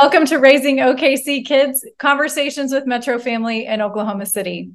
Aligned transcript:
Welcome 0.00 0.26
to 0.26 0.36
Raising 0.36 0.76
OKC 0.76 1.44
Kids 1.44 1.84
Conversations 1.98 2.72
with 2.72 2.86
Metro 2.86 3.18
Family 3.18 3.66
in 3.66 3.82
Oklahoma 3.82 4.26
City. 4.26 4.70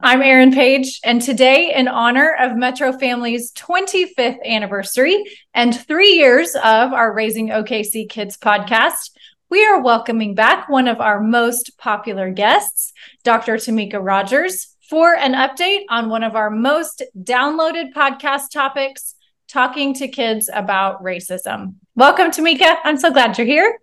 I'm 0.00 0.20
Erin 0.20 0.52
Page, 0.52 0.98
and 1.04 1.22
today, 1.22 1.72
in 1.72 1.86
honor 1.86 2.34
of 2.40 2.56
Metro 2.56 2.90
Family's 2.90 3.52
25th 3.52 4.44
anniversary 4.44 5.22
and 5.54 5.78
three 5.78 6.14
years 6.14 6.56
of 6.56 6.92
our 6.92 7.14
Raising 7.14 7.50
OKC 7.50 8.08
Kids 8.08 8.36
podcast, 8.36 9.10
we 9.48 9.64
are 9.64 9.80
welcoming 9.80 10.34
back 10.34 10.68
one 10.68 10.88
of 10.88 11.00
our 11.00 11.20
most 11.20 11.78
popular 11.78 12.30
guests, 12.30 12.92
Dr. 13.22 13.54
Tamecca 13.54 14.04
Rogers, 14.04 14.74
for 14.90 15.14
an 15.14 15.34
update 15.34 15.84
on 15.88 16.08
one 16.08 16.24
of 16.24 16.34
our 16.34 16.50
most 16.50 17.00
downloaded 17.16 17.92
podcast 17.92 18.50
topics 18.52 19.14
talking 19.46 19.94
to 19.94 20.08
kids 20.08 20.50
about 20.52 21.00
racism. 21.00 21.74
Welcome, 21.94 22.32
Tamecca. 22.32 22.78
I'm 22.82 22.98
so 22.98 23.12
glad 23.12 23.38
you're 23.38 23.46
here. 23.46 23.78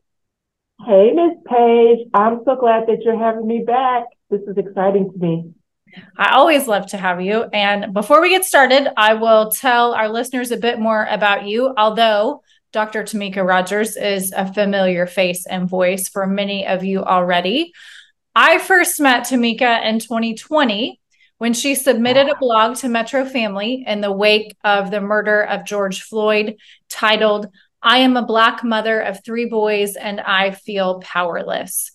Hey, 0.85 1.11
Miss 1.13 1.37
Page. 1.45 2.07
I'm 2.13 2.41
so 2.43 2.55
glad 2.55 2.87
that 2.87 3.03
you're 3.03 3.17
having 3.17 3.45
me 3.45 3.63
back. 3.63 4.05
This 4.31 4.41
is 4.41 4.57
exciting 4.57 5.11
to 5.11 5.17
me. 5.19 5.51
I 6.17 6.33
always 6.33 6.67
love 6.67 6.87
to 6.87 6.97
have 6.97 7.21
you. 7.21 7.43
And 7.53 7.93
before 7.93 8.19
we 8.19 8.29
get 8.29 8.45
started, 8.45 8.87
I 8.97 9.13
will 9.13 9.51
tell 9.51 9.93
our 9.93 10.09
listeners 10.09 10.49
a 10.49 10.57
bit 10.57 10.79
more 10.79 11.05
about 11.05 11.45
you. 11.45 11.71
Although 11.77 12.41
Dr. 12.71 13.03
Tamecca 13.03 13.45
Rogers 13.45 13.95
is 13.95 14.33
a 14.35 14.51
familiar 14.51 15.05
face 15.05 15.45
and 15.45 15.69
voice 15.69 16.07
for 16.07 16.25
many 16.25 16.65
of 16.65 16.83
you 16.83 17.03
already. 17.03 17.73
I 18.33 18.57
first 18.57 18.99
met 18.99 19.27
Tamecca 19.27 19.85
in 19.85 19.99
2020 19.99 20.99
when 21.37 21.53
she 21.53 21.75
submitted 21.75 22.27
a 22.27 22.37
blog 22.39 22.77
to 22.77 22.89
Metro 22.89 23.25
Family 23.25 23.83
in 23.85 24.01
the 24.01 24.11
wake 24.11 24.55
of 24.63 24.89
the 24.89 25.01
murder 25.01 25.43
of 25.43 25.65
George 25.65 26.01
Floyd 26.01 26.55
titled 26.89 27.47
I 27.81 27.99
am 27.99 28.15
a 28.15 28.25
Black 28.25 28.63
mother 28.63 28.99
of 28.99 29.23
three 29.23 29.45
boys 29.45 29.95
and 29.95 30.19
I 30.21 30.51
feel 30.51 30.99
powerless. 31.01 31.91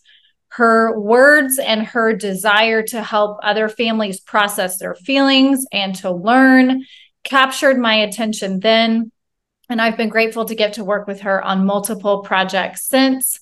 Her 0.49 0.99
words 0.99 1.59
and 1.59 1.87
her 1.87 2.15
desire 2.15 2.83
to 2.85 3.03
help 3.03 3.39
other 3.43 3.69
families 3.69 4.21
process 4.21 4.79
their 4.79 4.95
feelings 4.95 5.67
and 5.73 5.95
to 5.97 6.11
learn 6.11 6.85
captured 7.25 7.79
my 7.79 7.95
attention 7.95 8.61
then. 8.61 9.11
And 9.69 9.83
I've 9.83 9.97
been 9.97 10.09
grateful 10.09 10.45
to 10.47 10.55
get 10.55 10.75
to 10.75 10.85
work 10.85 11.07
with 11.07 11.23
her 11.23 11.43
on 11.43 11.67
multiple 11.67 12.23
projects 12.23 12.87
since. 12.87 13.41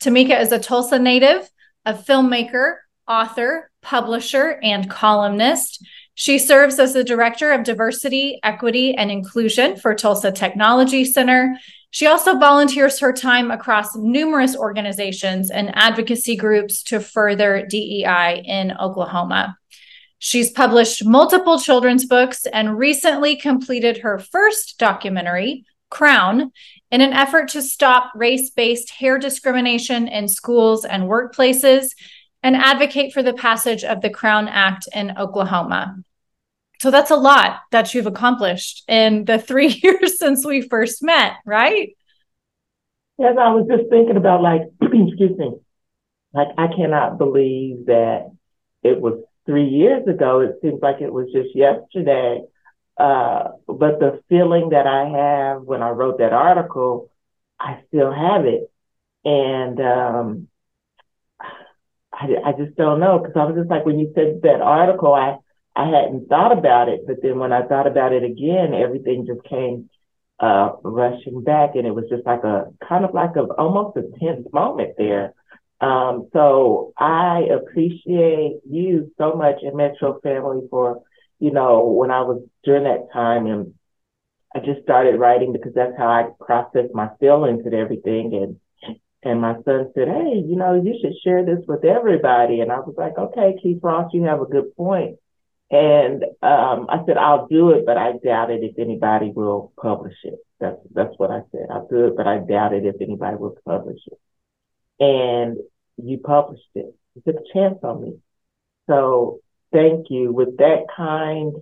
Tamecca 0.00 0.40
is 0.40 0.52
a 0.52 0.58
Tulsa 0.58 0.98
native, 0.98 1.48
a 1.84 1.92
filmmaker, 1.92 2.76
author, 3.06 3.70
publisher, 3.82 4.58
and 4.62 4.90
columnist. 4.90 5.84
She 6.14 6.38
serves 6.38 6.78
as 6.78 6.94
the 6.94 7.04
Director 7.04 7.52
of 7.52 7.64
Diversity, 7.64 8.40
Equity, 8.42 8.94
and 8.94 9.10
Inclusion 9.10 9.76
for 9.76 9.94
Tulsa 9.94 10.32
Technology 10.32 11.04
Center. 11.04 11.56
She 11.90 12.06
also 12.06 12.38
volunteers 12.38 13.00
her 13.00 13.12
time 13.12 13.50
across 13.50 13.96
numerous 13.96 14.56
organizations 14.56 15.50
and 15.50 15.74
advocacy 15.74 16.36
groups 16.36 16.82
to 16.84 17.00
further 17.00 17.66
DEI 17.66 18.42
in 18.44 18.76
Oklahoma. 18.78 19.56
She's 20.18 20.50
published 20.50 21.04
multiple 21.04 21.58
children's 21.58 22.04
books 22.04 22.44
and 22.46 22.76
recently 22.76 23.36
completed 23.36 23.98
her 23.98 24.18
first 24.18 24.78
documentary, 24.78 25.64
Crown, 25.90 26.52
in 26.90 27.00
an 27.00 27.12
effort 27.12 27.48
to 27.48 27.62
stop 27.62 28.12
race 28.14 28.50
based 28.50 28.90
hair 28.90 29.18
discrimination 29.18 30.08
in 30.08 30.28
schools 30.28 30.84
and 30.84 31.04
workplaces 31.04 31.90
and 32.42 32.56
advocate 32.56 33.12
for 33.12 33.22
the 33.22 33.32
passage 33.32 33.84
of 33.84 34.00
the 34.02 34.10
Crown 34.10 34.48
Act 34.48 34.88
in 34.94 35.16
Oklahoma. 35.16 35.96
So 36.80 36.90
that's 36.90 37.10
a 37.10 37.16
lot 37.16 37.60
that 37.72 37.92
you've 37.92 38.06
accomplished 38.06 38.84
in 38.88 39.24
the 39.24 39.38
three 39.38 39.68
years 39.82 40.18
since 40.18 40.46
we 40.46 40.62
first 40.62 41.02
met, 41.02 41.34
right? 41.44 41.90
Yes, 43.18 43.36
I 43.38 43.52
was 43.52 43.66
just 43.68 43.90
thinking 43.90 44.16
about 44.16 44.42
like, 44.42 44.62
excuse 44.80 45.36
me, 45.36 45.54
like 46.32 46.48
I 46.56 46.68
cannot 46.68 47.18
believe 47.18 47.86
that 47.86 48.30
it 48.82 49.00
was 49.00 49.20
three 49.44 49.68
years 49.68 50.06
ago. 50.06 50.40
It 50.40 50.58
seems 50.62 50.80
like 50.80 51.00
it 51.00 51.12
was 51.12 51.26
just 51.32 51.54
yesterday. 51.54 52.42
Uh, 52.96 53.52
but 53.66 53.98
the 53.98 54.22
feeling 54.28 54.70
that 54.70 54.86
I 54.86 55.08
have 55.08 55.62
when 55.62 55.82
I 55.82 55.90
wrote 55.90 56.18
that 56.18 56.32
article, 56.32 57.10
I 57.58 57.80
still 57.88 58.12
have 58.12 58.44
it. 58.44 58.70
And 59.24 59.80
um, 59.80 60.48
I, 62.12 62.28
I 62.44 62.52
just 62.52 62.76
don't 62.76 63.00
know 63.00 63.18
because 63.18 63.34
I 63.36 63.44
was 63.44 63.56
just 63.56 63.70
like, 63.70 63.84
when 63.84 63.98
you 63.98 64.12
said 64.14 64.40
that 64.42 64.60
article, 64.60 65.14
I 65.14 65.38
I 65.78 65.84
hadn't 65.84 66.28
thought 66.28 66.50
about 66.50 66.88
it, 66.88 67.06
but 67.06 67.22
then 67.22 67.38
when 67.38 67.52
I 67.52 67.64
thought 67.64 67.86
about 67.86 68.12
it 68.12 68.24
again, 68.24 68.74
everything 68.74 69.26
just 69.26 69.44
came 69.44 69.88
uh, 70.40 70.72
rushing 70.82 71.44
back, 71.44 71.76
and 71.76 71.86
it 71.86 71.94
was 71.94 72.06
just 72.10 72.26
like 72.26 72.42
a 72.42 72.72
kind 72.88 73.04
of 73.04 73.14
like 73.14 73.36
a 73.36 73.42
almost 73.42 73.96
a 73.96 74.02
tense 74.18 74.48
moment 74.52 74.94
there. 74.98 75.34
Um, 75.80 76.30
so 76.32 76.92
I 76.98 77.46
appreciate 77.52 78.56
you 78.68 79.12
so 79.18 79.34
much 79.34 79.62
in 79.62 79.76
Metro 79.76 80.18
Family 80.20 80.66
for, 80.68 81.02
you 81.38 81.52
know, 81.52 81.84
when 81.86 82.10
I 82.10 82.22
was 82.22 82.42
during 82.64 82.82
that 82.82 83.12
time 83.12 83.46
and 83.46 83.74
I 84.52 84.58
just 84.58 84.82
started 84.82 85.20
writing 85.20 85.52
because 85.52 85.74
that's 85.74 85.96
how 85.96 86.08
I 86.08 86.30
process 86.44 86.88
my 86.92 87.10
feelings 87.20 87.62
and 87.64 87.74
everything. 87.74 88.34
And 88.34 88.96
and 89.22 89.40
my 89.40 89.54
son 89.64 89.92
said, 89.94 90.08
Hey, 90.08 90.42
you 90.44 90.56
know, 90.56 90.74
you 90.74 90.98
should 91.00 91.14
share 91.22 91.44
this 91.44 91.64
with 91.68 91.84
everybody. 91.84 92.62
And 92.62 92.72
I 92.72 92.80
was 92.80 92.94
like, 92.98 93.16
Okay, 93.16 93.56
Keith 93.62 93.78
Ross, 93.80 94.10
you 94.12 94.24
have 94.24 94.40
a 94.40 94.46
good 94.46 94.74
point. 94.74 95.18
And 95.70 96.24
um, 96.42 96.86
I 96.88 97.02
said, 97.06 97.18
I'll 97.18 97.46
do 97.46 97.70
it, 97.70 97.84
but 97.84 97.98
I 97.98 98.12
doubt 98.24 98.50
it 98.50 98.62
if 98.62 98.78
anybody 98.78 99.30
will 99.34 99.72
publish 99.80 100.16
it. 100.24 100.38
That's 100.60 100.78
that's 100.92 101.12
what 101.18 101.30
I 101.30 101.42
said. 101.52 101.66
I'll 101.70 101.86
do 101.86 102.06
it, 102.06 102.16
but 102.16 102.26
I 102.26 102.38
doubt 102.38 102.72
it 102.72 102.86
if 102.86 102.96
anybody 103.00 103.36
will 103.36 103.56
publish 103.66 104.00
it. 104.06 104.18
And 104.98 105.58
you 105.98 106.18
published 106.18 106.62
it. 106.74 106.94
You 107.14 107.22
took 107.24 107.42
a 107.42 107.52
chance 107.52 107.78
on 107.82 108.02
me. 108.02 108.18
So 108.88 109.40
thank 109.72 110.06
you. 110.08 110.32
With 110.32 110.56
that 110.56 110.86
kind 110.96 111.54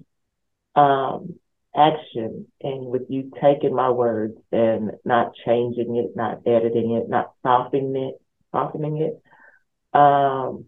um, 0.77 1.34
action 1.75 2.47
and 2.62 2.87
with 2.87 3.03
you 3.09 3.33
taking 3.43 3.75
my 3.75 3.91
words 3.91 4.39
and 4.53 4.93
not 5.05 5.33
changing 5.45 5.97
it, 5.97 6.16
not 6.16 6.43
editing 6.47 6.93
it, 6.93 7.09
not 7.09 7.33
softening 7.43 7.97
it, 7.97 8.15
softening 8.53 8.99
it, 8.99 9.99
um, 9.99 10.66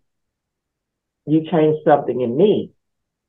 you 1.25 1.49
changed 1.51 1.81
something 1.85 2.21
in 2.21 2.37
me 2.37 2.73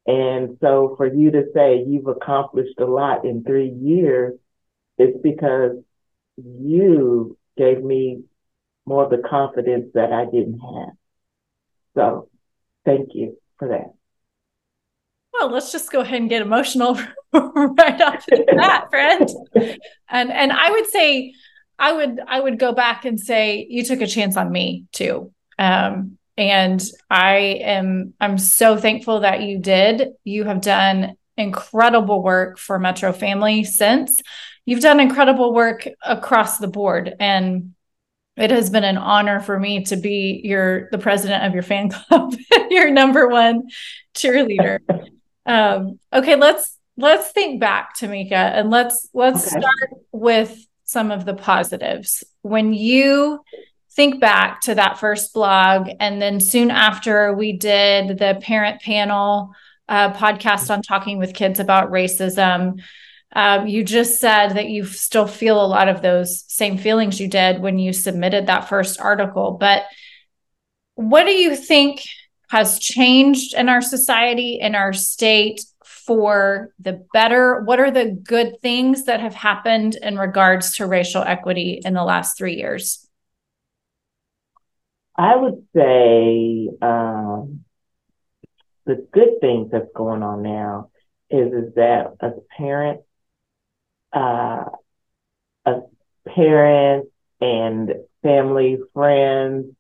and 0.09 0.57
so 0.59 0.95
for 0.97 1.05
you 1.05 1.29
to 1.29 1.43
say 1.53 1.83
you've 1.85 2.07
accomplished 2.07 2.79
a 2.79 2.85
lot 2.85 3.25
in 3.25 3.43
three 3.43 3.69
years, 3.69 4.33
it's 4.97 5.21
because 5.21 5.77
you 6.35 7.37
gave 7.55 7.83
me 7.83 8.23
more 8.87 9.03
of 9.03 9.11
the 9.11 9.19
confidence 9.19 9.91
that 9.93 10.11
I 10.11 10.25
didn't 10.25 10.57
have. 10.57 10.95
So 11.93 12.29
thank 12.85 13.09
you 13.13 13.37
for 13.59 13.67
that. 13.67 13.93
Well, 15.31 15.51
let's 15.51 15.71
just 15.71 15.91
go 15.91 15.99
ahead 15.99 16.21
and 16.21 16.29
get 16.29 16.41
emotional 16.41 16.95
right 17.33 18.01
off 18.01 18.25
the 18.25 18.51
bat, 18.57 18.89
friend. 18.89 19.29
And 20.09 20.31
and 20.31 20.51
I 20.51 20.71
would 20.71 20.87
say 20.87 21.33
I 21.77 21.93
would 21.93 22.19
I 22.27 22.39
would 22.39 22.57
go 22.57 22.73
back 22.73 23.05
and 23.05 23.19
say 23.19 23.67
you 23.69 23.83
took 23.83 24.01
a 24.01 24.07
chance 24.07 24.35
on 24.35 24.51
me 24.51 24.85
too. 24.91 25.31
Um, 25.59 26.17
and 26.39 26.81
I 27.09 27.35
am 27.61 28.13
I'm 28.21 28.37
so 28.37 28.77
thankful 28.77 29.19
that 29.19 29.41
you 29.41 29.59
did. 29.59 30.13
You 30.23 30.45
have 30.45 30.61
done 30.61 31.17
incredible 31.35 32.23
work 32.23 32.57
for 32.57 32.79
Metro 32.79 33.11
Family 33.11 33.65
since. 33.65 34.21
You've 34.65 34.79
done 34.79 35.01
incredible 35.01 35.53
work 35.53 35.85
across 36.01 36.57
the 36.57 36.69
board 36.69 37.13
and 37.19 37.73
it 38.37 38.51
has 38.51 38.69
been 38.69 38.85
an 38.85 38.97
honor 38.97 39.41
for 39.41 39.59
me 39.59 39.83
to 39.85 39.97
be 39.97 40.39
your 40.45 40.87
the 40.91 40.97
president 40.97 41.43
of 41.43 41.53
your 41.53 41.63
fan 41.63 41.89
club, 42.07 42.33
your 42.69 42.89
number 42.89 43.27
one 43.27 43.63
cheerleader. 44.15 44.79
um, 45.45 45.99
okay, 46.13 46.37
let's 46.37 46.77
let's 46.95 47.31
think 47.31 47.59
back, 47.59 47.97
Tamecca, 47.97 48.31
and 48.31 48.69
let's 48.69 49.09
let's 49.13 49.45
okay. 49.45 49.59
start 49.59 50.01
with 50.13 50.57
some 50.85 51.11
of 51.11 51.25
the 51.25 51.33
positives. 51.33 52.23
When 52.43 52.71
you 52.73 53.41
think 53.99 54.21
back 54.21 54.61
to 54.61 54.75
that 54.75 54.97
first 54.97 55.33
blog. 55.33 55.89
And 55.99 56.21
then 56.21 56.39
soon 56.39 56.71
after, 56.71 57.33
we 57.33 57.51
did 57.51 58.17
the 58.17 58.39
parent 58.41 58.81
panel 58.81 59.53
uh, 59.89 60.13
podcast 60.13 60.69
on 60.69 60.81
talking 60.81 61.17
with 61.17 61.33
kids 61.33 61.59
about 61.59 61.91
racism. 61.91 62.81
Um, 63.35 63.67
you 63.67 63.83
just 63.83 64.21
said 64.21 64.51
that 64.51 64.69
you 64.69 64.85
still 64.85 65.27
feel 65.27 65.61
a 65.61 65.67
lot 65.67 65.89
of 65.89 66.01
those 66.01 66.45
same 66.47 66.77
feelings 66.77 67.19
you 67.19 67.27
did 67.27 67.59
when 67.59 67.77
you 67.77 67.91
submitted 67.91 68.47
that 68.47 68.69
first 68.69 69.01
article. 69.01 69.57
But 69.59 69.83
what 70.95 71.25
do 71.25 71.33
you 71.33 71.53
think 71.53 72.01
has 72.49 72.79
changed 72.79 73.53
in 73.53 73.67
our 73.67 73.81
society, 73.81 74.61
in 74.61 74.75
our 74.75 74.93
state 74.93 75.65
for 75.83 76.73
the 76.79 77.05
better? 77.11 77.63
What 77.63 77.81
are 77.81 77.91
the 77.91 78.11
good 78.11 78.61
things 78.61 79.03
that 79.03 79.19
have 79.19 79.35
happened 79.35 79.97
in 80.01 80.17
regards 80.17 80.77
to 80.77 80.85
racial 80.85 81.21
equity 81.21 81.81
in 81.83 81.93
the 81.93 82.05
last 82.05 82.37
three 82.37 82.55
years? 82.55 83.05
I 85.19 85.35
would 85.35 85.65
say 85.75 86.69
um, 86.81 87.65
the 88.85 89.05
good 89.11 89.41
things 89.41 89.69
that's 89.69 89.91
going 89.93 90.23
on 90.23 90.43
now 90.43 90.91
is 91.29 91.51
is 91.51 91.75
that 91.75 92.13
as 92.21 92.31
parents, 92.57 93.03
uh, 94.13 94.63
as 95.65 95.81
parents, 96.25 97.09
and 97.41 97.95
family, 98.23 98.77
friends, 98.93 99.75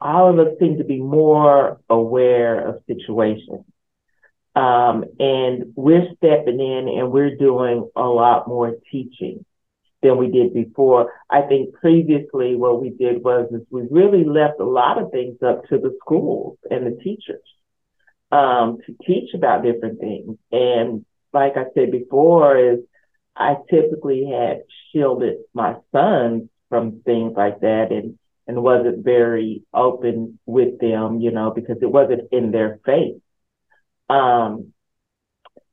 all 0.00 0.30
of 0.30 0.44
us 0.44 0.58
seem 0.58 0.78
to 0.78 0.84
be 0.84 0.98
more 0.98 1.80
aware 1.88 2.70
of 2.70 2.82
situations. 2.88 3.64
Um, 4.56 5.04
and 5.20 5.72
we're 5.76 6.08
stepping 6.16 6.58
in 6.58 6.88
and 6.88 7.12
we're 7.12 7.36
doing 7.36 7.88
a 7.94 8.02
lot 8.02 8.48
more 8.48 8.74
teaching 8.90 9.44
than 10.02 10.16
we 10.16 10.30
did 10.30 10.54
before. 10.54 11.12
I 11.28 11.42
think 11.42 11.74
previously 11.74 12.56
what 12.56 12.80
we 12.80 12.90
did 12.90 13.22
was 13.22 13.50
we 13.70 13.82
really 13.90 14.24
left 14.24 14.60
a 14.60 14.64
lot 14.64 15.00
of 15.00 15.10
things 15.10 15.36
up 15.42 15.64
to 15.68 15.78
the 15.78 15.96
schools 16.00 16.58
and 16.70 16.86
the 16.86 17.02
teachers 17.02 17.42
um, 18.32 18.78
to 18.86 18.94
teach 19.06 19.34
about 19.34 19.62
different 19.62 20.00
things. 20.00 20.38
And 20.50 21.04
like 21.32 21.56
I 21.56 21.64
said 21.74 21.90
before, 21.90 22.56
is 22.56 22.78
I 23.36 23.56
typically 23.70 24.26
had 24.26 24.62
shielded 24.92 25.38
my 25.54 25.76
sons 25.92 26.48
from 26.68 27.02
things 27.04 27.34
like 27.36 27.60
that 27.60 27.88
and 27.90 28.18
and 28.46 28.64
wasn't 28.64 29.04
very 29.04 29.62
open 29.72 30.38
with 30.44 30.80
them, 30.80 31.20
you 31.20 31.30
know, 31.30 31.52
because 31.52 31.76
it 31.82 31.90
wasn't 31.90 32.32
in 32.32 32.50
their 32.50 32.80
face. 32.84 33.20
Um, 34.08 34.72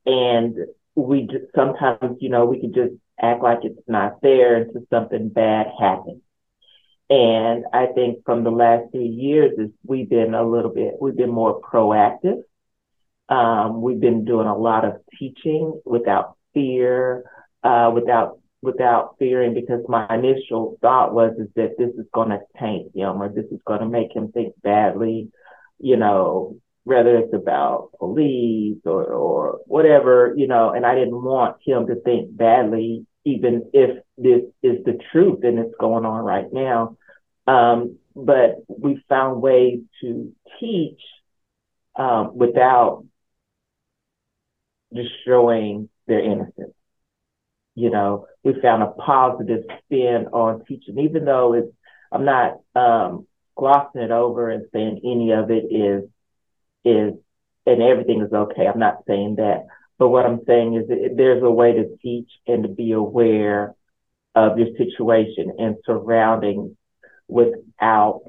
and 0.06 0.56
we 0.94 1.22
just, 1.22 1.46
sometimes, 1.56 2.18
you 2.20 2.28
know, 2.28 2.44
we 2.44 2.60
could 2.60 2.74
just 2.74 2.94
act 3.20 3.42
like 3.42 3.60
it's 3.62 3.88
not 3.88 4.20
there 4.22 4.56
until 4.56 4.82
something 4.90 5.28
bad 5.28 5.66
happens. 5.78 6.22
And 7.10 7.64
I 7.72 7.86
think 7.86 8.24
from 8.24 8.44
the 8.44 8.50
last 8.50 8.90
few 8.92 9.00
years 9.00 9.58
is 9.58 9.70
we've 9.86 10.10
been 10.10 10.34
a 10.34 10.46
little 10.46 10.72
bit, 10.72 10.94
we've 11.00 11.16
been 11.16 11.30
more 11.32 11.60
proactive. 11.60 12.42
Um, 13.30 13.82
we've 13.82 14.00
been 14.00 14.24
doing 14.24 14.46
a 14.46 14.56
lot 14.56 14.84
of 14.84 14.96
teaching 15.18 15.80
without 15.84 16.36
fear, 16.54 17.24
uh, 17.62 17.90
without 17.94 18.38
without 18.60 19.14
fearing 19.18 19.54
because 19.54 19.80
my 19.88 20.06
initial 20.12 20.78
thought 20.82 21.14
was 21.14 21.32
is 21.38 21.48
that 21.54 21.78
this 21.78 21.90
is 21.90 22.06
going 22.12 22.30
to 22.30 22.40
taint 22.58 22.94
him 22.94 23.22
or 23.22 23.28
this 23.28 23.44
is 23.52 23.60
going 23.64 23.80
to 23.80 23.88
make 23.88 24.14
him 24.14 24.32
think 24.32 24.52
badly, 24.62 25.30
you 25.78 25.96
know, 25.96 26.56
whether 26.82 27.18
it's 27.18 27.34
about 27.34 27.90
police 27.98 28.78
or, 28.84 29.04
or 29.04 29.60
whatever, 29.66 30.34
you 30.36 30.48
know, 30.48 30.70
and 30.70 30.84
I 30.84 30.94
didn't 30.94 31.22
want 31.22 31.58
him 31.64 31.86
to 31.86 31.96
think 32.00 32.36
badly, 32.36 33.06
even 33.28 33.70
if 33.74 34.02
this 34.16 34.42
is 34.62 34.84
the 34.84 34.98
truth 35.12 35.40
and 35.44 35.58
it's 35.58 35.74
going 35.78 36.06
on 36.06 36.24
right 36.24 36.50
now. 36.50 36.96
Um, 37.46 37.98
but 38.16 38.56
we 38.68 39.02
found 39.08 39.42
ways 39.42 39.80
to 40.00 40.32
teach 40.58 41.00
um, 41.96 42.36
without 42.36 43.04
destroying 44.92 45.88
their 46.06 46.20
innocence. 46.20 46.74
You 47.74 47.90
know, 47.90 48.26
we 48.42 48.60
found 48.60 48.82
a 48.82 48.88
positive 48.88 49.64
spin 49.84 50.26
on 50.32 50.64
teaching, 50.64 50.98
even 50.98 51.24
though 51.24 51.52
it's, 51.52 51.72
I'm 52.10 52.24
not 52.24 52.60
um, 52.74 53.26
glossing 53.56 54.00
it 54.00 54.10
over 54.10 54.50
and 54.50 54.66
saying 54.72 55.00
any 55.04 55.32
of 55.32 55.50
it 55.50 55.64
is 55.70 56.08
is 56.84 57.12
and 57.66 57.82
everything 57.82 58.22
is 58.22 58.32
okay. 58.32 58.66
I'm 58.66 58.78
not 58.78 59.04
saying 59.06 59.36
that. 59.36 59.66
But 59.98 60.08
what 60.08 60.26
I'm 60.26 60.40
saying 60.46 60.74
is 60.74 61.16
there's 61.16 61.42
a 61.42 61.50
way 61.50 61.72
to 61.72 61.96
teach 62.02 62.30
and 62.46 62.62
to 62.62 62.68
be 62.68 62.92
aware 62.92 63.74
of 64.34 64.58
your 64.58 64.68
situation 64.76 65.52
and 65.58 65.76
surroundings 65.84 66.76
without 67.26 68.22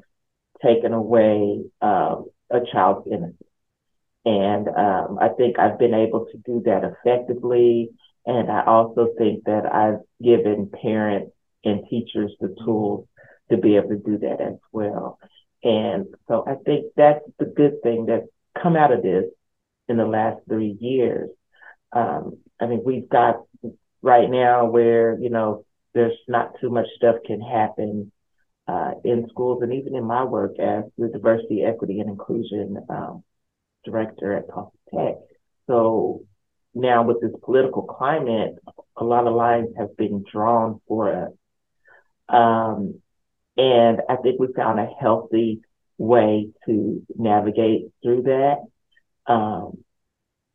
taking 0.62 0.92
away 0.92 1.62
um, 1.80 2.26
a 2.50 2.60
child's 2.72 3.06
innocence. 3.06 3.36
And 4.24 4.68
um, 4.68 5.18
I 5.20 5.28
think 5.28 5.58
I've 5.58 5.78
been 5.78 5.94
able 5.94 6.26
to 6.26 6.38
do 6.38 6.62
that 6.66 6.82
effectively. 6.84 7.90
And 8.26 8.50
I 8.50 8.64
also 8.64 9.08
think 9.16 9.44
that 9.44 9.64
I've 9.72 10.00
given 10.22 10.70
parents 10.70 11.32
and 11.64 11.84
teachers 11.88 12.32
the 12.40 12.54
tools 12.64 13.06
to 13.50 13.56
be 13.56 13.76
able 13.76 13.90
to 13.90 13.96
do 13.96 14.18
that 14.18 14.40
as 14.40 14.58
well. 14.72 15.18
And 15.62 16.06
so 16.28 16.44
I 16.46 16.54
think 16.54 16.86
that's 16.96 17.24
the 17.38 17.46
good 17.46 17.82
thing 17.82 18.06
that's 18.06 18.26
come 18.60 18.76
out 18.76 18.92
of 18.92 19.02
this 19.02 19.24
in 19.88 19.96
the 19.96 20.06
last 20.06 20.40
three 20.48 20.76
years. 20.80 21.30
Um, 21.92 22.38
I 22.60 22.66
mean, 22.66 22.82
we've 22.84 23.08
got 23.08 23.42
right 24.02 24.30
now 24.30 24.66
where, 24.66 25.18
you 25.18 25.30
know, 25.30 25.64
there's 25.94 26.16
not 26.28 26.52
too 26.60 26.70
much 26.70 26.86
stuff 26.96 27.16
can 27.26 27.40
happen 27.40 28.12
uh, 28.68 28.92
in 29.04 29.26
schools 29.28 29.62
and 29.62 29.72
even 29.72 29.96
in 29.96 30.04
my 30.04 30.24
work 30.24 30.58
as 30.58 30.84
the 30.96 31.08
diversity, 31.08 31.64
equity, 31.64 32.00
and 32.00 32.08
inclusion 32.08 32.78
um, 32.88 33.24
director 33.84 34.36
at 34.36 34.48
Tulsa 34.48 34.76
Tech. 34.94 35.14
So 35.66 36.22
now 36.74 37.02
with 37.02 37.20
this 37.20 37.32
political 37.42 37.82
climate, 37.82 38.54
a 38.96 39.04
lot 39.04 39.26
of 39.26 39.34
lines 39.34 39.70
have 39.76 39.96
been 39.96 40.24
drawn 40.30 40.80
for 40.86 41.12
us. 41.24 41.32
Um, 42.28 43.00
and 43.56 44.00
I 44.08 44.16
think 44.16 44.38
we 44.38 44.52
found 44.54 44.78
a 44.78 44.86
healthy 45.00 45.62
way 45.98 46.50
to 46.66 47.04
navigate 47.16 47.88
through 48.02 48.22
that. 48.22 48.58
Um, 49.26 49.84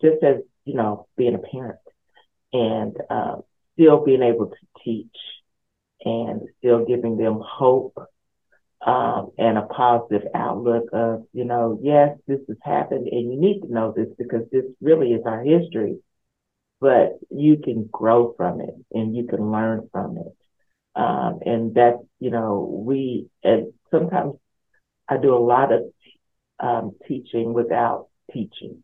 just 0.02 0.24
as, 0.24 0.38
you 0.66 0.76
know, 0.76 1.08
being 1.18 1.36
a 1.36 1.40
parent 1.40 1.80
and 2.54 2.96
uh, 3.10 3.38
still 3.74 4.04
being 4.04 4.24
able 4.24 4.48
to 4.48 4.84
teach 4.84 5.16
and 6.04 6.42
still 6.60 6.86
giving 6.86 7.18
them 7.18 7.42
hope 7.44 7.98
um, 8.86 9.32
and 9.38 9.58
a 9.58 9.64
positive 9.64 10.24
outlook 10.36 10.90
of, 10.94 11.24
you 11.34 11.44
know, 11.46 11.80
yes, 11.82 12.18
this 12.28 12.40
has 12.48 12.58
happened 12.64 13.08
and 13.08 13.32
you 13.32 13.40
need 13.40 13.62
to 13.62 13.74
know 13.74 13.94
this 13.96 14.10
because 14.18 14.44
this 14.52 14.66
really 14.82 15.14
is 15.14 15.24
our 15.26 15.42
history, 15.42 15.98
but 16.80 17.18
you 17.32 17.58
can 17.58 17.90
grow 17.92 18.34
from 18.38 18.62
it 18.62 18.76
and 18.92 19.16
you 19.16 19.26
can 19.26 19.52
learn 19.52 19.90
from 19.92 20.18
it. 20.18 20.36
Um, 20.96 21.40
and 21.46 21.74
that's, 21.74 21.98
you 22.20 22.30
know, 22.30 22.84
we, 22.86 23.28
and 23.44 23.74
sometimes 23.92 24.36
I 25.10 25.18
do 25.18 25.36
a 25.36 25.38
lot 25.38 25.72
of 25.74 25.82
um, 26.60 26.96
teaching 27.08 27.54
without 27.54 28.08
teaching, 28.32 28.84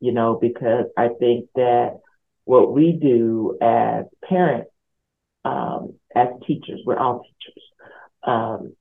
you 0.00 0.12
know, 0.12 0.38
because 0.40 0.86
I 0.96 1.08
think 1.18 1.48
that 1.54 1.98
what 2.44 2.72
we 2.72 2.92
do 2.92 3.58
as 3.60 4.06
parents, 4.28 4.70
um, 5.44 5.94
as 6.14 6.28
teachers, 6.46 6.80
we're 6.84 6.98
all 6.98 7.22
teachers, 7.22 7.64
um, 8.22 8.74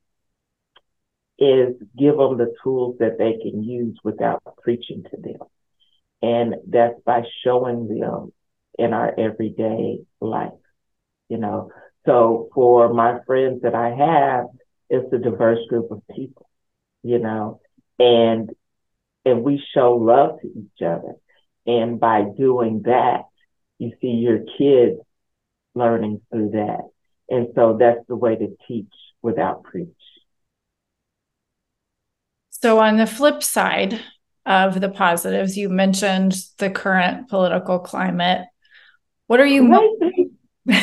is 1.38 1.76
give 1.98 2.18
them 2.18 2.38
the 2.38 2.54
tools 2.64 2.98
that 3.00 3.18
they 3.18 3.34
can 3.42 3.64
use 3.64 3.98
without 4.04 4.42
preaching 4.62 5.04
to 5.04 5.18
them. 5.22 5.48
And 6.22 6.56
that's 6.68 7.00
by 7.06 7.24
showing 7.44 7.88
them 7.88 8.34
in 8.78 8.94
our 8.94 9.14
everyday 9.18 10.00
life, 10.20 10.52
you 11.30 11.38
know. 11.38 11.72
So 12.06 12.50
for 12.54 12.94
my 12.94 13.20
friends 13.26 13.62
that 13.62 13.76
I 13.76 13.90
have, 13.90 14.46
it's 14.90 15.14
a 15.14 15.18
diverse 15.18 15.60
group 15.70 15.92
of 15.92 16.02
people 16.14 16.50
you 17.04 17.20
know, 17.20 17.62
and 17.98 18.50
and 19.26 19.44
we 19.44 19.64
show 19.74 19.94
love 19.94 20.40
to 20.42 20.48
each 20.48 20.82
other. 20.82 21.14
And 21.66 22.00
by 22.00 22.24
doing 22.24 22.84
that, 22.86 23.24
you 23.78 23.94
see 24.02 24.08
your 24.08 24.40
kids 24.58 25.00
learning 25.76 26.22
through 26.32 26.52
that. 26.52 26.90
And 27.30 27.50
so 27.56 27.78
that's 27.80 28.06
the 28.08 28.16
way 28.16 28.36
to 28.36 28.56
teach 28.68 28.92
without 29.22 29.64
preach. 29.64 29.88
So 32.50 32.80
on 32.80 32.98
the 32.98 33.06
flip 33.06 33.44
side 33.44 34.02
of 34.46 34.82
the 34.82 34.90
positives, 34.90 35.56
you 35.56 35.70
mentioned 35.70 36.36
the 36.58 36.70
current 36.70 37.30
political 37.30 37.80
climate. 37.80 38.48
What 39.28 39.40
are 39.40 39.46
you 39.46 39.64
mm-hmm. 39.64 40.24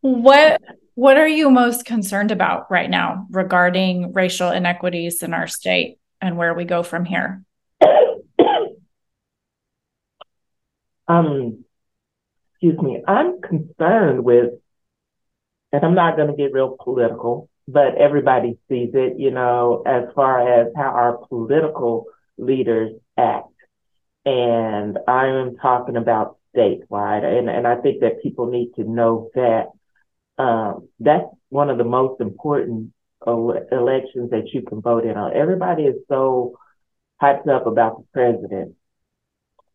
what 0.00 0.62
what 0.96 1.18
are 1.18 1.28
you 1.28 1.50
most 1.50 1.84
concerned 1.84 2.30
about 2.30 2.70
right 2.70 2.88
now 2.88 3.26
regarding 3.30 4.14
racial 4.14 4.50
inequities 4.50 5.22
in 5.22 5.34
our 5.34 5.46
state 5.46 5.98
and 6.22 6.38
where 6.38 6.54
we 6.54 6.64
go 6.64 6.82
from 6.82 7.04
here? 7.04 7.42
Um, 11.06 11.64
excuse 12.54 12.78
me. 12.80 13.02
I'm 13.06 13.42
concerned 13.42 14.24
with, 14.24 14.54
and 15.70 15.84
I'm 15.84 15.94
not 15.94 16.16
going 16.16 16.28
to 16.28 16.36
get 16.36 16.54
real 16.54 16.78
political, 16.82 17.50
but 17.68 17.96
everybody 17.96 18.58
sees 18.70 18.90
it, 18.94 19.18
you 19.18 19.30
know, 19.30 19.82
as 19.86 20.04
far 20.14 20.60
as 20.60 20.72
how 20.74 20.88
our 20.88 21.18
political 21.28 22.06
leaders 22.38 22.92
act. 23.18 23.48
And 24.24 24.98
I 25.06 25.26
am 25.26 25.56
talking 25.56 25.96
about 25.96 26.38
statewide. 26.56 27.22
And, 27.22 27.50
and 27.50 27.66
I 27.66 27.76
think 27.76 28.00
that 28.00 28.22
people 28.22 28.46
need 28.46 28.72
to 28.76 28.84
know 28.84 29.28
that 29.34 29.66
um, 30.38 30.88
that's 31.00 31.26
one 31.48 31.70
of 31.70 31.78
the 31.78 31.84
most 31.84 32.20
important 32.20 32.92
ele- 33.26 33.66
elections 33.72 34.30
that 34.30 34.48
you 34.52 34.62
can 34.62 34.80
vote 34.80 35.04
in 35.04 35.16
on. 35.16 35.34
Everybody 35.34 35.84
is 35.84 35.96
so 36.08 36.58
hyped 37.20 37.48
up 37.48 37.66
about 37.66 37.98
the 37.98 38.04
president. 38.12 38.74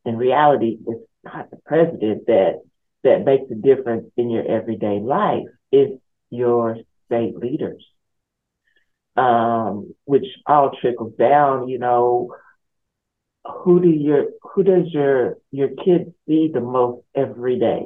In 0.06 0.18
reality, 0.18 0.78
it's 0.88 1.08
not 1.24 1.50
the 1.50 1.58
president 1.66 2.28
that 2.28 2.62
that 3.04 3.26
makes 3.26 3.50
a 3.52 3.56
difference 3.56 4.06
in 4.18 4.30
your 4.30 4.46
everyday 4.48 5.00
life. 5.00 5.48
It's 5.72 6.00
your 6.30 6.78
state 7.06 7.36
leaders, 7.36 7.84
um, 9.18 9.94
which 10.06 10.26
all 10.46 10.72
trickles 10.80 11.14
down. 11.18 11.68
You 11.68 11.80
know, 11.80 12.36
who 13.64 13.82
do 13.82 13.90
your 13.90 14.26
who 14.42 14.64
does 14.64 14.86
your 14.92 15.38
your 15.52 15.70
kids 15.70 16.12
see 16.28 16.52
the 16.54 16.62
most 16.62 17.04
every 17.16 17.60
day? 17.60 17.86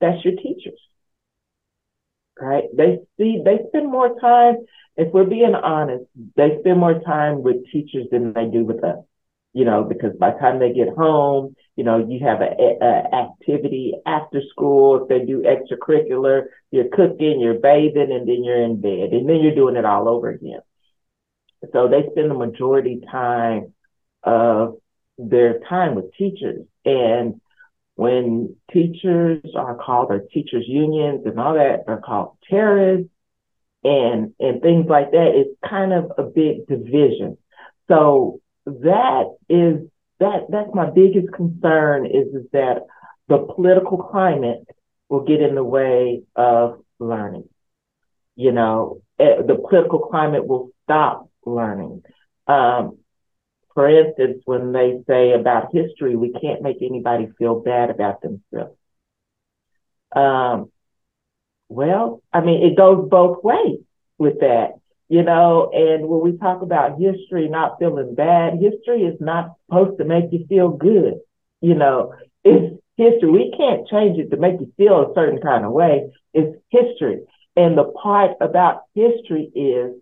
That's 0.00 0.24
your 0.24 0.34
teachers 0.34 0.80
right? 2.42 2.64
They 2.76 2.98
see, 3.16 3.40
they 3.44 3.60
spend 3.68 3.90
more 3.90 4.18
time, 4.20 4.56
if 4.96 5.12
we're 5.12 5.24
being 5.24 5.54
honest, 5.54 6.04
they 6.36 6.58
spend 6.60 6.78
more 6.78 7.00
time 7.00 7.42
with 7.42 7.70
teachers 7.72 8.06
than 8.10 8.32
they 8.32 8.46
do 8.46 8.64
with 8.64 8.84
us, 8.84 8.98
you 9.52 9.64
know, 9.64 9.84
because 9.84 10.14
by 10.18 10.32
the 10.32 10.38
time 10.38 10.58
they 10.58 10.72
get 10.72 10.88
home, 10.88 11.54
you 11.76 11.84
know, 11.84 12.06
you 12.06 12.20
have 12.26 12.42
a, 12.42 13.14
activity 13.14 13.94
after 14.04 14.42
school. 14.50 15.02
If 15.02 15.08
they 15.08 15.24
do 15.24 15.42
extracurricular, 15.42 16.44
you're 16.70 16.88
cooking, 16.92 17.40
you're 17.40 17.60
bathing, 17.60 18.12
and 18.12 18.28
then 18.28 18.44
you're 18.44 18.62
in 18.62 18.80
bed, 18.80 19.12
and 19.12 19.28
then 19.28 19.40
you're 19.40 19.54
doing 19.54 19.76
it 19.76 19.84
all 19.84 20.08
over 20.08 20.28
again. 20.28 20.60
So 21.72 21.88
they 21.88 22.02
spend 22.10 22.30
the 22.30 22.34
majority 22.34 23.00
time 23.10 23.72
of 24.22 24.76
their 25.16 25.60
time 25.60 25.94
with 25.94 26.12
teachers. 26.14 26.66
And 26.84 27.40
when 27.96 28.56
teachers 28.72 29.42
are 29.54 29.76
called 29.76 30.10
or 30.10 30.20
teachers 30.32 30.64
unions 30.66 31.22
and 31.26 31.38
all 31.38 31.54
that 31.54 31.84
are 31.86 32.00
called 32.00 32.36
terrorists 32.48 33.10
and 33.84 34.34
and 34.40 34.62
things 34.62 34.86
like 34.88 35.10
that, 35.10 35.32
it's 35.34 35.58
kind 35.68 35.92
of 35.92 36.12
a 36.18 36.22
big 36.22 36.66
division. 36.66 37.36
So 37.88 38.40
that 38.66 39.24
is 39.48 39.88
that 40.20 40.46
that's 40.48 40.74
my 40.74 40.88
biggest 40.90 41.32
concern 41.32 42.06
is, 42.06 42.28
is 42.34 42.46
that 42.52 42.82
the 43.28 43.38
political 43.38 43.98
climate 43.98 44.64
will 45.08 45.24
get 45.24 45.40
in 45.40 45.54
the 45.54 45.64
way 45.64 46.22
of 46.36 46.82
learning. 46.98 47.48
You 48.36 48.52
know, 48.52 49.02
eh, 49.18 49.42
the 49.46 49.56
political 49.56 49.98
climate 49.98 50.46
will 50.46 50.70
stop 50.84 51.28
learning. 51.44 52.02
Um, 52.46 52.98
for 53.74 53.88
instance, 53.88 54.42
when 54.44 54.72
they 54.72 55.02
say 55.06 55.32
about 55.32 55.72
history, 55.72 56.16
we 56.16 56.32
can't 56.32 56.62
make 56.62 56.82
anybody 56.82 57.28
feel 57.38 57.60
bad 57.60 57.90
about 57.90 58.20
themselves. 58.20 58.76
Um, 60.14 60.70
well, 61.68 62.22
I 62.32 62.40
mean, 62.40 62.62
it 62.62 62.76
goes 62.76 63.08
both 63.08 63.42
ways 63.42 63.78
with 64.18 64.40
that, 64.40 64.72
you 65.08 65.22
know, 65.22 65.70
and 65.72 66.06
when 66.08 66.20
we 66.20 66.36
talk 66.38 66.62
about 66.62 66.98
history 67.00 67.48
not 67.48 67.78
feeling 67.78 68.14
bad, 68.14 68.54
history 68.60 69.02
is 69.04 69.18
not 69.20 69.54
supposed 69.66 69.98
to 69.98 70.04
make 70.04 70.26
you 70.32 70.46
feel 70.48 70.68
good. 70.68 71.14
You 71.60 71.74
know, 71.74 72.14
it's 72.44 72.76
history. 72.96 73.30
We 73.30 73.54
can't 73.56 73.86
change 73.88 74.18
it 74.18 74.30
to 74.30 74.36
make 74.36 74.60
you 74.60 74.72
feel 74.76 75.00
a 75.02 75.14
certain 75.14 75.40
kind 75.40 75.64
of 75.64 75.72
way. 75.72 76.12
It's 76.34 76.56
history. 76.70 77.20
And 77.56 77.76
the 77.76 77.84
part 78.02 78.32
about 78.40 78.82
history 78.94 79.50
is 79.54 79.92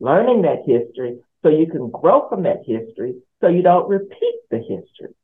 learning 0.00 0.42
that 0.42 0.62
history 0.66 1.18
so 1.42 1.48
you 1.48 1.66
can 1.66 1.90
grow 1.90 2.28
from 2.28 2.42
that 2.44 2.58
history 2.66 3.14
so 3.40 3.48
you 3.48 3.62
don't 3.62 3.88
repeat 3.88 4.40
the 4.50 4.58
history. 4.58 5.14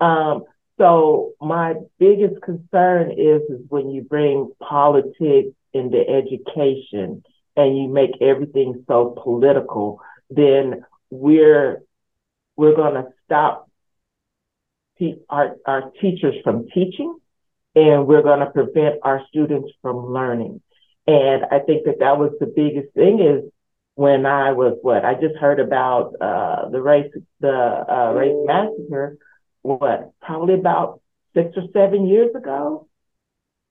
Um, 0.00 0.44
so 0.78 1.32
my 1.40 1.74
biggest 1.98 2.42
concern 2.42 3.12
is, 3.12 3.42
is 3.48 3.60
when 3.68 3.90
you 3.90 4.02
bring 4.02 4.50
politics 4.60 5.54
into 5.72 5.98
education 5.98 7.22
and 7.56 7.78
you 7.78 7.88
make 7.88 8.10
everything 8.20 8.84
so 8.86 9.14
political, 9.22 10.00
then 10.30 10.84
we're 11.10 11.82
we're 12.56 12.74
going 12.76 12.94
to 12.94 13.08
stop 13.24 13.70
te- 14.98 15.22
our, 15.28 15.56
our 15.66 15.90
teachers 16.00 16.34
from 16.44 16.68
teaching 16.68 17.16
and 17.74 18.06
we're 18.06 18.22
going 18.22 18.40
to 18.40 18.46
prevent 18.46 18.96
our 19.02 19.22
students 19.28 19.70
from 19.80 20.12
learning. 20.12 20.60
And 21.06 21.44
I 21.50 21.60
think 21.60 21.86
that 21.86 22.00
that 22.00 22.18
was 22.18 22.32
the 22.38 22.46
biggest 22.46 22.94
thing 22.94 23.20
is 23.20 23.50
when 23.94 24.24
I 24.26 24.52
was 24.52 24.78
what 24.82 25.04
I 25.04 25.14
just 25.14 25.36
heard 25.36 25.60
about 25.60 26.14
uh, 26.20 26.68
the 26.70 26.80
race 26.80 27.12
the 27.40 27.84
uh, 27.88 28.12
race 28.12 28.36
massacre 28.44 29.18
what 29.62 30.12
probably 30.20 30.54
about 30.54 31.00
six 31.34 31.50
or 31.56 31.64
seven 31.72 32.06
years 32.06 32.34
ago, 32.34 32.88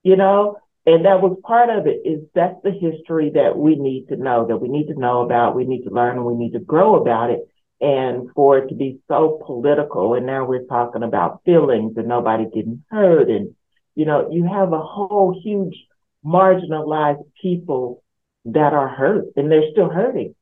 you 0.03 0.15
know, 0.15 0.57
and 0.85 1.05
that 1.05 1.21
was 1.21 1.37
part 1.43 1.69
of 1.69 1.87
it. 1.87 2.01
Is 2.05 2.21
that's 2.33 2.61
the 2.63 2.71
history 2.71 3.31
that 3.35 3.57
we 3.57 3.75
need 3.75 4.07
to 4.07 4.15
know 4.15 4.47
that 4.47 4.57
we 4.57 4.69
need 4.69 4.87
to 4.87 4.99
know 4.99 5.21
about, 5.21 5.55
we 5.55 5.65
need 5.65 5.83
to 5.83 5.89
learn, 5.93 6.17
and 6.17 6.25
we 6.25 6.35
need 6.35 6.53
to 6.53 6.59
grow 6.59 6.95
about 6.95 7.31
it. 7.31 7.41
And 7.79 8.29
for 8.35 8.59
it 8.59 8.69
to 8.69 8.75
be 8.75 8.99
so 9.07 9.41
political, 9.43 10.13
and 10.13 10.27
now 10.27 10.45
we're 10.45 10.65
talking 10.65 11.01
about 11.01 11.41
feelings 11.45 11.93
and 11.97 12.07
nobody 12.07 12.45
getting 12.45 12.83
hurt, 12.89 13.29
and 13.29 13.55
you 13.95 14.05
know, 14.05 14.29
you 14.31 14.45
have 14.45 14.71
a 14.71 14.81
whole 14.81 15.39
huge 15.43 15.75
marginalized 16.23 17.23
people 17.41 18.03
that 18.45 18.73
are 18.73 18.87
hurt 18.87 19.25
and 19.35 19.51
they're 19.51 19.71
still 19.71 19.89
hurting. 19.89 20.35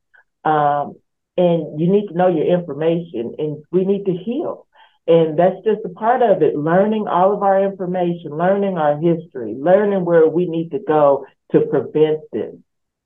Um, 0.43 0.95
and 1.37 1.79
you 1.79 1.91
need 1.91 2.07
to 2.07 2.17
know 2.17 2.27
your 2.27 2.45
information 2.45 3.35
and 3.37 3.63
we 3.71 3.85
need 3.85 4.05
to 4.05 4.13
heal. 4.13 4.67
And 5.07 5.39
that's 5.39 5.55
just 5.65 5.79
a 5.85 5.89
part 5.89 6.21
of 6.21 6.41
it. 6.41 6.55
Learning 6.55 7.07
all 7.07 7.33
of 7.33 7.41
our 7.41 7.63
information, 7.63 8.37
learning 8.37 8.77
our 8.77 8.99
history, 8.99 9.55
learning 9.57 10.05
where 10.05 10.27
we 10.27 10.47
need 10.47 10.71
to 10.71 10.79
go 10.79 11.25
to 11.51 11.61
prevent 11.61 12.19
this, 12.31 12.55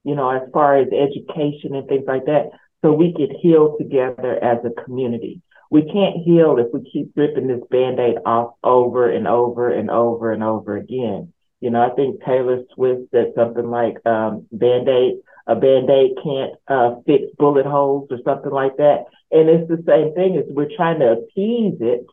you 0.03 0.15
know, 0.15 0.29
as 0.29 0.41
far 0.51 0.77
as 0.77 0.87
education 0.87 1.75
and 1.75 1.87
things 1.87 2.05
like 2.07 2.25
that. 2.25 2.49
So 2.83 2.91
we 2.91 3.13
could 3.13 3.33
heal 3.41 3.77
together 3.77 4.43
as 4.43 4.57
a 4.65 4.83
community. 4.83 5.41
We 5.71 5.83
can't 5.83 6.17
heal 6.23 6.57
if 6.59 6.67
we 6.73 6.89
keep 6.91 7.13
ripping 7.15 7.47
this 7.47 7.63
band-aid 7.71 8.17
off 8.25 8.53
over 8.63 9.09
and 9.09 9.27
over 9.27 9.69
and 9.71 9.89
over 9.89 10.31
and 10.31 10.43
over 10.43 10.77
again. 10.77 11.32
You 11.63 11.69
know, 11.69 11.81
I 11.81 11.95
think 11.95 12.21
Taylor 12.25 12.61
Swift 12.75 13.03
said 13.11 13.31
something 13.37 13.71
like 13.71 13.95
um, 14.05 14.45
Band-Aid, 14.51 15.19
a 15.47 15.55
Band-Aid 15.55 16.11
can't 16.21 16.51
uh, 16.67 16.95
fix 17.05 17.31
bullet 17.37 17.65
holes 17.65 18.09
or 18.11 18.19
something 18.25 18.51
like 18.51 18.75
that. 18.75 19.05
And 19.31 19.47
it's 19.47 19.69
the 19.69 19.81
same 19.87 20.13
thing 20.13 20.35
as 20.35 20.43
we're 20.49 20.75
trying 20.75 20.99
to 20.99 21.13
appease 21.13 21.77
it, 21.79 22.05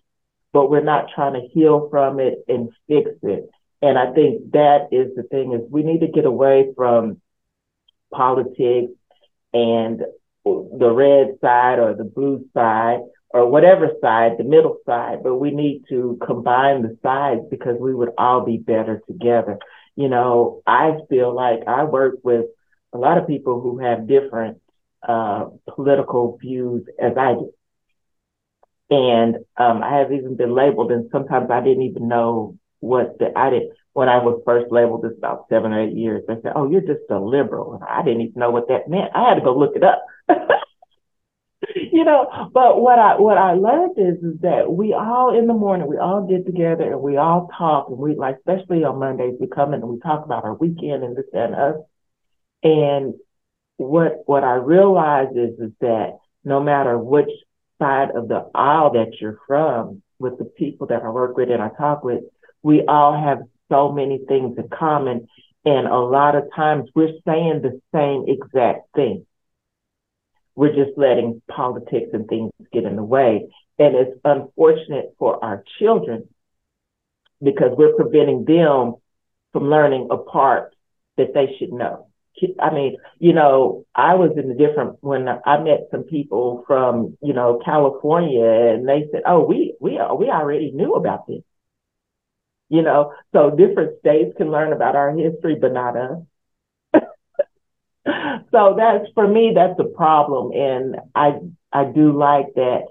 but 0.52 0.70
we're 0.70 0.84
not 0.84 1.06
trying 1.12 1.32
to 1.32 1.48
heal 1.52 1.88
from 1.90 2.20
it 2.20 2.44
and 2.46 2.70
fix 2.86 3.10
it. 3.24 3.50
And 3.82 3.98
I 3.98 4.12
think 4.12 4.52
that 4.52 4.86
is 4.92 5.16
the 5.16 5.24
thing 5.24 5.52
is 5.52 5.68
we 5.68 5.82
need 5.82 6.02
to 6.02 6.06
get 6.06 6.26
away 6.26 6.72
from 6.76 7.20
politics 8.12 8.92
and 9.52 10.00
the 10.44 10.92
red 10.94 11.38
side 11.40 11.80
or 11.80 11.94
the 11.94 12.04
blue 12.04 12.48
side 12.54 13.00
or 13.32 13.48
whatever 13.48 13.90
side, 14.00 14.32
the 14.38 14.44
middle 14.44 14.78
side, 14.84 15.22
but 15.22 15.36
we 15.36 15.50
need 15.50 15.84
to 15.88 16.18
combine 16.24 16.82
the 16.82 16.96
sides 17.02 17.42
because 17.50 17.76
we 17.78 17.94
would 17.94 18.10
all 18.18 18.44
be 18.44 18.56
better 18.56 19.02
together. 19.06 19.58
You 19.96 20.08
know, 20.08 20.62
I 20.66 20.98
feel 21.08 21.34
like 21.34 21.60
I 21.66 21.84
work 21.84 22.16
with 22.24 22.46
a 22.92 22.98
lot 22.98 23.18
of 23.18 23.28
people 23.28 23.60
who 23.60 23.78
have 23.78 24.08
different 24.08 24.58
uh, 25.06 25.46
political 25.74 26.38
views 26.40 26.84
as 27.00 27.12
I 27.16 27.34
do. 27.34 27.52
And 28.90 29.36
um, 29.56 29.82
I 29.84 29.98
have 29.98 30.12
even 30.12 30.36
been 30.36 30.52
labeled, 30.52 30.90
and 30.90 31.08
sometimes 31.12 31.48
I 31.50 31.60
didn't 31.60 31.84
even 31.84 32.08
know 32.08 32.58
what 32.80 33.18
the, 33.20 33.30
I 33.38 33.50
didn't 33.50 33.72
when 33.92 34.08
I 34.08 34.18
was 34.18 34.42
first 34.44 34.72
labeled 34.72 35.02
this 35.02 35.16
about 35.16 35.46
seven 35.48 35.72
or 35.72 35.80
eight 35.80 35.96
years. 35.96 36.24
They 36.26 36.34
said, 36.42 36.52
"Oh, 36.56 36.68
you're 36.68 36.80
just 36.80 37.08
a 37.08 37.20
liberal," 37.20 37.74
and 37.74 37.84
I 37.84 38.02
didn't 38.02 38.22
even 38.22 38.40
know 38.40 38.50
what 38.50 38.66
that 38.66 38.88
meant. 38.88 39.12
I 39.14 39.28
had 39.28 39.36
to 39.36 39.42
go 39.42 39.56
look 39.56 39.76
it 39.76 39.84
up. 39.84 40.04
you 41.74 42.04
know, 42.04 42.50
but 42.52 42.80
what 42.80 42.98
I 42.98 43.20
what 43.20 43.38
I 43.38 43.52
learned 43.52 43.98
is 43.98 44.22
is 44.22 44.40
that 44.40 44.72
we 44.72 44.92
all 44.94 45.36
in 45.36 45.46
the 45.46 45.54
morning 45.54 45.88
we 45.88 45.98
all 45.98 46.26
get 46.26 46.46
together 46.46 46.92
and 46.92 47.00
we 47.00 47.16
all 47.16 47.50
talk 47.56 47.88
and 47.88 47.98
we 47.98 48.14
like 48.14 48.36
especially 48.38 48.84
on 48.84 48.98
Mondays 48.98 49.36
we 49.40 49.46
come 49.46 49.74
in 49.74 49.80
and 49.80 49.90
we 49.90 49.98
talk 50.00 50.24
about 50.24 50.44
our 50.44 50.54
weekend 50.54 51.04
and 51.04 51.16
this 51.16 51.26
and 51.32 51.54
us. 51.54 51.76
And 52.62 53.14
what 53.76 54.22
what 54.26 54.44
I 54.44 54.54
realize 54.54 55.30
is 55.34 55.58
is 55.58 55.72
that 55.80 56.18
no 56.44 56.62
matter 56.62 56.98
which 56.98 57.30
side 57.78 58.10
of 58.14 58.28
the 58.28 58.50
aisle 58.54 58.92
that 58.92 59.20
you're 59.20 59.38
from, 59.46 60.02
with 60.20 60.38
the 60.38 60.44
people 60.44 60.86
that 60.88 61.02
I 61.02 61.08
work 61.08 61.36
with 61.36 61.50
and 61.50 61.62
I 61.62 61.70
talk 61.70 62.04
with, 62.04 62.22
we 62.62 62.84
all 62.86 63.18
have 63.18 63.40
so 63.70 63.90
many 63.90 64.20
things 64.28 64.56
in 64.58 64.68
common. 64.68 65.26
And 65.64 65.88
a 65.88 65.98
lot 65.98 66.36
of 66.36 66.44
times 66.54 66.88
we're 66.94 67.14
saying 67.26 67.62
the 67.62 67.80
same 67.92 68.26
exact 68.28 68.94
thing. 68.94 69.26
We're 70.60 70.74
just 70.74 70.98
letting 70.98 71.40
politics 71.50 72.10
and 72.12 72.28
things 72.28 72.50
get 72.70 72.84
in 72.84 72.96
the 72.96 73.02
way. 73.02 73.48
And 73.78 73.94
it's 73.94 74.20
unfortunate 74.22 75.14
for 75.18 75.42
our 75.42 75.64
children 75.78 76.28
because 77.42 77.70
we're 77.78 77.94
preventing 77.94 78.44
them 78.44 78.96
from 79.54 79.70
learning 79.70 80.08
a 80.10 80.18
part 80.18 80.74
that 81.16 81.32
they 81.32 81.56
should 81.58 81.72
know. 81.72 82.08
I 82.60 82.74
mean, 82.74 82.98
you 83.18 83.32
know, 83.32 83.86
I 83.94 84.16
was 84.16 84.32
in 84.36 84.50
a 84.50 84.54
different 84.54 84.98
when 85.00 85.30
I 85.30 85.62
met 85.62 85.88
some 85.90 86.02
people 86.02 86.62
from, 86.66 87.16
you 87.22 87.32
know, 87.32 87.62
California 87.64 88.44
and 88.44 88.86
they 88.86 89.08
said, 89.10 89.22
"Oh, 89.24 89.42
we 89.42 89.76
we 89.80 89.92
we 89.92 90.28
already 90.28 90.72
knew 90.72 90.92
about 90.92 91.26
this." 91.26 91.42
You 92.68 92.82
know, 92.82 93.14
so 93.32 93.48
different 93.48 93.98
states 94.00 94.36
can 94.36 94.50
learn 94.50 94.74
about 94.74 94.94
our 94.94 95.10
history, 95.16 95.54
but 95.54 95.72
not 95.72 95.96
us 95.96 96.18
so 98.50 98.74
that's 98.76 99.06
for 99.14 99.26
me 99.26 99.52
that's 99.54 99.78
a 99.78 99.84
problem. 99.96 100.52
And 100.52 100.96
i 101.14 101.38
i 101.72 101.84
do 101.84 102.16
like 102.16 102.46
that 102.54 102.82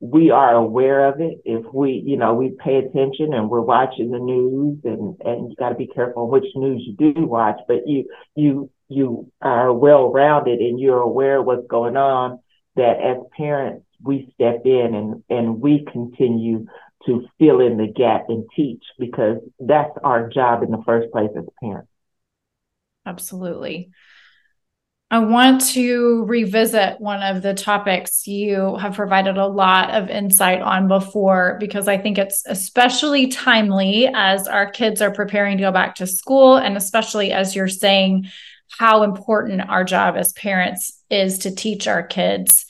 we 0.00 0.30
are 0.30 0.54
aware 0.54 1.08
of 1.08 1.20
it. 1.20 1.40
If 1.44 1.72
we 1.72 2.02
you 2.06 2.16
know 2.16 2.34
we 2.34 2.50
pay 2.50 2.76
attention 2.76 3.34
and 3.34 3.50
we're 3.50 3.60
watching 3.60 4.10
the 4.10 4.18
news 4.18 4.78
and 4.84 5.16
and 5.24 5.50
you 5.50 5.56
got 5.56 5.70
to 5.70 5.74
be 5.74 5.88
careful 5.88 6.30
which 6.30 6.44
news 6.54 6.82
you 6.86 7.12
do 7.12 7.26
watch 7.26 7.58
but 7.66 7.86
you 7.86 8.04
you 8.34 8.70
you 8.88 9.30
are 9.42 9.72
well 9.72 10.12
rounded 10.12 10.60
and 10.60 10.78
you're 10.80 11.00
aware 11.00 11.38
of 11.38 11.46
what's 11.46 11.66
going 11.66 11.96
on 11.96 12.38
that 12.76 13.00
as 13.00 13.16
parents 13.36 13.84
we 14.02 14.30
step 14.34 14.62
in 14.64 14.94
and 14.94 15.24
and 15.28 15.60
we 15.60 15.84
continue 15.90 16.66
to 17.06 17.26
fill 17.38 17.60
in 17.60 17.76
the 17.76 17.86
gap 17.86 18.26
and 18.28 18.44
teach 18.54 18.82
because 18.98 19.38
that's 19.58 19.96
our 20.02 20.28
job 20.28 20.62
in 20.62 20.70
the 20.70 20.82
first 20.84 21.10
place 21.12 21.30
as 21.36 21.44
parents. 21.60 21.90
Absolutely. 23.06 23.90
I 25.10 25.20
want 25.20 25.62
to 25.70 26.24
revisit 26.26 27.00
one 27.00 27.22
of 27.22 27.40
the 27.40 27.54
topics 27.54 28.26
you 28.26 28.76
have 28.76 28.94
provided 28.94 29.38
a 29.38 29.46
lot 29.46 29.90
of 29.90 30.10
insight 30.10 30.60
on 30.60 30.86
before 30.86 31.56
because 31.58 31.88
I 31.88 31.96
think 31.96 32.18
it's 32.18 32.42
especially 32.44 33.28
timely 33.28 34.10
as 34.12 34.46
our 34.46 34.70
kids 34.70 35.00
are 35.00 35.10
preparing 35.10 35.56
to 35.56 35.62
go 35.62 35.72
back 35.72 35.94
to 35.96 36.06
school, 36.06 36.56
and 36.56 36.76
especially 36.76 37.32
as 37.32 37.56
you're 37.56 37.68
saying 37.68 38.28
how 38.68 39.02
important 39.02 39.62
our 39.70 39.82
job 39.82 40.16
as 40.16 40.34
parents 40.34 41.02
is 41.08 41.38
to 41.38 41.54
teach 41.54 41.88
our 41.88 42.02
kids. 42.02 42.66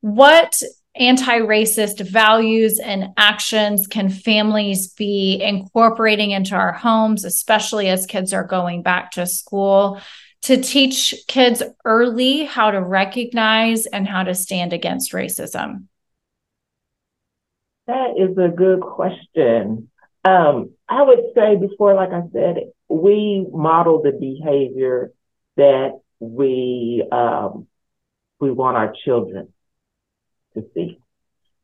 What 0.00 0.62
anti 0.94 1.40
racist 1.40 2.00
values 2.08 2.78
and 2.78 3.08
actions 3.18 3.86
can 3.86 4.08
families 4.08 4.94
be 4.94 5.42
incorporating 5.42 6.30
into 6.30 6.54
our 6.54 6.72
homes, 6.72 7.26
especially 7.26 7.90
as 7.90 8.06
kids 8.06 8.32
are 8.32 8.44
going 8.44 8.80
back 8.80 9.10
to 9.10 9.26
school? 9.26 10.00
To 10.42 10.60
teach 10.60 11.14
kids 11.26 11.62
early 11.84 12.44
how 12.44 12.70
to 12.70 12.80
recognize 12.80 13.86
and 13.86 14.06
how 14.06 14.22
to 14.22 14.34
stand 14.34 14.72
against 14.72 15.12
racism? 15.12 15.84
That 17.86 18.14
is 18.18 18.36
a 18.36 18.48
good 18.48 18.80
question. 18.80 19.90
Um, 20.24 20.70
I 20.88 21.02
would 21.02 21.20
say 21.34 21.56
before, 21.56 21.94
like 21.94 22.10
I 22.10 22.22
said, 22.32 22.56
we 22.88 23.46
model 23.52 24.02
the 24.02 24.12
behavior 24.12 25.12
that 25.56 26.00
we 26.18 27.04
um, 27.12 27.66
we 28.40 28.50
want 28.50 28.76
our 28.76 28.92
children 29.04 29.52
to 30.54 30.64
see. 30.74 30.98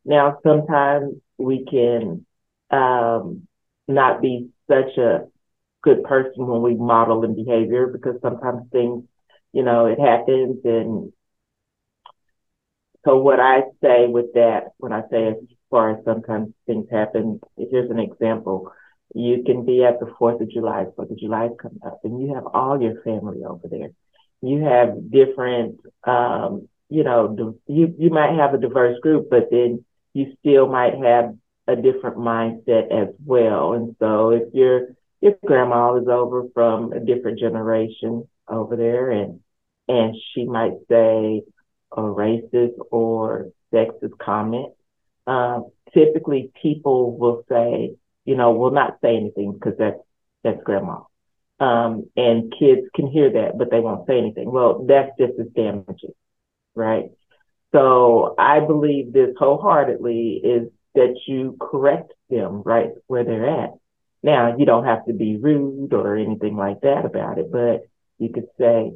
Now, 0.04 0.38
sometimes 0.42 1.14
we 1.38 1.64
can 1.64 2.26
um, 2.70 3.46
not 3.88 4.22
be 4.22 4.50
such 4.68 4.96
a 4.96 5.26
good 5.82 6.04
person 6.04 6.46
when 6.46 6.62
we 6.62 6.74
model 6.74 7.24
in 7.24 7.34
behavior 7.34 7.86
because 7.86 8.20
sometimes 8.22 8.62
things, 8.70 9.04
you 9.52 9.62
know, 9.62 9.86
it 9.86 9.98
happens. 9.98 10.58
And 10.64 11.12
so 13.04 13.16
what 13.18 13.40
I 13.40 13.62
say 13.82 14.06
with 14.06 14.32
that, 14.34 14.72
when 14.78 14.92
I 14.92 15.02
say 15.10 15.28
as 15.28 15.36
far 15.70 15.90
as 15.90 16.04
sometimes 16.04 16.54
things 16.66 16.86
happen, 16.90 17.40
here's 17.56 17.90
an 17.90 17.98
example. 17.98 18.72
You 19.14 19.42
can 19.44 19.64
be 19.64 19.84
at 19.84 20.00
the 20.00 20.06
4th 20.18 20.40
of 20.40 20.50
July, 20.50 20.86
4th 20.96 21.10
of 21.10 21.18
July 21.18 21.46
is 21.46 21.52
coming 21.60 21.80
up, 21.84 22.00
and 22.04 22.20
you 22.20 22.34
have 22.34 22.46
all 22.46 22.80
your 22.80 23.02
family 23.02 23.44
over 23.44 23.68
there. 23.68 23.90
You 24.40 24.64
have 24.64 25.10
different, 25.10 25.80
um, 26.04 26.68
you 26.88 27.04
know, 27.04 27.56
you, 27.66 27.94
you 27.98 28.10
might 28.10 28.34
have 28.36 28.54
a 28.54 28.58
diverse 28.58 28.98
group, 29.00 29.28
but 29.30 29.48
then 29.50 29.84
you 30.14 30.32
still 30.40 30.66
might 30.66 30.94
have 30.94 31.34
a 31.68 31.76
different 31.76 32.16
mindset 32.16 32.90
as 32.90 33.14
well. 33.24 33.72
And 33.74 33.94
so 33.98 34.30
if 34.30 34.42
you're 34.52 34.88
your 35.22 35.34
grandma 35.46 35.94
is 35.96 36.08
over 36.08 36.48
from 36.52 36.92
a 36.92 37.00
different 37.00 37.38
generation 37.38 38.28
over 38.48 38.76
there 38.76 39.10
and 39.10 39.40
and 39.88 40.16
she 40.34 40.44
might 40.44 40.74
say 40.88 41.42
a 41.92 42.00
racist 42.00 42.74
or 42.90 43.50
sexist 43.72 44.18
comment. 44.18 44.72
Um, 45.26 45.70
typically 45.92 46.50
people 46.60 47.16
will 47.16 47.44
say, 47.48 47.96
you 48.24 48.36
know, 48.36 48.52
will 48.52 48.70
not 48.70 48.98
say 49.02 49.16
anything 49.16 49.52
because 49.52 49.74
that's 49.78 49.98
that's 50.42 50.62
grandma. 50.64 51.00
Um, 51.60 52.10
and 52.16 52.52
kids 52.58 52.82
can 52.94 53.06
hear 53.06 53.30
that, 53.32 53.56
but 53.56 53.70
they 53.70 53.80
won't 53.80 54.06
say 54.06 54.18
anything. 54.18 54.50
Well, 54.50 54.84
that's 54.86 55.12
just 55.18 55.38
as 55.38 55.46
damaging, 55.54 56.14
right? 56.74 57.10
So 57.72 58.34
I 58.38 58.60
believe 58.60 59.12
this 59.12 59.30
wholeheartedly 59.38 60.40
is 60.42 60.68
that 60.94 61.14
you 61.26 61.56
correct 61.60 62.12
them 62.28 62.62
right 62.62 62.90
where 63.06 63.24
they're 63.24 63.48
at. 63.48 63.70
Now, 64.22 64.56
you 64.56 64.64
don't 64.66 64.84
have 64.84 65.04
to 65.06 65.12
be 65.12 65.36
rude 65.36 65.92
or 65.92 66.16
anything 66.16 66.56
like 66.56 66.82
that 66.82 67.04
about 67.04 67.38
it, 67.38 67.50
but 67.50 67.82
you 68.18 68.32
could 68.32 68.46
say, 68.58 68.92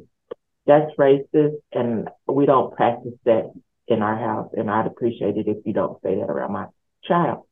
that's 0.65 0.91
racist 0.97 1.57
and 1.71 2.09
we 2.27 2.45
don't 2.45 2.75
practice 2.75 3.13
that 3.25 3.51
in 3.87 4.01
our 4.01 4.17
house. 4.17 4.51
And 4.55 4.69
I'd 4.69 4.87
appreciate 4.87 5.37
it 5.37 5.47
if 5.47 5.57
you 5.65 5.73
don't 5.73 6.01
say 6.01 6.15
that 6.15 6.29
around 6.29 6.53
my 6.53 6.67
child. 7.03 7.43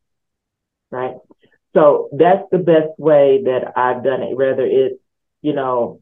Right. 0.92 1.16
So 1.74 2.10
that's 2.14 2.44
the 2.52 2.60
best 2.60 2.98
way 2.98 3.44
that 3.46 3.74
I've 3.76 4.04
done 4.04 4.24
it, 4.24 4.38
whether 4.38 4.66
it's, 4.66 5.00
you 5.42 5.54
know, 5.54 6.02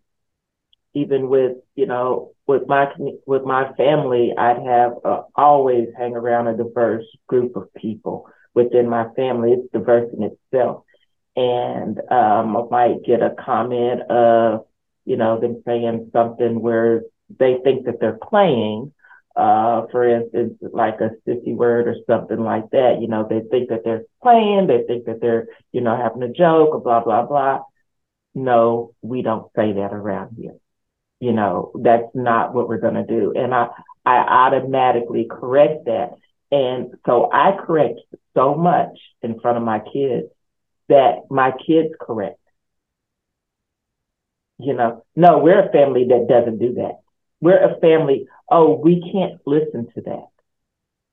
even 0.94 1.28
with, 1.28 1.58
you 1.76 1.88
know, 1.88 2.34
with 2.46 2.68
my, 2.68 2.92
with 3.26 3.44
my 3.44 3.74
family, 3.74 4.34
I'd 4.38 4.62
have 4.64 4.94
uh, 5.04 5.22
always 5.36 5.88
hang 5.98 6.16
around 6.16 6.48
a 6.48 6.58
diverse 6.58 7.06
group 7.28 7.56
of 7.56 7.74
people 7.74 8.28
within 8.54 8.88
my 8.88 9.10
family. 9.16 9.54
It's 9.54 9.72
diverse 9.72 10.14
in 10.16 10.24
itself 10.24 10.84
and 11.36 12.00
um, 12.12 12.56
I 12.58 12.64
might 12.70 13.04
get 13.06 13.22
a 13.22 13.36
comment 13.44 14.02
of, 14.10 14.66
you 15.06 15.18
know, 15.18 15.40
them 15.40 15.64
saying 15.66 16.10
something 16.14 16.62
where 16.62 17.04
they 17.40 17.58
think 17.64 17.86
that 17.86 18.00
they're 18.00 18.20
playing, 18.22 18.94
uh, 19.36 19.88
for 19.92 20.08
instance, 20.08 20.54
like 20.62 21.02
a 21.02 21.12
sissy 21.28 21.56
word 21.56 21.88
or 21.88 21.96
something 22.08 22.40
like 22.40 22.70
that. 22.72 23.00
You 23.02 23.08
know, 23.08 23.28
they 23.28 23.42
think 23.50 23.70
that 23.70 23.84
they're 23.84 24.04
playing, 24.22 24.68
they 24.68 24.84
think 24.84 25.06
that 25.06 25.22
they're, 25.22 25.48
you 25.72 25.82
know, 25.82 25.96
having 25.96 26.24
a 26.24 26.32
joke 26.32 26.70
or 26.70 26.80
blah, 26.80 27.04
blah, 27.04 27.26
blah. 27.26 27.62
No, 28.36 28.94
we 29.02 29.22
don't 29.22 29.52
say 29.56 29.74
that 29.74 29.94
around 29.94 30.38
here. 30.40 30.56
You 31.20 31.34
know, 31.34 31.72
that's 31.76 32.14
not 32.14 32.54
what 32.54 32.68
we're 32.68 32.80
going 32.80 32.96
to 32.96 33.06
do. 33.06 33.34
And 33.36 33.54
I, 33.54 33.70
I 34.06 34.18
automatically 34.18 35.28
correct 35.30 35.86
that. 35.86 36.12
And 36.52 36.94
so 37.06 37.30
I 37.32 37.58
correct 37.66 38.00
so 38.36 38.54
much 38.54 39.00
in 39.22 39.40
front 39.40 39.58
of 39.58 39.64
my 39.64 39.80
kids 39.80 40.28
that 40.94 41.24
my 41.30 41.52
kids 41.66 41.90
correct. 42.00 42.40
You 44.60 44.74
know, 44.74 45.04
no, 45.16 45.40
we're 45.40 45.68
a 45.68 45.72
family 45.72 46.06
that 46.10 46.28
doesn't 46.30 46.60
do 46.60 46.76
that. 46.76 47.00
We're 47.42 47.64
a 47.64 47.80
family, 47.80 48.28
oh, 48.50 48.76
we 48.76 49.02
can't 49.12 49.42
listen 49.46 49.88
to 49.96 50.02
that. 50.02 50.28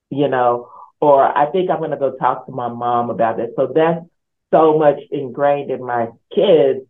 You 0.09 0.27
know, 0.27 0.69
or 0.99 1.25
I 1.25 1.51
think 1.51 1.69
I'm 1.69 1.79
going 1.79 1.91
to 1.91 1.97
go 1.97 2.15
talk 2.15 2.45
to 2.45 2.51
my 2.51 2.69
mom 2.69 3.09
about 3.09 3.39
it. 3.39 3.51
So 3.55 3.71
that's 3.73 4.05
so 4.53 4.77
much 4.77 4.99
ingrained 5.11 5.71
in 5.71 5.85
my 5.85 6.07
kids. 6.33 6.81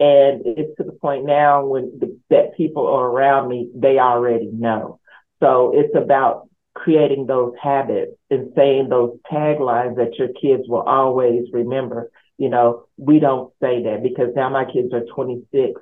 And 0.00 0.42
it's 0.44 0.76
to 0.78 0.84
the 0.84 0.92
point 0.92 1.24
now 1.24 1.64
when 1.64 1.98
the, 2.00 2.18
that 2.30 2.56
people 2.56 2.86
are 2.88 3.06
around 3.06 3.48
me, 3.48 3.70
they 3.74 3.98
already 3.98 4.50
know. 4.52 4.98
So 5.40 5.72
it's 5.74 5.94
about 5.94 6.48
creating 6.74 7.26
those 7.26 7.54
habits 7.62 8.12
and 8.30 8.52
saying 8.56 8.88
those 8.88 9.18
taglines 9.30 9.96
that 9.96 10.18
your 10.18 10.28
kids 10.28 10.64
will 10.68 10.82
always 10.82 11.44
remember 11.52 12.10
you 12.38 12.48
know, 12.48 12.86
we 12.96 13.20
don't 13.20 13.52
say 13.60 13.82
that 13.84 14.02
because 14.02 14.34
now 14.34 14.48
my 14.48 14.64
kids 14.64 14.92
are 14.92 15.04
26, 15.14 15.80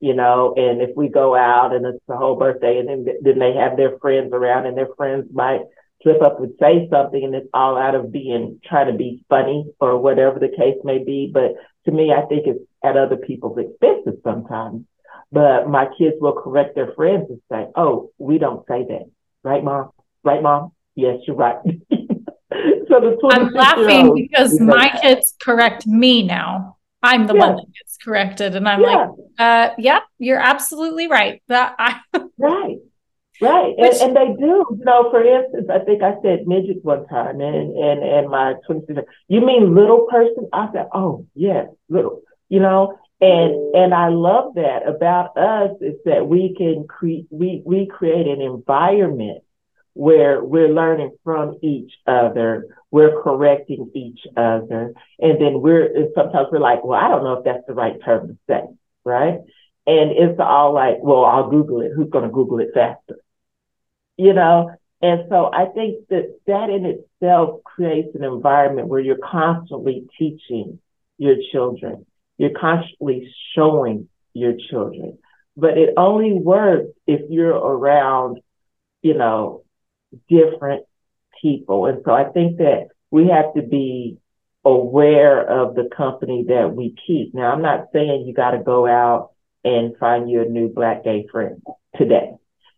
you 0.00 0.14
know, 0.14 0.54
and 0.56 0.80
if 0.80 0.90
we 0.96 1.08
go 1.08 1.34
out 1.36 1.74
and 1.74 1.84
it's 1.86 2.04
the 2.08 2.16
whole 2.16 2.36
birthday 2.36 2.78
and 2.78 2.88
then, 2.88 3.06
then 3.22 3.38
they 3.38 3.54
have 3.54 3.76
their 3.76 3.98
friends 3.98 4.32
around 4.32 4.66
and 4.66 4.76
their 4.76 4.88
friends 4.96 5.26
might 5.32 5.60
slip 6.02 6.22
up 6.22 6.40
and 6.40 6.54
say 6.58 6.88
something 6.90 7.22
and 7.22 7.34
it's 7.34 7.48
all 7.52 7.76
out 7.76 7.94
of 7.94 8.10
being 8.10 8.58
trying 8.64 8.90
to 8.90 8.96
be 8.96 9.22
funny 9.28 9.66
or 9.78 9.98
whatever 9.98 10.38
the 10.38 10.48
case 10.48 10.76
may 10.84 11.04
be. 11.04 11.30
But 11.32 11.52
to 11.84 11.92
me, 11.92 12.12
I 12.12 12.22
think 12.26 12.46
it's 12.46 12.64
at 12.82 12.96
other 12.96 13.16
people's 13.16 13.58
expenses 13.58 14.20
sometimes. 14.24 14.84
But 15.32 15.68
my 15.68 15.86
kids 15.98 16.16
will 16.20 16.32
correct 16.32 16.74
their 16.74 16.92
friends 16.94 17.26
and 17.30 17.40
say, 17.50 17.66
Oh, 17.76 18.10
we 18.18 18.38
don't 18.38 18.66
say 18.66 18.84
that. 18.88 19.10
Right, 19.44 19.62
mom? 19.62 19.90
Right, 20.24 20.42
mom? 20.42 20.72
Yes, 20.94 21.18
you're 21.26 21.36
right. 21.36 21.56
so 22.90 23.00
the 23.00 23.28
I'm 23.30 23.52
laughing 23.52 24.14
because 24.14 24.60
my 24.60 24.90
kids 25.00 25.34
correct 25.40 25.86
me 25.86 26.22
now. 26.22 26.76
I'm 27.02 27.26
the 27.26 27.34
yeah. 27.34 27.46
one 27.46 27.56
that 27.56 27.66
gets 27.72 27.96
corrected, 27.96 28.56
and 28.56 28.68
I'm 28.68 28.80
yeah. 28.80 28.86
like, 28.88 29.08
uh, 29.38 29.74
"Yeah, 29.78 30.00
you're 30.18 30.40
absolutely 30.40 31.08
right." 31.08 31.42
That 31.48 31.74
I 31.78 32.00
right, 32.38 32.76
right, 33.40 33.74
Which, 33.78 34.00
and, 34.00 34.16
and, 34.16 34.16
they 34.16 34.38
do. 34.38 34.66
You 34.70 34.84
know, 34.84 35.10
for 35.10 35.22
instance, 35.22 35.68
I 35.72 35.78
think 35.78 36.02
I 36.02 36.20
said 36.22 36.46
midget 36.46 36.84
one 36.84 37.06
time, 37.06 37.40
and 37.40 37.76
and 37.76 38.02
and 38.02 38.28
my 38.28 38.54
twin 38.66 38.84
sister. 38.86 39.04
You 39.28 39.40
mean 39.40 39.74
little 39.74 40.06
person? 40.10 40.48
I 40.52 40.68
said, 40.72 40.88
"Oh, 40.92 41.26
yes, 41.34 41.68
little." 41.88 42.22
You 42.50 42.60
know, 42.60 42.98
and 43.20 43.74
and 43.74 43.94
I 43.94 44.08
love 44.08 44.54
that 44.54 44.86
about 44.86 45.36
us 45.36 45.76
is 45.80 45.96
that 46.04 46.26
we 46.26 46.54
can 46.56 46.86
create 46.86 47.26
we 47.30 47.62
we 47.64 47.86
create 47.86 48.26
an 48.26 48.40
environment 48.40 49.42
where 49.94 50.42
we're 50.42 50.72
learning 50.72 51.16
from 51.24 51.58
each 51.62 51.92
other, 52.06 52.66
we're 52.90 53.22
correcting 53.22 53.90
each 53.94 54.20
other, 54.36 54.94
and 55.18 55.40
then 55.40 55.60
we're 55.60 56.08
sometimes 56.14 56.48
we're 56.50 56.58
like, 56.58 56.84
well, 56.84 56.98
I 56.98 57.08
don't 57.08 57.24
know 57.24 57.34
if 57.34 57.44
that's 57.44 57.66
the 57.66 57.74
right 57.74 57.96
term 58.04 58.28
to 58.28 58.38
say, 58.48 58.62
right? 59.04 59.38
And 59.86 60.10
it's 60.12 60.38
all 60.40 60.74
like, 60.74 60.96
well, 61.00 61.24
I'll 61.24 61.50
Google 61.50 61.80
it. 61.80 61.92
Who's 61.94 62.10
going 62.10 62.24
to 62.24 62.30
Google 62.30 62.60
it 62.60 62.70
faster? 62.74 63.18
You 64.16 64.34
know? 64.34 64.70
And 65.02 65.22
so 65.30 65.50
I 65.52 65.66
think 65.66 66.08
that 66.08 66.38
that 66.46 66.68
in 66.68 66.84
itself 66.84 67.64
creates 67.64 68.14
an 68.14 68.22
environment 68.22 68.88
where 68.88 69.00
you're 69.00 69.16
constantly 69.16 70.06
teaching 70.18 70.78
your 71.16 71.36
children. 71.52 72.04
You're 72.36 72.58
constantly 72.58 73.32
showing 73.54 74.08
your 74.34 74.54
children. 74.70 75.18
But 75.56 75.78
it 75.78 75.94
only 75.96 76.34
works 76.34 76.90
if 77.06 77.22
you're 77.30 77.56
around, 77.56 78.40
you 79.02 79.14
know, 79.14 79.64
different 80.28 80.84
people. 81.40 81.86
And 81.86 82.02
so 82.04 82.12
I 82.12 82.24
think 82.24 82.58
that 82.58 82.88
we 83.10 83.28
have 83.28 83.54
to 83.54 83.62
be 83.62 84.18
aware 84.64 85.40
of 85.40 85.74
the 85.74 85.88
company 85.96 86.44
that 86.48 86.74
we 86.74 86.94
keep. 87.06 87.34
Now, 87.34 87.52
I'm 87.52 87.62
not 87.62 87.86
saying 87.92 88.24
you 88.26 88.34
got 88.34 88.52
to 88.52 88.62
go 88.62 88.86
out 88.86 89.30
and 89.64 89.96
find 89.98 90.30
you 90.30 90.42
a 90.42 90.46
new 90.46 90.68
black 90.68 91.04
gay 91.04 91.26
friend 91.30 91.62
today. 91.96 92.32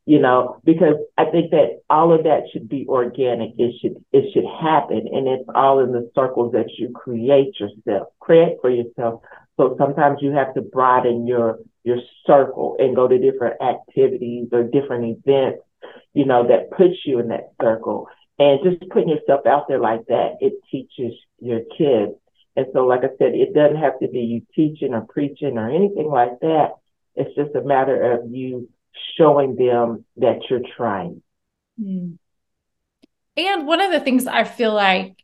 You 0.05 0.19
know, 0.19 0.61
because 0.65 0.97
I 1.17 1.27
think 1.27 1.53
that 1.53 1.83
all 1.89 2.13
of 2.13 2.25
that 2.25 2.49
should 2.53 2.69
be 2.69 2.87
organic. 2.89 3.53
It 3.57 3.75
should 3.81 4.05
it 4.11 4.33
should 4.35 4.45
happen, 4.45 5.07
and 5.13 5.29
it's 5.29 5.49
all 5.55 5.79
in 5.79 5.93
the 5.93 6.11
circles 6.13 6.55
that 6.55 6.71
you 6.77 6.91
create 6.91 7.55
yourself, 7.61 8.09
create 8.19 8.57
for 8.61 8.69
yourself. 8.69 9.23
So 9.57 9.77
sometimes 9.79 10.19
you 10.21 10.33
have 10.33 10.55
to 10.55 10.61
broaden 10.61 11.29
your 11.29 11.61
your 11.85 11.99
circle 12.27 12.77
and 12.79 12.97
go 12.97 13.07
to 13.07 13.19
different 13.19 13.63
activities 13.63 14.49
or 14.53 14.65
different 14.65 15.19
events, 15.19 15.63
you 16.15 16.25
know, 16.25 16.49
that 16.49 16.71
puts 16.77 16.97
you 17.05 17.19
in 17.19 17.29
that 17.29 17.53
circle. 17.61 18.09
And 18.43 18.59
just 18.65 18.91
putting 18.91 19.11
yourself 19.11 19.47
out 19.47 19.69
there 19.69 19.79
like 19.79 20.05
that, 20.07 20.39
it 20.41 20.55
teaches 20.69 21.13
your 21.39 21.61
kids. 21.79 22.15
And 22.57 22.67
so, 22.73 22.85
like 22.87 23.05
I 23.05 23.11
said, 23.17 23.35
it 23.35 23.55
doesn't 23.55 23.77
have 23.77 24.01
to 24.01 24.09
be 24.09 24.19
you 24.19 24.43
teaching 24.53 24.95
or 24.95 25.03
preaching 25.03 25.57
or 25.59 25.71
anything 25.71 26.09
like 26.09 26.41
that. 26.41 26.73
It's 27.15 27.33
just 27.37 27.55
a 27.55 27.63
matter 27.63 28.15
of 28.15 28.33
you 28.33 28.69
showing 29.17 29.55
them 29.55 30.05
that 30.17 30.41
you're 30.51 30.67
trying. 30.77 31.23
Mm. 31.81 32.19
And 33.37 33.67
one 33.67 33.81
of 33.81 33.93
the 33.93 34.01
things 34.01 34.27
I 34.27 34.43
feel 34.43 34.75
like 34.75 35.23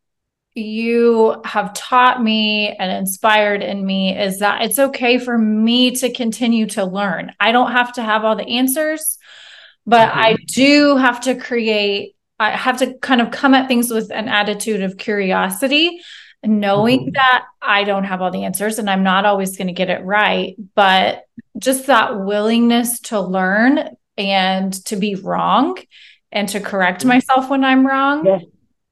you 0.54 1.40
have 1.44 1.74
taught 1.74 2.22
me 2.22 2.68
and 2.68 2.92
inspired 2.92 3.64
in 3.64 3.84
me 3.84 4.16
is 4.16 4.38
that 4.38 4.62
it's 4.62 4.78
okay 4.78 5.18
for 5.18 5.36
me 5.36 5.90
to 5.96 6.12
continue 6.12 6.66
to 6.66 6.84
learn. 6.84 7.32
I 7.40 7.50
don't 7.50 7.72
have 7.72 7.94
to 7.94 8.02
have 8.02 8.24
all 8.24 8.36
the 8.36 8.48
answers, 8.48 9.18
but 9.86 10.08
mm-hmm. 10.08 10.18
I 10.20 10.36
do 10.46 10.96
have 10.96 11.22
to 11.22 11.34
create, 11.34 12.14
I 12.38 12.50
have 12.50 12.78
to 12.78 12.94
kind 12.94 13.20
of 13.20 13.30
come 13.30 13.54
at 13.54 13.68
things 13.68 13.90
with 13.90 14.10
an 14.10 14.28
attitude 14.28 14.82
of 14.82 14.96
curiosity, 14.96 16.00
knowing 16.44 17.00
mm-hmm. 17.00 17.12
that 17.14 17.44
I 17.60 17.84
don't 17.84 18.04
have 18.04 18.22
all 18.22 18.30
the 18.30 18.44
answers 18.44 18.78
and 18.78 18.88
I'm 18.88 19.02
not 19.02 19.24
always 19.24 19.56
going 19.56 19.66
to 19.66 19.72
get 19.72 19.90
it 19.90 20.04
right. 20.04 20.54
But 20.74 21.24
just 21.58 21.86
that 21.86 22.20
willingness 22.20 23.00
to 23.00 23.20
learn 23.20 23.96
and 24.16 24.72
to 24.86 24.96
be 24.96 25.14
wrong 25.16 25.78
and 26.30 26.48
to 26.50 26.60
correct 26.60 27.00
mm-hmm. 27.00 27.08
myself 27.08 27.50
when 27.50 27.64
I'm 27.64 27.86
wrong. 27.86 28.24
Yes. 28.24 28.44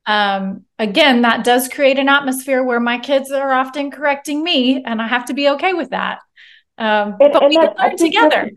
Um, 0.07 0.65
again, 0.79 1.23
that 1.23 1.45
does 1.45 1.69
create 1.69 1.99
an 1.99 2.09
atmosphere 2.09 2.63
where 2.63 2.81
my 2.81 2.99
kids 2.99 3.33
are 3.33 3.53
often 3.53 3.91
correcting 3.91 4.43
me, 4.43 4.85
and 4.85 5.03
I 5.03 5.09
have 5.09 5.25
to 5.27 5.35
be 5.35 5.49
okay 5.51 5.75
with 5.75 5.91
that. 5.91 6.21
Um, 6.79 7.17
and, 7.21 7.33
but 7.33 7.43
and 7.43 7.49
we 7.49 7.57
can 7.57 7.75
learn 7.77 7.97
together. 7.97 8.51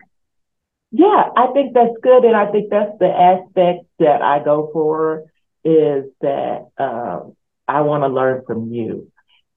Yeah, 0.91 1.29
I 1.37 1.47
think 1.53 1.73
that's 1.73 1.95
good, 2.01 2.25
and 2.25 2.35
I 2.35 2.51
think 2.51 2.69
that's 2.69 2.97
the 2.99 3.09
aspect 3.09 3.85
that 3.99 4.21
I 4.21 4.43
go 4.43 4.69
for 4.73 5.25
is 5.63 6.05
that 6.21 6.67
um, 6.79 7.35
I 7.67 7.81
want 7.81 8.03
to 8.03 8.07
learn 8.07 8.43
from 8.45 8.71
you. 8.71 9.11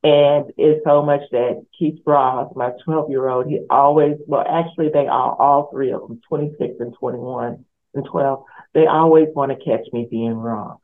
And 0.04 0.52
it's 0.58 0.84
so 0.84 1.02
much 1.02 1.22
that 1.30 1.64
Keith 1.78 2.00
Ross, 2.04 2.52
my 2.56 2.72
12 2.84 3.10
year 3.10 3.28
old, 3.28 3.46
he 3.46 3.60
always, 3.70 4.16
well, 4.26 4.44
actually, 4.46 4.90
they 4.92 5.06
are 5.06 5.40
all 5.40 5.70
three 5.72 5.92
of 5.92 6.02
them, 6.02 6.20
26 6.28 6.74
and 6.80 6.94
21 6.98 7.64
and 7.94 8.04
12, 8.04 8.44
they 8.74 8.86
always 8.86 9.28
want 9.34 9.52
to 9.52 9.64
catch 9.64 9.86
me 9.92 10.06
being 10.10 10.34
wrong. 10.34 10.78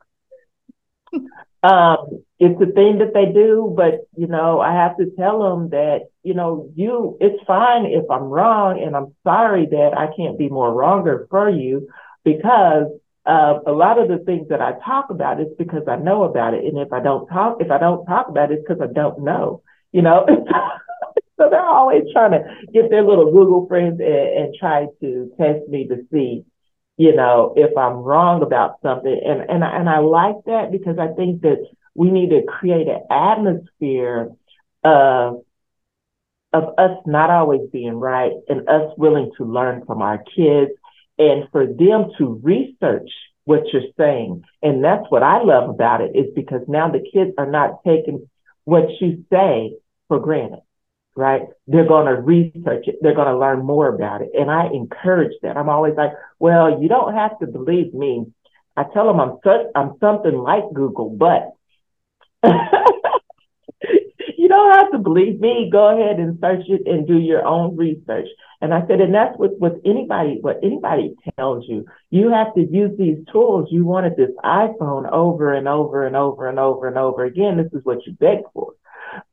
um, 1.63 2.23
it's 2.39 2.61
a 2.61 2.71
thing 2.73 2.99
that 2.99 3.13
they 3.13 3.31
do, 3.31 3.73
but 3.75 4.07
you 4.15 4.27
know, 4.27 4.59
I 4.59 4.73
have 4.73 4.97
to 4.97 5.11
tell 5.17 5.41
them 5.43 5.69
that, 5.71 6.08
you 6.29 6.35
know, 6.35 6.69
you, 6.75 7.17
it's 7.19 7.43
fine 7.47 7.87
if 7.87 8.05
I'm 8.11 8.25
wrong 8.25 8.79
and 8.79 8.95
I'm 8.95 9.15
sorry 9.23 9.65
that 9.65 9.97
I 9.97 10.15
can't 10.15 10.37
be 10.37 10.47
more 10.47 10.71
wronger 10.71 11.25
for 11.27 11.49
you 11.49 11.89
because 12.23 12.85
uh, 13.25 13.55
a 13.65 13.71
lot 13.71 13.97
of 13.97 14.09
the 14.09 14.19
things 14.19 14.47
that 14.49 14.61
I 14.61 14.73
talk 14.85 15.09
about 15.09 15.41
is 15.41 15.47
because 15.57 15.87
I 15.87 15.95
know 15.95 16.25
about 16.25 16.53
it. 16.53 16.65
And 16.65 16.77
if 16.77 16.93
I 16.93 16.99
don't 16.99 17.25
talk, 17.29 17.57
if 17.61 17.71
I 17.71 17.79
don't 17.79 18.05
talk 18.05 18.27
about 18.29 18.51
it, 18.51 18.59
it's 18.59 18.67
because 18.67 18.79
I 18.79 18.93
don't 18.93 19.23
know, 19.23 19.63
you 19.91 20.03
know? 20.03 20.27
so 21.39 21.49
they're 21.49 21.65
always 21.65 22.03
trying 22.13 22.33
to 22.33 22.43
get 22.71 22.91
their 22.91 23.01
little 23.01 23.31
Google 23.31 23.65
friends 23.67 23.99
and, 23.99 24.09
and 24.09 24.55
try 24.59 24.85
to 25.01 25.31
test 25.35 25.67
me 25.67 25.87
to 25.87 26.05
see, 26.11 26.45
you 26.97 27.15
know, 27.15 27.55
if 27.57 27.75
I'm 27.75 27.93
wrong 27.93 28.43
about 28.43 28.75
something. 28.83 29.19
And, 29.25 29.49
and, 29.49 29.63
and 29.63 29.89
I 29.89 29.97
like 29.97 30.45
that 30.45 30.71
because 30.71 30.99
I 30.99 31.07
think 31.07 31.41
that 31.41 31.65
we 31.95 32.11
need 32.11 32.29
to 32.29 32.43
create 32.43 32.87
an 32.87 33.01
atmosphere 33.09 34.29
of, 34.83 35.41
of 36.53 36.73
us 36.77 36.97
not 37.05 37.29
always 37.29 37.69
being 37.71 37.93
right 37.93 38.31
and 38.47 38.67
us 38.67 38.91
willing 38.97 39.31
to 39.37 39.45
learn 39.45 39.85
from 39.85 40.01
our 40.01 40.23
kids 40.35 40.71
and 41.17 41.47
for 41.51 41.67
them 41.67 42.11
to 42.17 42.39
research 42.41 43.09
what 43.45 43.63
you're 43.71 43.91
saying. 43.97 44.43
And 44.61 44.83
that's 44.83 45.05
what 45.09 45.23
I 45.23 45.41
love 45.43 45.69
about 45.69 46.01
it 46.01 46.15
is 46.15 46.27
because 46.35 46.61
now 46.67 46.89
the 46.89 47.03
kids 47.13 47.31
are 47.37 47.49
not 47.49 47.83
taking 47.85 48.29
what 48.63 48.85
you 49.01 49.25
say 49.31 49.75
for 50.07 50.19
granted, 50.19 50.61
right? 51.15 51.43
They're 51.67 51.87
going 51.87 52.07
to 52.07 52.21
research 52.21 52.87
it. 52.87 52.95
They're 53.01 53.15
going 53.15 53.27
to 53.27 53.37
learn 53.37 53.65
more 53.65 53.87
about 53.87 54.21
it. 54.21 54.29
And 54.33 54.49
I 54.49 54.67
encourage 54.67 55.33
that. 55.41 55.57
I'm 55.57 55.69
always 55.69 55.95
like, 55.95 56.11
well, 56.39 56.81
you 56.81 56.87
don't 56.89 57.13
have 57.13 57.37
to 57.39 57.47
believe 57.47 57.93
me. 57.93 58.25
I 58.77 58.85
tell 58.93 59.07
them 59.07 59.19
I'm 59.19 59.37
such, 59.43 59.67
I'm 59.75 59.93
something 59.99 60.37
like 60.37 60.63
Google, 60.73 61.09
but 61.09 61.51
don't 64.59 64.79
have 64.79 64.91
to 64.91 64.97
believe 64.99 65.39
me. 65.39 65.69
Go 65.71 65.87
ahead 65.87 66.19
and 66.19 66.37
search 66.39 66.65
it 66.67 66.81
and 66.85 67.07
do 67.07 67.17
your 67.17 67.45
own 67.45 67.75
research. 67.75 68.27
And 68.61 68.73
I 68.73 68.85
said, 68.87 68.99
and 68.99 69.13
that's 69.13 69.37
what, 69.37 69.59
with 69.59 69.73
anybody, 69.85 70.39
what 70.41 70.59
anybody 70.63 71.15
tells 71.37 71.65
you. 71.67 71.85
You 72.09 72.31
have 72.31 72.53
to 72.55 72.61
use 72.61 72.97
these 72.97 73.17
tools. 73.31 73.69
You 73.71 73.85
wanted 73.85 74.17
this 74.17 74.31
iPhone 74.43 75.09
over 75.11 75.53
and 75.53 75.67
over 75.67 76.05
and 76.05 76.15
over 76.15 76.47
and 76.47 76.59
over 76.59 76.87
and 76.87 76.97
over 76.97 77.23
again. 77.23 77.57
This 77.57 77.71
is 77.73 77.85
what 77.85 78.05
you 78.05 78.13
begged 78.13 78.47
for. 78.53 78.73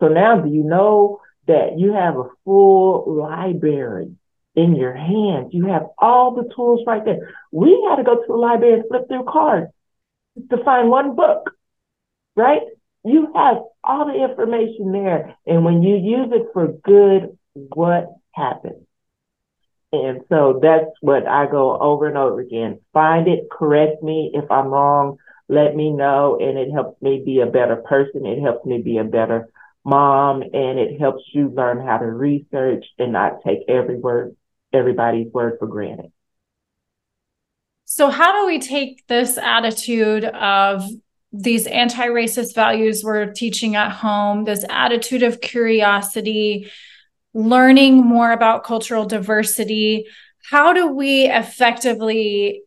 So 0.00 0.08
now 0.08 0.40
do 0.40 0.48
you 0.48 0.62
know 0.62 1.20
that 1.46 1.78
you 1.78 1.92
have 1.92 2.16
a 2.16 2.30
full 2.44 3.04
library 3.16 4.12
in 4.54 4.76
your 4.76 4.94
hands? 4.94 5.48
You 5.52 5.66
have 5.66 5.86
all 5.98 6.34
the 6.34 6.48
tools 6.54 6.82
right 6.86 7.04
there. 7.04 7.34
We 7.50 7.86
had 7.88 7.96
to 7.96 8.04
go 8.04 8.16
to 8.16 8.24
the 8.26 8.34
library 8.34 8.74
and 8.74 8.84
flip 8.88 9.08
through 9.08 9.24
cards 9.24 9.72
to 10.50 10.64
find 10.64 10.88
one 10.88 11.16
book, 11.16 11.50
right? 12.36 12.62
You 13.06 13.32
have 13.34 13.58
all 13.84 14.06
the 14.06 14.24
information 14.28 14.90
there. 14.90 15.36
And 15.46 15.64
when 15.64 15.82
you 15.82 15.96
use 15.96 16.32
it 16.32 16.48
for 16.52 16.68
good, 16.68 17.38
what 17.54 18.06
happens? 18.32 18.84
And 19.92 20.22
so 20.28 20.58
that's 20.60 20.90
what 21.00 21.26
I 21.26 21.46
go 21.46 21.78
over 21.78 22.08
and 22.08 22.18
over 22.18 22.40
again. 22.40 22.80
Find 22.92 23.28
it, 23.28 23.48
correct 23.50 24.02
me 24.02 24.32
if 24.34 24.50
I'm 24.50 24.66
wrong, 24.66 25.18
let 25.48 25.76
me 25.76 25.90
know, 25.90 26.38
and 26.40 26.58
it 26.58 26.72
helps 26.72 27.00
me 27.00 27.22
be 27.24 27.40
a 27.40 27.46
better 27.46 27.76
person. 27.76 28.26
It 28.26 28.40
helps 28.40 28.66
me 28.66 28.82
be 28.82 28.98
a 28.98 29.04
better 29.04 29.48
mom, 29.84 30.42
and 30.42 30.78
it 30.78 30.98
helps 30.98 31.22
you 31.32 31.48
learn 31.48 31.86
how 31.86 31.98
to 31.98 32.06
research 32.06 32.84
and 32.98 33.12
not 33.12 33.44
take 33.46 33.60
every 33.68 33.98
word, 33.98 34.36
everybody's 34.72 35.32
word 35.32 35.58
for 35.60 35.68
granted. 35.68 36.10
So, 37.84 38.10
how 38.10 38.40
do 38.40 38.46
we 38.46 38.58
take 38.58 39.06
this 39.06 39.38
attitude 39.38 40.24
of 40.24 40.90
these 41.32 41.66
anti 41.66 42.06
racist 42.06 42.54
values 42.54 43.02
we're 43.04 43.32
teaching 43.32 43.76
at 43.76 43.92
home, 43.92 44.44
this 44.44 44.64
attitude 44.68 45.22
of 45.22 45.40
curiosity, 45.40 46.70
learning 47.34 47.96
more 47.96 48.32
about 48.32 48.64
cultural 48.64 49.04
diversity? 49.04 50.06
How 50.50 50.72
do 50.72 50.88
we 50.88 51.24
effectively, 51.24 52.62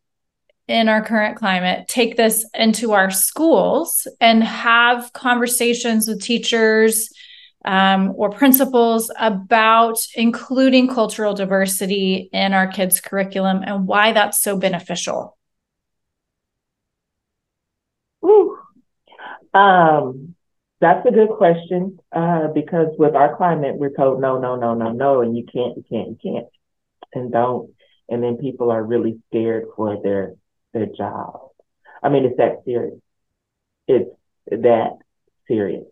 in 0.67 0.89
our 0.89 1.03
current 1.03 1.37
climate, 1.37 1.87
take 1.87 2.17
this 2.17 2.45
into 2.53 2.91
our 2.91 3.09
schools 3.09 4.07
and 4.19 4.43
have 4.43 5.13
conversations 5.13 6.07
with 6.07 6.21
teachers? 6.21 7.09
Um, 7.65 8.13
or 8.15 8.29
principals 8.29 9.11
about 9.19 9.99
including 10.15 10.87
cultural 10.87 11.33
diversity 11.33 12.29
in 12.31 12.53
our 12.53 12.67
kids' 12.67 13.01
curriculum 13.01 13.63
and 13.65 13.85
why 13.85 14.13
that's 14.13 14.41
so 14.41 14.57
beneficial? 14.57 15.37
Um, 19.53 20.35
that's 20.81 21.05
a 21.05 21.11
good 21.11 21.29
question 21.29 21.99
uh, 22.11 22.47
because 22.53 22.87
with 22.97 23.15
our 23.15 23.35
climate, 23.35 23.75
we're 23.77 23.93
told 23.95 24.21
no, 24.21 24.39
no, 24.39 24.55
no, 24.55 24.73
no, 24.75 24.91
no, 24.91 25.21
and 25.21 25.35
you 25.35 25.45
can't, 25.45 25.75
you 25.77 25.83
can't, 25.89 26.09
you 26.09 26.17
can't, 26.21 26.47
and 27.13 27.31
don't. 27.31 27.71
And 28.07 28.23
then 28.23 28.37
people 28.37 28.71
are 28.71 28.83
really 28.83 29.21
scared 29.29 29.65
for 29.75 30.01
their 30.01 30.35
their 30.73 30.85
job. 30.85 31.49
I 32.01 32.09
mean, 32.09 32.25
it's 32.25 32.37
that 32.37 32.63
serious. 32.65 32.99
It's 33.87 34.09
that 34.47 34.97
serious. 35.47 35.85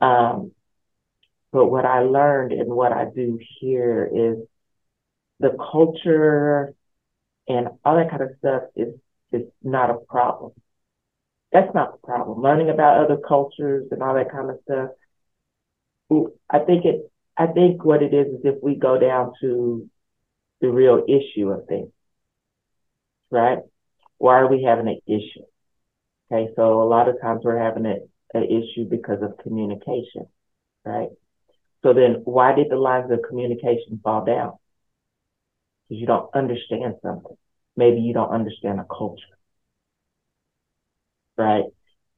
Um, 0.00 0.52
but 1.52 1.66
what 1.66 1.84
I 1.84 2.00
learned 2.00 2.52
and 2.52 2.68
what 2.70 2.92
I 2.92 3.06
do 3.14 3.38
here 3.60 4.08
is 4.12 4.38
the 5.40 5.56
culture 5.70 6.74
and 7.48 7.68
all 7.84 7.96
that 7.96 8.10
kind 8.10 8.22
of 8.22 8.30
stuff 8.38 8.62
is 8.74 8.94
is 9.32 9.42
not 9.62 9.90
a 9.90 9.98
problem 10.08 10.52
that's 11.52 11.74
not 11.74 11.92
the 11.92 12.06
problem. 12.06 12.42
Learning 12.42 12.70
about 12.70 13.04
other 13.04 13.16
cultures 13.26 13.88
and 13.90 14.02
all 14.02 14.14
that 14.14 14.30
kind 14.30 14.50
of 14.50 14.58
stuff. 14.64 14.90
I 16.50 16.58
think 16.60 16.84
it. 16.84 17.10
I 17.36 17.46
think 17.46 17.84
what 17.84 18.02
it 18.02 18.12
is 18.12 18.26
is 18.26 18.40
if 18.44 18.56
we 18.62 18.74
go 18.74 18.98
down 18.98 19.32
to 19.40 19.88
the 20.60 20.68
real 20.70 21.04
issue 21.08 21.50
of 21.50 21.66
things, 21.68 21.92
right? 23.30 23.58
Why 24.18 24.40
are 24.40 24.48
we 24.50 24.64
having 24.64 24.88
an 24.88 25.00
issue? 25.06 25.44
Okay, 26.32 26.52
so 26.56 26.82
a 26.82 26.88
lot 26.88 27.08
of 27.08 27.20
times 27.20 27.42
we're 27.44 27.58
having 27.62 27.86
an 27.86 28.42
issue 28.44 28.88
because 28.88 29.22
of 29.22 29.38
communication, 29.38 30.26
right? 30.84 31.10
So 31.82 31.94
then, 31.94 32.22
why 32.24 32.54
did 32.54 32.70
the 32.70 32.76
lines 32.76 33.10
of 33.12 33.20
communication 33.28 34.00
fall 34.02 34.24
down? 34.24 34.54
because 35.88 36.00
you 36.00 36.06
don't 36.06 36.28
understand 36.34 36.94
something. 37.02 37.36
Maybe 37.76 38.00
you 38.00 38.12
don't 38.12 38.30
understand 38.30 38.80
a 38.80 38.84
culture. 38.84 39.37
Right? 41.38 41.64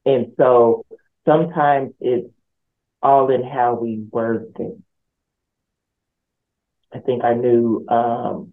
And 0.06 0.32
so 0.38 0.84
sometimes 1.26 1.92
it's 2.00 2.28
all 3.02 3.30
in 3.30 3.44
how 3.44 3.74
we 3.74 4.02
word 4.10 4.52
things. 4.56 4.82
I 6.92 6.98
think 6.98 7.22
our 7.22 7.34
new 7.34 7.86
um, 7.88 8.52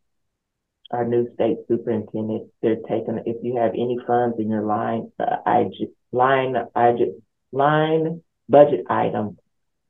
our 0.92 1.06
new 1.06 1.28
state 1.34 1.58
superintendent, 1.68 2.50
they're 2.62 2.78
taking 2.88 3.20
if 3.26 3.38
you 3.44 3.58
have 3.58 3.72
any 3.72 3.98
funds 4.06 4.38
in 4.40 4.50
your 4.50 4.64
line 4.64 5.12
uh, 5.20 5.38
IG, 5.46 5.90
line 6.12 6.56
IG, 6.76 7.10
line 7.52 8.22
budget 8.48 8.86
item 8.90 9.38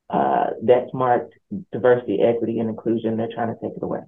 uh, 0.09 0.51
that's 0.63 0.93
marked 0.93 1.33
diversity, 1.71 2.21
equity, 2.21 2.59
and 2.59 2.69
inclusion, 2.69 3.17
they're 3.17 3.29
trying 3.33 3.53
to 3.53 3.59
take 3.61 3.75
it 3.75 3.83
away. 3.83 4.01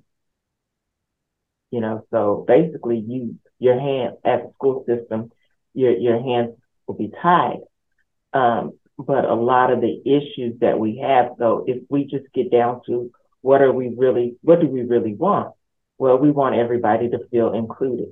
You 1.71 1.81
know, 1.81 2.05
so 2.11 2.45
basically, 2.47 3.03
you 3.05 3.35
your 3.59 3.79
hand 3.79 4.15
at 4.23 4.43
the 4.43 4.51
school 4.53 4.85
system, 4.87 5.31
your 5.73 5.97
your 5.97 6.21
hands 6.21 6.55
will 6.87 6.95
be 6.95 7.11
tied. 7.21 7.59
Um, 8.33 8.73
but 8.97 9.25
a 9.25 9.33
lot 9.33 9.71
of 9.71 9.81
the 9.81 10.01
issues 10.05 10.59
that 10.59 10.77
we 10.77 10.97
have, 10.97 11.37
though, 11.37 11.63
if 11.65 11.83
we 11.89 12.03
just 12.03 12.25
get 12.33 12.51
down 12.51 12.81
to 12.87 13.11
what 13.41 13.61
are 13.61 13.71
we 13.71 13.93
really, 13.95 14.35
what 14.41 14.59
do 14.59 14.67
we 14.67 14.81
really 14.83 15.15
want? 15.15 15.53
Well, 15.97 16.17
we 16.17 16.31
want 16.31 16.55
everybody 16.55 17.09
to 17.09 17.19
feel 17.31 17.53
included, 17.53 18.09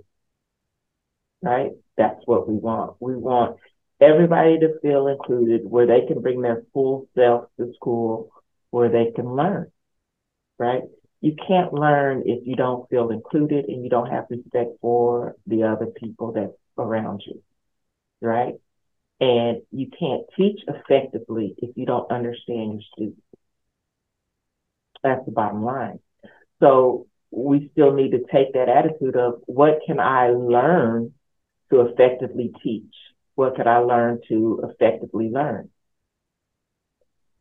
right? 1.41 1.72
That's 1.98 2.22
what 2.26 2.48
we 2.48 2.56
want. 2.56 2.96
We 3.00 3.15
want 3.15 3.58
everybody 4.00 4.60
to 4.60 4.80
feel 4.82 5.08
included 5.08 5.62
where 5.65 5.88
they 5.88 6.06
can 6.08 6.22
bring 6.22 6.41
their 6.41 6.63
full 6.74 7.08
self 7.15 7.46
to 7.58 7.74
school 7.76 8.32
where 8.70 8.89
they 8.89 9.12
can 9.15 9.36
learn, 9.36 9.72
right? 10.60 10.84
You 11.22 11.36
can't 11.48 11.74
learn 11.74 12.24
if 12.26 12.46
you 12.46 12.56
don't 12.56 12.89
feel 12.89 13.10
included 13.10 13.65
and 13.65 13.84
you 13.84 13.89
don't 13.89 14.10
have 14.10 14.26
respect 14.30 14.72
for 14.82 15.36
the 15.48 15.63
other 15.63 15.88
people 15.88 16.32
that's 16.34 16.52
around 16.78 17.24
you, 17.26 17.41
right? 18.22 18.56
And 19.20 19.62
you 19.72 19.88
can't 20.00 20.24
teach 20.36 20.60
effectively 20.68 21.56
if 21.58 21.76
you 21.76 21.86
don't 21.86 22.12
understand 22.12 22.74
your 22.74 22.82
students. 22.94 23.22
That's 25.04 25.26
the 25.26 25.32
bottom 25.32 25.64
line. 25.64 26.00
So 26.60 27.08
we 27.32 27.70
still 27.72 27.94
need 27.94 28.12
to 28.12 28.24
take 28.32 28.54
that 28.54 28.70
attitude 28.70 29.16
of 29.16 29.42
what 29.46 29.80
can 29.86 30.00
I 30.00 30.30
learn 30.30 31.14
to 31.72 31.82
effectively 31.82 32.54
teach? 32.64 32.94
What 33.36 33.56
could 33.56 33.68
I 33.68 33.80
learn 33.80 34.22
to 34.30 34.64
effectively 34.70 35.30
learn? 35.30 35.70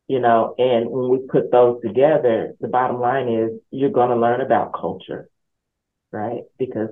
You 0.08 0.20
know, 0.20 0.54
and 0.56 0.88
when 0.90 1.08
we 1.10 1.26
put 1.26 1.50
those 1.50 1.80
together, 1.82 2.54
the 2.60 2.68
bottom 2.68 3.00
line 3.00 3.28
is 3.28 3.60
you're 3.70 3.90
going 3.90 4.10
to 4.10 4.16
learn 4.16 4.40
about 4.40 4.72
culture, 4.72 5.28
right? 6.12 6.42
Because 6.58 6.90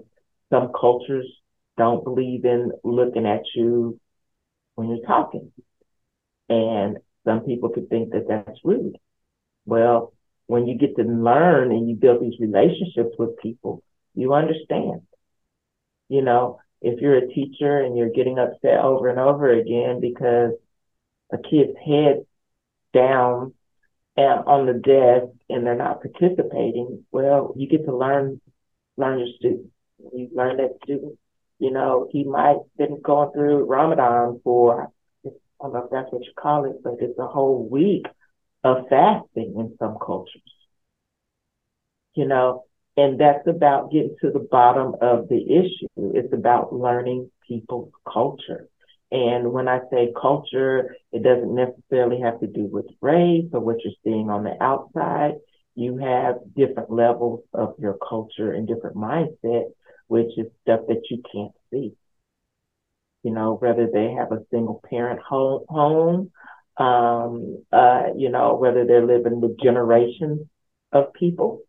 some 0.51 0.73
cultures 0.79 1.27
don't 1.77 2.05
believe 2.05 2.45
in 2.45 2.73
looking 2.83 3.27
at 3.27 3.43
you 3.55 4.01
when 4.75 4.89
you're 4.89 5.07
talking. 5.07 5.53
And 6.49 6.99
some 7.25 7.41
people 7.41 7.71
could 7.71 7.89
think 7.89 8.13
that 8.13 8.29
that's 8.29 8.61
rude. 8.65 8.97
Well, 9.67 10.13
when 10.47 10.67
you 10.67 10.77
get 10.77 10.97
to 10.97 11.03
learn 11.03 11.73
and 11.73 11.89
you 11.89 11.97
build 11.97 12.23
these 12.23 12.39
relationships 12.39 13.17
with 13.19 13.39
people, 13.39 13.83
you 14.15 14.35
understand. 14.35 15.03
You 16.09 16.23
know, 16.23 16.61
if 16.83 17.01
you're 17.01 17.17
a 17.17 17.29
teacher 17.29 17.81
and 17.81 17.97
you're 17.97 18.11
getting 18.11 18.39
upset 18.39 18.79
over 18.79 19.09
and 19.09 19.19
over 19.19 19.51
again 19.51 20.01
because 20.01 20.53
a 21.33 21.39
kid's 21.39 21.77
head 21.85 22.27
down 22.93 23.55
on 24.17 24.67
the 24.67 24.75
desk 24.75 25.33
and 25.49 25.67
they're 25.67 25.75
not 25.75 26.03
participating, 26.03 27.05
well, 27.11 27.55
you 27.57 27.69
get 27.69 27.85
to 27.87 27.97
learn 27.97 28.41
learn 28.97 29.19
your 29.19 29.29
student. 29.39 29.71
You 30.13 30.29
learn 30.33 30.59
that 30.59 30.77
student, 30.85 31.19
you 31.59 31.71
know, 31.71 32.09
he 32.11 32.25
might 32.25 32.59
been 32.77 33.01
going 33.03 33.33
through 33.33 33.65
Ramadan 33.65 34.41
for 34.45 34.91
I 35.27 35.31
don't 35.63 35.73
know 35.73 35.85
if 35.85 35.91
that's 35.91 36.13
what 36.13 36.25
you 36.25 36.33
call 36.39 36.65
it, 36.67 36.83
but 36.83 36.95
it's 37.01 37.19
a 37.19 37.27
whole 37.27 37.67
week 37.71 38.07
of 38.65 38.89
fasting 38.89 39.55
in 39.59 39.75
some 39.79 39.97
cultures. 40.05 40.43
You 42.15 42.27
know, 42.27 42.65
and 42.97 43.19
that's 43.19 43.47
about 43.47 43.91
getting 43.91 44.17
to 44.21 44.31
the 44.31 44.47
bottom 44.51 44.95
of 45.01 45.29
the 45.29 45.43
issue. 45.43 45.89
It's 45.97 46.33
about 46.33 46.73
learning 46.73 47.31
people's 47.49 47.93
culture. 48.13 48.69
And 49.11 49.53
when 49.53 49.69
I 49.69 49.81
say 49.91 50.13
culture, 50.21 50.97
it 51.13 51.23
doesn't 51.23 51.55
necessarily 51.55 52.21
have 52.21 52.41
to 52.41 52.47
do 52.47 52.67
with 52.67 52.87
race 53.01 53.47
or 53.53 53.61
what 53.61 53.77
you're 53.85 53.95
seeing 54.05 54.31
on 54.31 54.45
the 54.45 54.61
outside. 54.63 55.35
You 55.75 55.99
have 55.99 56.37
different 56.57 56.91
levels 56.91 57.41
of 57.53 57.75
your 57.79 57.97
culture 58.09 58.53
and 58.53 58.67
different 58.67 58.97
mindset, 58.97 59.67
which 60.09 60.37
is 60.37 60.47
stuff 60.63 60.81
that 60.89 61.03
you 61.11 61.23
can't 61.33 61.53
see. 61.71 61.93
You 63.23 63.33
know, 63.33 63.55
whether 63.55 63.87
they 63.87 64.13
have 64.13 64.33
a 64.33 64.45
single 64.51 64.83
parent 64.89 65.21
home, 65.21 65.65
home 65.69 66.31
um, 66.77 67.63
uh, 67.73 68.07
you 68.17 68.31
know, 68.31 68.57
whether 68.57 68.85
they're 68.85 69.07
living 69.07 69.41
with 69.41 69.61
generations 69.61 70.41
of 70.93 71.13
people, 71.13 71.63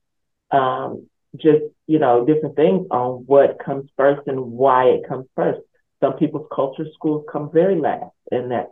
um, 0.52 1.08
just, 1.36 1.64
you 1.88 2.00
know, 2.00 2.26
different 2.26 2.56
things 2.56 2.88
on 2.92 3.24
what 3.26 3.60
comes 3.64 3.90
first 3.98 4.22
and 4.28 4.40
why 4.40 4.86
it 4.86 5.08
comes 5.08 5.26
first. 5.36 5.60
Some 6.02 6.14
people's 6.14 6.48
culture 6.54 6.86
schools 6.94 7.26
come 7.32 7.52
very 7.52 7.80
last, 7.80 8.14
and 8.32 8.52
that's, 8.52 8.72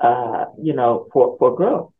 uh, 0.00 0.46
you 0.60 0.74
know, 0.74 1.08
for, 1.12 1.36
for 1.38 1.56
growth, 1.56 1.92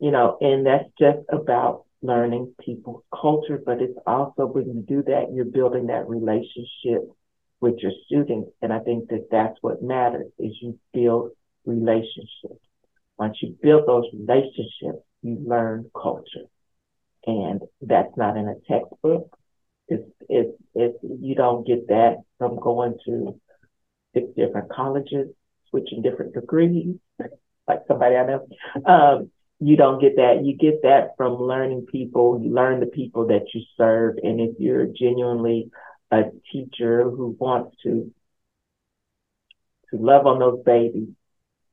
you 0.00 0.10
know, 0.10 0.36
and 0.40 0.66
that's 0.66 0.88
just 0.98 1.20
about 1.30 1.84
learning 2.02 2.54
people's 2.60 3.04
culture, 3.14 3.60
but 3.64 3.80
it's 3.80 3.98
also 4.06 4.46
when 4.46 4.66
you 4.66 4.84
do 4.86 5.02
that, 5.04 5.32
you're 5.32 5.44
building 5.44 5.86
that 5.86 6.08
relationship 6.08 7.08
with 7.60 7.78
your 7.78 7.92
students. 8.06 8.50
And 8.60 8.72
I 8.72 8.80
think 8.80 9.08
that 9.08 9.28
that's 9.30 9.56
what 9.60 9.82
matters 9.82 10.30
is 10.38 10.52
you 10.60 10.78
build 10.92 11.30
relationships. 11.64 12.60
Once 13.18 13.38
you 13.40 13.56
build 13.62 13.86
those 13.86 14.06
relationships, 14.12 15.04
you 15.22 15.38
learn 15.46 15.90
culture. 15.94 16.46
And 17.24 17.62
that's 17.80 18.16
not 18.16 18.36
in 18.36 18.48
a 18.48 18.56
textbook. 18.68 19.36
It's, 19.86 20.08
it's, 20.28 20.60
it's, 20.74 20.98
you 21.02 21.36
don't 21.36 21.66
get 21.66 21.86
that 21.88 22.16
from 22.38 22.58
going 22.58 22.98
to 23.06 23.40
six 24.12 24.26
different 24.36 24.72
colleges, 24.72 25.28
switching 25.70 26.02
different 26.02 26.34
degrees, 26.34 26.96
like 27.68 27.82
somebody 27.86 28.16
I 28.16 28.26
know. 28.26 28.46
Um, 28.84 29.30
you 29.62 29.76
don't 29.76 30.00
get 30.00 30.16
that. 30.16 30.44
You 30.44 30.56
get 30.56 30.82
that 30.82 31.16
from 31.16 31.34
learning 31.34 31.86
people. 31.90 32.40
You 32.42 32.52
learn 32.52 32.80
the 32.80 32.86
people 32.86 33.28
that 33.28 33.46
you 33.54 33.62
serve. 33.76 34.16
And 34.22 34.40
if 34.40 34.56
you're 34.58 34.86
genuinely 34.86 35.70
a 36.10 36.24
teacher 36.52 37.04
who 37.04 37.36
wants 37.38 37.76
to 37.84 38.12
to 39.90 39.96
love 39.98 40.26
on 40.26 40.38
those 40.38 40.62
babies 40.64 41.10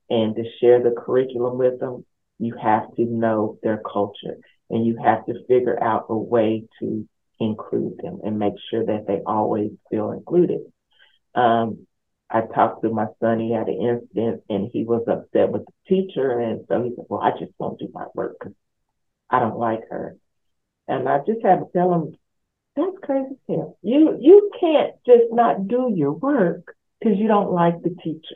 and 0.09 0.35
to 0.35 0.43
share 0.59 0.83
the 0.83 0.91
curriculum 0.91 1.57
with 1.57 1.79
them, 1.79 2.05
you 2.37 2.55
have 2.61 2.93
to 2.95 3.05
know 3.05 3.57
their 3.63 3.81
culture 3.91 4.37
and 4.69 4.85
you 4.85 4.97
have 5.03 5.25
to 5.25 5.45
figure 5.47 5.81
out 5.81 6.05
a 6.09 6.17
way 6.17 6.65
to 6.79 7.07
include 7.39 7.97
them 8.03 8.19
and 8.23 8.37
make 8.37 8.53
sure 8.69 8.85
that 8.85 9.07
they 9.07 9.21
always 9.25 9.71
feel 9.89 10.11
included. 10.11 10.59
Um, 11.33 11.87
I 12.29 12.41
talked 12.41 12.83
to 12.83 12.89
my 12.89 13.07
son, 13.19 13.39
he 13.39 13.53
had 13.53 13.67
an 13.67 13.81
incident 13.81 14.43
and 14.49 14.69
he 14.71 14.83
was 14.83 15.03
upset 15.07 15.49
with 15.49 15.65
the 15.65 15.71
teacher. 15.87 16.39
And 16.39 16.65
so 16.67 16.83
he 16.83 16.91
said, 16.95 17.05
well, 17.09 17.21
I 17.21 17.31
just 17.31 17.51
won't 17.57 17.79
do 17.79 17.89
my 17.93 18.05
work 18.13 18.35
because 18.39 18.55
I 19.29 19.39
don't 19.39 19.57
like 19.57 19.81
her. 19.89 20.15
And 20.87 21.09
I 21.09 21.19
just 21.19 21.41
had 21.43 21.59
to 21.59 21.65
tell 21.73 21.93
him, 21.93 22.15
that's 22.75 22.97
crazy 23.03 23.35
hell. 23.47 23.77
You, 23.81 24.17
you 24.19 24.51
can't 24.59 24.93
just 25.05 25.31
not 25.31 25.67
do 25.67 25.91
your 25.95 26.13
work 26.13 26.75
because 26.99 27.17
you 27.17 27.27
don't 27.27 27.51
like 27.51 27.81
the 27.81 27.95
teacher 28.03 28.35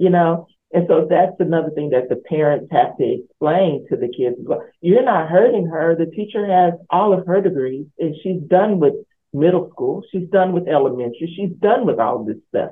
you 0.00 0.08
know? 0.08 0.46
And 0.72 0.86
so 0.88 1.06
that's 1.08 1.38
another 1.40 1.70
thing 1.70 1.90
that 1.90 2.08
the 2.08 2.16
parents 2.16 2.68
have 2.72 2.96
to 2.96 3.04
explain 3.04 3.86
to 3.90 3.96
the 3.96 4.08
kids. 4.08 4.36
You're 4.80 5.04
not 5.04 5.28
hurting 5.28 5.66
her. 5.66 5.94
The 5.94 6.06
teacher 6.06 6.46
has 6.46 6.74
all 6.88 7.12
of 7.12 7.26
her 7.26 7.40
degrees 7.40 7.86
and 7.98 8.16
she's 8.22 8.40
done 8.40 8.80
with 8.80 8.94
middle 9.32 9.70
school. 9.70 10.02
She's 10.10 10.28
done 10.28 10.52
with 10.52 10.68
elementary. 10.68 11.32
She's 11.36 11.56
done 11.58 11.86
with 11.86 11.98
all 11.98 12.24
this 12.24 12.38
stuff. 12.48 12.70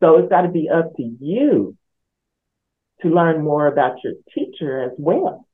So 0.00 0.18
it's 0.18 0.28
got 0.28 0.42
to 0.42 0.48
be 0.48 0.68
up 0.68 0.94
to 0.96 1.02
you 1.02 1.76
to 3.02 3.08
learn 3.08 3.42
more 3.42 3.66
about 3.66 4.02
your 4.02 4.14
teacher 4.34 4.82
as 4.82 4.92
well. 4.98 5.46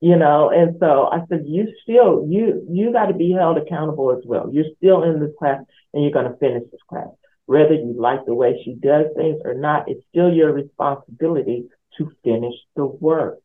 You 0.00 0.16
know, 0.16 0.50
and 0.50 0.76
so 0.78 1.08
I 1.10 1.20
said, 1.28 1.44
you 1.46 1.72
still, 1.82 2.24
you, 2.28 2.64
you 2.70 2.92
got 2.92 3.06
to 3.06 3.14
be 3.14 3.32
held 3.32 3.58
accountable 3.58 4.12
as 4.12 4.24
well. 4.24 4.48
You're 4.52 4.72
still 4.76 5.02
in 5.02 5.18
this 5.18 5.32
class 5.38 5.62
and 5.92 6.04
you're 6.04 6.12
going 6.12 6.30
to 6.30 6.38
finish 6.38 6.62
this 6.70 6.80
class 6.88 7.08
whether 7.48 7.72
you 7.72 7.94
like 7.98 8.26
the 8.26 8.34
way 8.34 8.60
she 8.62 8.74
does 8.74 9.06
things 9.16 9.40
or 9.42 9.54
not, 9.54 9.88
it's 9.88 10.04
still 10.10 10.30
your 10.30 10.52
responsibility 10.52 11.64
to 11.96 12.12
finish 12.22 12.52
the 12.76 12.84
work. 12.84 13.40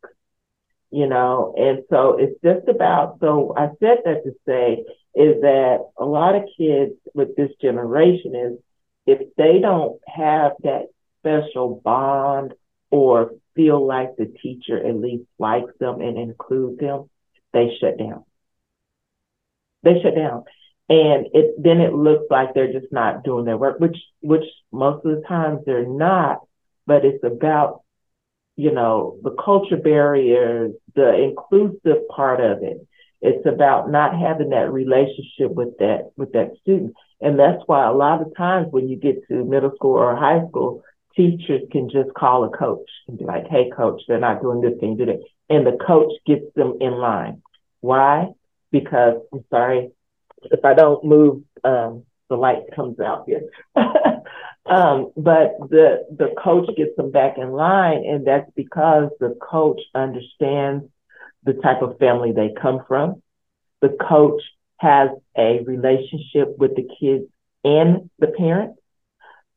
You 0.96 1.08
know, 1.08 1.56
and 1.58 1.80
so 1.90 2.20
it's 2.20 2.40
just 2.44 2.68
about, 2.68 3.18
so 3.20 3.56
I 3.58 3.70
said 3.80 4.04
that 4.06 4.24
to 4.26 4.32
say 4.46 4.86
is 5.16 5.42
that 5.42 5.80
a 5.98 6.06
lot 6.06 6.36
of 6.36 6.44
kids 6.56 6.94
with 7.16 7.36
this 7.36 7.50
generation 7.60 8.36
is 8.36 8.60
if 9.08 9.36
they 9.36 9.58
don't 9.60 10.00
have 10.08 10.52
that 10.62 10.90
special 11.20 11.82
bond 11.84 12.54
or 12.92 13.32
feel 13.56 13.84
like 13.88 14.16
the 14.18 14.32
teacher 14.40 14.78
at 14.78 14.96
least 14.96 15.24
likes 15.40 15.74
them 15.80 16.00
and 16.00 16.16
includes 16.20 16.80
them, 16.80 17.10
they 17.54 17.76
shut 17.82 17.98
down. 17.98 18.24
They 19.82 20.00
shut 20.00 20.16
down. 20.16 20.44
And 20.90 21.26
it 21.34 21.56
then 21.58 21.82
it 21.82 21.94
looks 21.94 22.26
like 22.30 22.54
they're 22.54 22.72
just 22.72 22.92
not 22.92 23.24
doing 23.24 23.46
their 23.46 23.58
work, 23.58 23.80
which 23.80 23.98
which 24.22 24.46
most 24.72 25.04
of 25.08 25.16
the 25.16 25.24
times 25.28 25.62
they're 25.66 25.88
not, 25.88 26.42
but 26.86 27.04
it's 27.04 27.24
about, 27.24 27.82
you 28.58 28.72
know, 28.72 29.18
the 29.24 29.32
culture 29.32 29.78
barriers, 29.78 30.74
the 30.96 31.14
inclusive 31.24 32.08
part 32.10 32.42
of 32.42 32.64
it. 32.64 32.86
It's 33.22 33.46
about 33.46 33.90
not 33.90 34.20
having 34.20 34.50
that 34.50 34.72
relationship 34.72 35.52
with 35.52 35.78
that 35.80 36.12
with 36.18 36.34
that 36.34 36.52
student. 36.62 36.94
And 37.22 37.40
that's 37.40 37.64
why 37.68 37.86
a 37.86 37.94
lot 37.94 38.22
of 38.22 38.36
times 38.36 38.68
when 38.72 38.90
you 38.90 38.98
get 38.98 39.26
to 39.30 39.46
middle 39.46 39.72
school 39.76 39.96
or 39.96 40.16
high 40.16 40.46
school, 40.50 40.84
teachers 41.16 41.62
can 41.72 41.90
just 41.90 42.14
call 42.14 42.44
a 42.44 42.50
coach 42.50 42.90
and 43.08 43.18
be 43.18 43.24
like, 43.24 43.48
hey, 43.50 43.70
coach, 43.76 44.02
they're 44.08 44.20
not 44.20 44.42
doing 44.42 44.62
this 44.62 44.78
thing, 44.80 44.98
they? 44.98 45.20
And 45.50 45.66
the 45.66 45.78
coach 45.86 46.12
gets 46.26 46.46
them 46.56 46.78
in 46.82 46.94
line. 46.94 47.42
Why? 47.82 48.30
Because, 48.72 49.22
I'm 49.32 49.46
sorry, 49.50 49.92
if 50.44 50.66
I 50.66 50.74
don't 50.74 51.06
move, 51.06 51.44
um, 51.64 52.04
the 52.30 52.36
light 52.36 52.64
comes 52.76 53.00
out 53.00 53.26
here. 53.28 53.44
um, 54.66 55.12
but 55.18 55.58
the, 55.60 56.06
the 56.10 56.34
coach 56.42 56.70
gets 56.78 56.96
them 56.96 57.12
back 57.12 57.38
in 57.38 57.52
line, 57.52 58.06
and 58.06 58.26
that's 58.26 58.50
because 58.56 59.10
the 59.20 59.38
coach 59.42 59.82
understands 59.94 60.86
the 61.44 61.54
type 61.54 61.82
of 61.82 61.98
family 62.00 62.32
they 62.32 62.54
come 62.60 62.80
from. 62.88 63.22
The 63.82 63.90
coach 63.90 64.42
has 64.78 65.10
a 65.38 65.62
relationship 65.66 66.58
with 66.58 66.76
the 66.76 66.88
kids 67.00 67.26
and 67.64 68.10
the 68.20 68.28
parents. 68.28 68.80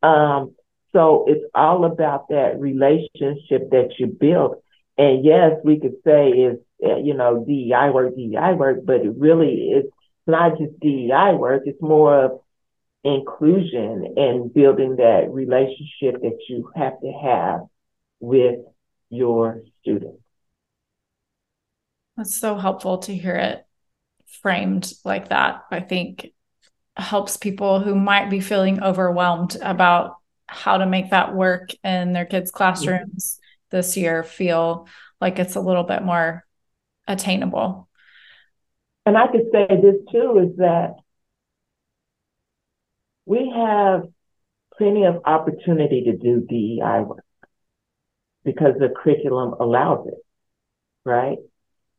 Um, 0.02 0.54
so 0.92 1.24
it's 1.28 1.44
all 1.54 1.84
about 1.84 2.28
that 2.30 2.58
relationship 2.58 3.70
that 3.70 3.90
you 3.98 4.06
build. 4.06 4.56
And 4.98 5.24
yes, 5.24 5.52
we 5.62 5.78
could 5.78 5.96
say 6.04 6.30
is 6.30 6.58
uh, 6.84 6.96
you 6.96 7.14
know 7.14 7.44
DEI 7.46 7.90
work, 7.92 8.16
DEI 8.16 8.54
work, 8.54 8.78
but 8.84 9.02
it 9.02 9.12
really 9.16 9.70
is 9.70 9.84
not 10.26 10.58
just 10.58 10.78
DEI 10.80 11.34
work. 11.34 11.62
It's 11.66 11.80
more 11.82 12.24
of 12.24 12.40
inclusion 13.06 14.14
and 14.16 14.52
building 14.52 14.96
that 14.96 15.30
relationship 15.30 16.20
that 16.22 16.38
you 16.48 16.70
have 16.74 17.00
to 17.00 17.12
have 17.12 17.60
with 18.20 18.60
your 19.10 19.62
students. 19.80 20.22
That's 22.16 22.34
so 22.34 22.56
helpful 22.56 22.98
to 22.98 23.14
hear 23.14 23.36
it 23.36 23.64
framed 24.42 24.92
like 25.04 25.28
that. 25.28 25.64
I 25.70 25.80
think 25.80 26.32
helps 26.96 27.36
people 27.36 27.80
who 27.80 27.94
might 27.94 28.30
be 28.30 28.40
feeling 28.40 28.82
overwhelmed 28.82 29.56
about 29.60 30.16
how 30.46 30.78
to 30.78 30.86
make 30.86 31.10
that 31.10 31.34
work 31.34 31.70
in 31.84 32.12
their 32.12 32.24
kids' 32.24 32.50
classrooms 32.50 33.38
mm-hmm. 33.38 33.76
this 33.76 33.96
year 33.96 34.22
feel 34.22 34.88
like 35.20 35.38
it's 35.38 35.56
a 35.56 35.60
little 35.60 35.84
bit 35.84 36.02
more 36.02 36.44
attainable. 37.06 37.88
And 39.04 39.16
I 39.16 39.26
could 39.28 39.46
say 39.52 39.66
this 39.68 39.96
too 40.10 40.50
is 40.50 40.56
that 40.56 40.96
we 43.26 43.52
have 43.54 44.04
plenty 44.78 45.04
of 45.04 45.22
opportunity 45.24 46.04
to 46.04 46.16
do 46.16 46.40
DEI 46.40 47.02
work 47.04 47.24
because 48.44 48.74
the 48.78 48.88
curriculum 48.88 49.54
allows 49.60 50.06
it, 50.06 50.18
right? 51.04 51.38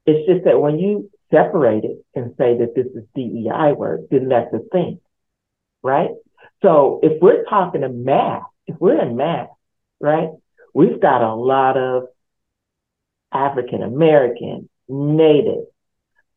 It's 0.05 0.25
just 0.27 0.45
that 0.45 0.59
when 0.59 0.79
you 0.79 1.11
separate 1.29 1.83
it 1.83 1.97
and 2.15 2.33
say 2.37 2.57
that 2.59 2.73
this 2.75 2.87
is 2.87 3.03
DEI 3.13 3.73
work, 3.73 4.01
then 4.09 4.29
that's 4.29 4.53
a 4.53 4.59
thing, 4.71 4.99
right? 5.83 6.11
So 6.61 7.01
if 7.03 7.21
we're 7.21 7.43
talking 7.43 7.81
to 7.81 7.89
math, 7.89 8.43
if 8.65 8.77
we're 8.79 9.01
in 9.01 9.17
math, 9.17 9.49
right, 9.99 10.29
we've 10.73 11.01
got 11.01 11.21
a 11.21 11.35
lot 11.35 11.77
of 11.77 12.03
African 13.33 13.83
American, 13.83 14.69
Native, 14.87 15.65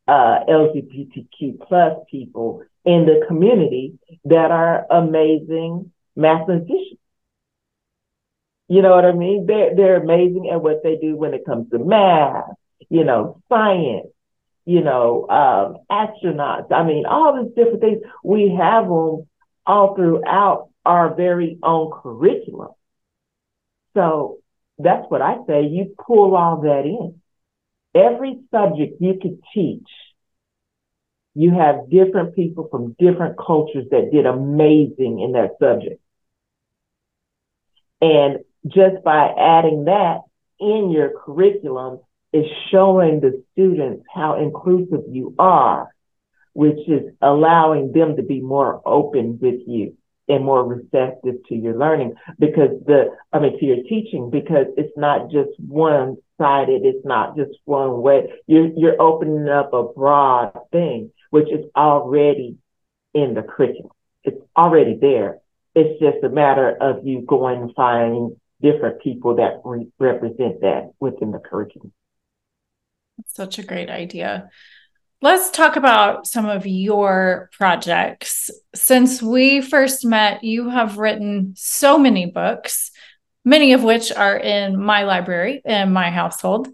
uh, 0.08 0.40
LGBTQ 0.48 1.60
plus 1.68 1.98
people 2.10 2.64
in 2.84 3.06
the 3.06 3.24
community 3.26 3.98
that 4.24 4.50
are 4.50 4.86
amazing 4.90 5.92
mathematicians. 6.16 6.98
You 8.68 8.82
know 8.82 8.94
what 8.94 9.04
I 9.04 9.12
mean? 9.12 9.46
They're, 9.46 9.74
they're 9.74 10.02
amazing 10.02 10.48
at 10.52 10.62
what 10.62 10.82
they 10.82 10.96
do 10.96 11.16
when 11.16 11.34
it 11.34 11.44
comes 11.44 11.70
to 11.70 11.78
math, 11.78 12.44
you 12.88 13.04
know, 13.04 13.42
science, 13.48 14.06
you 14.64 14.82
know, 14.82 15.26
um, 15.28 15.78
astronauts. 15.90 16.70
I 16.72 16.84
mean, 16.84 17.04
all 17.04 17.42
these 17.42 17.54
different 17.54 17.80
things. 17.80 18.02
We 18.22 18.56
have 18.56 18.84
them 18.84 19.26
all 19.66 19.94
throughout 19.96 20.68
our 20.84 21.14
very 21.14 21.58
own 21.62 21.90
curriculum. 21.90 22.70
So 23.94 24.38
that's 24.78 25.04
what 25.08 25.20
I 25.20 25.38
say. 25.46 25.66
You 25.66 25.94
pull 26.06 26.36
all 26.36 26.62
that 26.62 26.84
in. 26.84 27.20
Every 27.94 28.38
subject 28.52 29.00
you 29.00 29.18
could 29.20 29.40
teach, 29.52 29.88
you 31.34 31.52
have 31.52 31.90
different 31.90 32.34
people 32.34 32.68
from 32.70 32.96
different 32.98 33.36
cultures 33.38 33.86
that 33.90 34.10
did 34.12 34.26
amazing 34.26 35.20
in 35.20 35.32
that 35.32 35.56
subject. 35.60 36.00
And 38.00 38.38
just 38.66 39.02
by 39.04 39.28
adding 39.38 39.84
that 39.84 40.20
in 40.58 40.90
your 40.90 41.12
curriculum 41.24 42.00
is 42.32 42.46
showing 42.70 43.20
the 43.20 43.42
students 43.52 44.04
how 44.12 44.40
inclusive 44.40 45.04
you 45.08 45.34
are 45.38 45.88
which 46.52 46.88
is 46.88 47.12
allowing 47.22 47.92
them 47.92 48.16
to 48.16 48.22
be 48.22 48.40
more 48.40 48.82
open 48.84 49.38
with 49.40 49.60
you 49.66 49.96
and 50.30 50.44
more 50.44 50.64
receptive 50.64 51.36
to 51.48 51.54
your 51.54 51.76
learning 51.76 52.14
because 52.38 52.70
the, 52.86 53.16
I 53.32 53.40
mean, 53.40 53.58
to 53.58 53.64
your 53.64 53.82
teaching, 53.88 54.30
because 54.30 54.66
it's 54.76 54.96
not 54.96 55.30
just 55.30 55.50
one 55.58 56.16
sided. 56.38 56.82
It's 56.84 57.04
not 57.04 57.36
just 57.36 57.50
one 57.64 58.00
way. 58.00 58.32
You're, 58.46 58.70
you're 58.76 59.00
opening 59.00 59.48
up 59.48 59.72
a 59.72 59.84
broad 59.84 60.58
thing, 60.72 61.12
which 61.30 61.48
is 61.50 61.66
already 61.76 62.56
in 63.12 63.34
the 63.34 63.42
curriculum. 63.42 63.92
It's 64.24 64.40
already 64.56 64.96
there. 65.00 65.38
It's 65.74 66.00
just 66.00 66.24
a 66.24 66.28
matter 66.28 66.70
of 66.70 67.06
you 67.06 67.22
going 67.22 67.62
and 67.62 67.74
finding 67.74 68.40
different 68.60 69.02
people 69.02 69.36
that 69.36 69.60
re- 69.64 69.88
represent 69.98 70.60
that 70.62 70.90
within 70.98 71.30
the 71.30 71.38
curriculum. 71.38 71.92
That's 73.16 73.34
such 73.34 73.58
a 73.58 73.62
great 73.62 73.90
idea. 73.90 74.50
Let's 75.22 75.50
talk 75.50 75.76
about 75.76 76.26
some 76.26 76.46
of 76.46 76.66
your 76.66 77.50
projects. 77.52 78.50
Since 78.74 79.20
we 79.20 79.60
first 79.60 80.02
met, 80.02 80.42
you 80.42 80.70
have 80.70 80.96
written 80.96 81.52
so 81.58 81.98
many 81.98 82.24
books, 82.24 82.90
many 83.44 83.74
of 83.74 83.84
which 83.84 84.10
are 84.10 84.38
in 84.38 84.82
my 84.82 85.02
library 85.02 85.60
in 85.62 85.92
my 85.92 86.10
household 86.10 86.68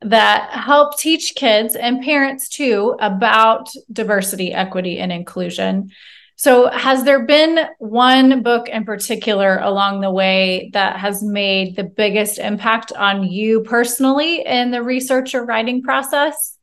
that 0.00 0.50
help 0.52 0.96
teach 0.96 1.34
kids 1.34 1.74
and 1.74 2.04
parents 2.04 2.48
too 2.48 2.96
about 3.00 3.68
diversity, 3.92 4.52
equity, 4.52 5.00
and 5.00 5.10
inclusion. 5.10 5.90
So, 6.36 6.68
has 6.68 7.02
there 7.02 7.26
been 7.26 7.66
one 7.80 8.44
book 8.44 8.68
in 8.68 8.84
particular 8.84 9.58
along 9.58 10.02
the 10.02 10.12
way 10.12 10.70
that 10.72 11.00
has 11.00 11.20
made 11.20 11.74
the 11.74 11.82
biggest 11.82 12.38
impact 12.38 12.92
on 12.92 13.24
you 13.24 13.62
personally 13.62 14.46
in 14.46 14.70
the 14.70 14.84
research 14.84 15.34
or 15.34 15.44
writing 15.44 15.82
process? 15.82 16.57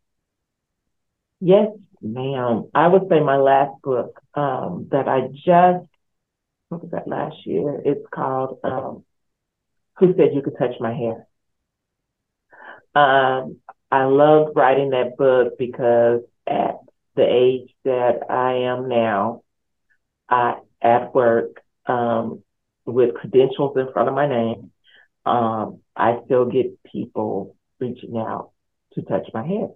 Yes, 1.45 1.67
ma'am. 2.01 2.71
I 2.73 2.87
would 2.87 3.03
say 3.07 3.19
my 3.19 3.37
last 3.37 3.79
book 3.83 4.19
um, 4.33 4.87
that 4.89 5.07
I 5.07 5.27
just, 5.27 5.87
what 6.69 6.81
was 6.81 6.89
that 6.91 7.07
last 7.07 7.35
year? 7.45 7.79
It's 7.85 8.03
called 8.11 8.57
um, 8.63 9.05
Who 9.99 10.15
Said 10.17 10.33
You 10.33 10.41
Could 10.41 10.57
Touch 10.57 10.73
My 10.79 10.91
Hair? 10.91 11.27
Um, 12.95 13.57
I 13.91 14.05
loved 14.05 14.55
writing 14.55 14.89
that 14.89 15.17
book 15.17 15.53
because 15.59 16.21
at 16.47 16.77
the 17.15 17.27
age 17.31 17.69
that 17.83 18.21
I 18.27 18.53
am 18.71 18.89
now, 18.89 19.43
I 20.27 20.55
at 20.81 21.13
work 21.13 21.61
um, 21.85 22.41
with 22.87 23.13
credentials 23.13 23.77
in 23.77 23.93
front 23.93 24.09
of 24.09 24.15
my 24.15 24.27
name, 24.27 24.71
um, 25.27 25.81
I 25.95 26.21
still 26.25 26.45
get 26.45 26.81
people 26.91 27.55
reaching 27.79 28.17
out 28.17 28.49
to 28.95 29.03
touch 29.03 29.27
my 29.31 29.45
hair 29.45 29.67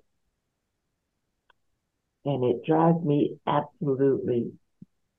and 2.29 2.43
it 2.43 2.63
drives 2.63 3.03
me 3.03 3.37
absolutely 3.47 4.51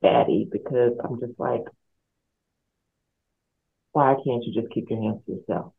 batty 0.01 0.47
because 0.49 0.93
I'm 1.03 1.19
just 1.19 1.37
like, 1.37 1.63
why 3.91 4.15
can't 4.25 4.43
you 4.45 4.53
just 4.53 4.73
keep 4.73 4.89
your 4.89 5.01
hands 5.01 5.21
to 5.25 5.33
yourself? 5.33 5.73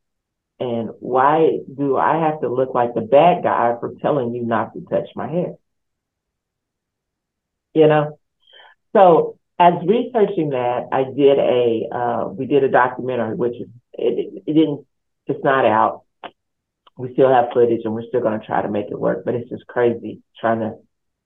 And 0.61 0.91
why 1.01 1.59
do 1.75 1.97
I 1.97 2.19
have 2.19 2.43
to 2.43 2.49
look 2.49 2.75
like 2.75 2.95
the 2.95 3.01
bad 3.01 3.43
guy 3.43 3.75
for 3.81 3.95
telling 4.03 4.35
you 4.35 4.45
not 4.45 4.75
to 4.75 4.85
touch 4.91 5.09
my 5.17 5.27
hair? 5.27 5.55
You 7.73 7.89
know? 7.89 8.19
So 8.93 9.39
as 9.59 9.73
researching 9.87 10.51
that, 10.51 10.89
I 10.93 11.05
did 11.05 11.39
a, 11.39 11.89
uh, 11.91 12.29
we 12.29 12.45
did 12.45 12.63
a 12.63 12.69
documentary, 12.69 13.37
which 13.37 13.55
is, 13.55 13.69
it, 13.95 14.43
it 14.47 14.53
didn't, 14.53 14.87
it's 15.27 15.43
not 15.43 15.65
out. 15.65 16.03
We 16.99 17.15
still 17.15 17.31
have 17.31 17.47
footage 17.55 17.81
and 17.85 17.95
we're 17.95 18.07
still 18.07 18.21
going 18.21 18.39
to 18.39 18.47
try 18.47 18.61
to 18.61 18.69
make 18.69 18.89
it 18.91 19.01
work, 19.01 19.25
but 19.25 19.35
it's 19.35 19.49
just 19.49 19.67
crazy 19.67 20.21
trying 20.39 20.61
to 20.61 20.75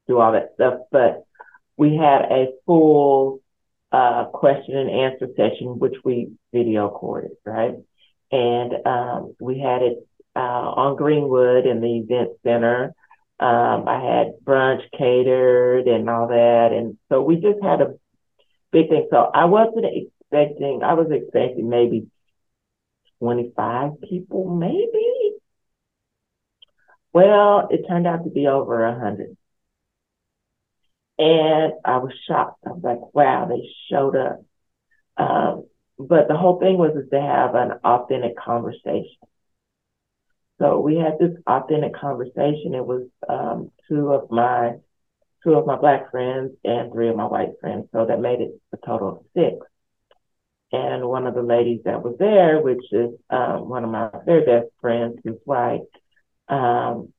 do 0.06 0.18
all 0.18 0.32
that 0.32 0.52
stuff. 0.54 0.80
But 0.90 1.24
we 1.76 1.96
had 1.96 2.22
a 2.22 2.48
full 2.64 3.40
uh, 3.92 4.26
question 4.26 4.76
and 4.76 4.90
answer 4.90 5.28
session, 5.36 5.78
which 5.78 5.94
we 6.04 6.32
video 6.52 6.84
recorded, 6.84 7.32
right? 7.44 7.74
And 8.32 8.86
um, 8.86 9.34
we 9.40 9.60
had 9.60 9.82
it 9.82 10.06
uh, 10.34 10.38
on 10.38 10.96
Greenwood 10.96 11.66
in 11.66 11.80
the 11.80 11.98
event 11.98 12.30
center. 12.42 12.94
Um, 13.38 13.86
I 13.86 14.00
had 14.00 14.44
brunch 14.44 14.82
catered 14.96 15.86
and 15.86 16.08
all 16.08 16.28
that. 16.28 16.70
And 16.72 16.98
so 17.08 17.22
we 17.22 17.36
just 17.36 17.62
had 17.62 17.80
a 17.80 17.94
big 18.72 18.88
thing. 18.88 19.08
So 19.10 19.30
I 19.32 19.44
wasn't 19.44 19.86
expecting, 19.86 20.82
I 20.82 20.94
was 20.94 21.08
expecting 21.10 21.68
maybe 21.68 22.08
25 23.20 24.00
people, 24.08 24.54
maybe. 24.54 25.32
Well, 27.12 27.68
it 27.70 27.86
turned 27.88 28.06
out 28.06 28.24
to 28.24 28.30
be 28.30 28.46
over 28.46 28.84
a 28.84 28.98
hundred. 28.98 29.36
And 31.18 31.72
I 31.84 31.98
was 31.98 32.12
shocked. 32.26 32.60
I 32.66 32.70
was 32.70 32.82
like, 32.82 33.14
wow, 33.14 33.46
they 33.48 33.68
showed 33.90 34.16
up. 34.16 34.44
Um, 35.16 35.66
but 35.98 36.28
the 36.28 36.36
whole 36.36 36.58
thing 36.58 36.76
was 36.76 36.94
is 36.94 37.08
to 37.10 37.20
have 37.20 37.54
an 37.54 37.72
authentic 37.84 38.36
conversation. 38.36 39.16
So 40.58 40.80
we 40.80 40.96
had 40.96 41.18
this 41.18 41.36
authentic 41.46 41.94
conversation. 41.94 42.74
It 42.74 42.84
was 42.84 43.08
um, 43.28 43.70
two 43.88 44.12
of 44.12 44.30
my 44.30 44.74
two 45.42 45.54
of 45.54 45.66
my 45.66 45.76
black 45.76 46.10
friends 46.10 46.52
and 46.64 46.92
three 46.92 47.08
of 47.08 47.16
my 47.16 47.26
white 47.26 47.60
friends. 47.60 47.86
So 47.92 48.06
that 48.06 48.20
made 48.20 48.40
it 48.40 48.60
a 48.72 48.76
total 48.84 49.08
of 49.08 49.18
six. 49.34 49.66
And 50.72 51.08
one 51.08 51.26
of 51.26 51.34
the 51.34 51.42
ladies 51.42 51.80
that 51.84 52.02
was 52.02 52.16
there, 52.18 52.60
which 52.60 52.82
is 52.90 53.10
um, 53.30 53.68
one 53.68 53.84
of 53.84 53.90
my 53.90 54.10
very 54.24 54.44
best 54.44 54.68
friends, 54.80 55.18
who's 55.22 55.38
white, 55.44 55.82
um, 56.48 57.12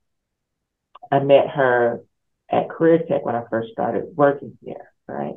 I 1.10 1.20
met 1.20 1.48
her 1.50 2.02
at 2.50 2.70
Career 2.70 3.00
Tech 3.08 3.26
when 3.26 3.36
I 3.36 3.44
first 3.50 3.72
started 3.72 4.06
working 4.16 4.58
here, 4.64 4.92
right? 5.08 5.36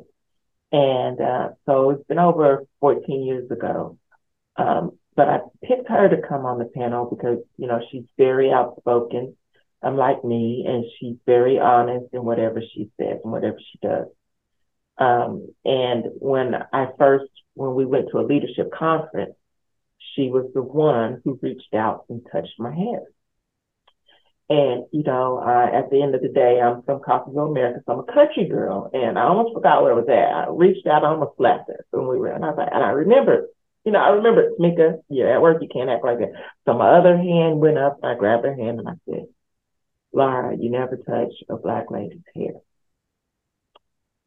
And 0.71 1.19
uh, 1.19 1.49
so 1.65 1.91
it's 1.91 2.07
been 2.07 2.19
over 2.19 2.65
14 2.79 3.25
years 3.25 3.49
ago. 3.51 3.97
Um, 4.55 4.91
but 5.15 5.27
I 5.27 5.39
picked 5.63 5.89
her 5.89 6.07
to 6.09 6.27
come 6.27 6.45
on 6.45 6.59
the 6.59 6.65
panel 6.65 7.05
because, 7.05 7.39
you 7.57 7.67
know, 7.67 7.81
she's 7.91 8.05
very 8.17 8.51
outspoken, 8.51 9.35
unlike 9.81 10.23
me, 10.23 10.65
and 10.67 10.85
she's 10.97 11.17
very 11.25 11.59
honest 11.59 12.13
in 12.13 12.23
whatever 12.23 12.61
she 12.61 12.89
says 12.99 13.19
and 13.23 13.31
whatever 13.33 13.57
she 13.59 13.79
does. 13.81 14.07
Um, 14.97 15.47
and 15.65 16.05
when 16.19 16.55
I 16.71 16.87
first, 16.97 17.31
when 17.55 17.75
we 17.75 17.85
went 17.85 18.09
to 18.11 18.19
a 18.19 18.27
leadership 18.27 18.71
conference, 18.71 19.35
she 20.15 20.29
was 20.29 20.49
the 20.53 20.61
one 20.61 21.21
who 21.23 21.39
reached 21.41 21.73
out 21.73 22.05
and 22.09 22.25
touched 22.31 22.59
my 22.59 22.73
hand. 22.73 23.05
And, 24.51 24.85
you 24.91 25.03
know, 25.03 25.39
uh, 25.39 25.71
at 25.71 25.89
the 25.89 26.03
end 26.03 26.13
of 26.13 26.21
the 26.21 26.27
day, 26.27 26.59
I'm 26.59 26.83
from 26.83 26.99
Coffeyville, 26.99 27.51
America, 27.51 27.79
so 27.85 27.93
I'm 27.93 27.99
a 27.99 28.11
country 28.11 28.49
girl. 28.49 28.89
And 28.91 29.17
I 29.17 29.23
almost 29.23 29.53
forgot 29.53 29.81
where 29.81 29.93
I 29.93 29.95
was 29.95 30.09
at. 30.09 30.27
I 30.35 30.51
reached 30.51 30.85
out, 30.87 31.05
I 31.05 31.07
almost 31.07 31.37
slapped 31.37 31.69
her 31.69 31.85
when 31.91 32.09
we 32.09 32.17
were, 32.19 32.33
and 32.33 32.43
I 32.43 32.49
was 32.49 32.57
like, 32.57 32.67
and 32.69 32.83
I 32.83 32.89
remember, 32.89 33.47
you 33.85 33.93
know, 33.93 33.99
I 33.99 34.09
remember, 34.09 34.51
Mika, 34.59 34.97
you're 35.07 35.33
at 35.33 35.41
work, 35.41 35.61
you 35.61 35.69
can't 35.71 35.89
act 35.89 36.03
like 36.03 36.19
that. 36.19 36.33
So 36.65 36.73
my 36.73 36.99
other 36.99 37.15
hand 37.15 37.61
went 37.61 37.77
up, 37.77 37.99
I 38.03 38.15
grabbed 38.15 38.43
her 38.43 38.53
hand 38.53 38.79
and 38.79 38.89
I 38.89 38.95
said, 39.07 39.27
Laura, 40.11 40.57
you 40.59 40.69
never 40.69 40.97
touch 40.97 41.31
a 41.47 41.55
black 41.55 41.89
lady's 41.89 42.19
hair. 42.35 42.59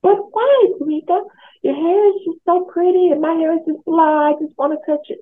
But 0.01 0.17
why, 0.33 0.73
Mika? 0.81 1.21
Your 1.63 1.75
hair 1.75 2.09
is 2.17 2.23
just 2.25 2.39
so 2.47 2.65
pretty 2.73 3.09
and 3.09 3.21
my 3.21 3.35
hair 3.35 3.53
is 3.53 3.67
just 3.69 3.85
fly. 3.85 4.33
I 4.33 4.43
just 4.43 4.57
want 4.57 4.73
to 4.73 4.91
touch 4.91 5.07
it. 5.11 5.21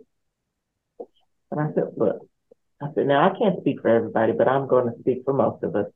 And 1.50 1.60
I 1.60 1.74
said, 1.74 1.90
look, 1.96 2.20
I 2.84 2.88
said, 2.94 3.06
now 3.06 3.30
I 3.30 3.38
can't 3.38 3.60
speak 3.60 3.80
for 3.80 3.88
everybody, 3.88 4.32
but 4.32 4.48
I'm 4.48 4.66
going 4.66 4.92
to 4.92 4.98
speak 5.00 5.22
for 5.24 5.32
most 5.32 5.62
of 5.62 5.76
us. 5.76 5.86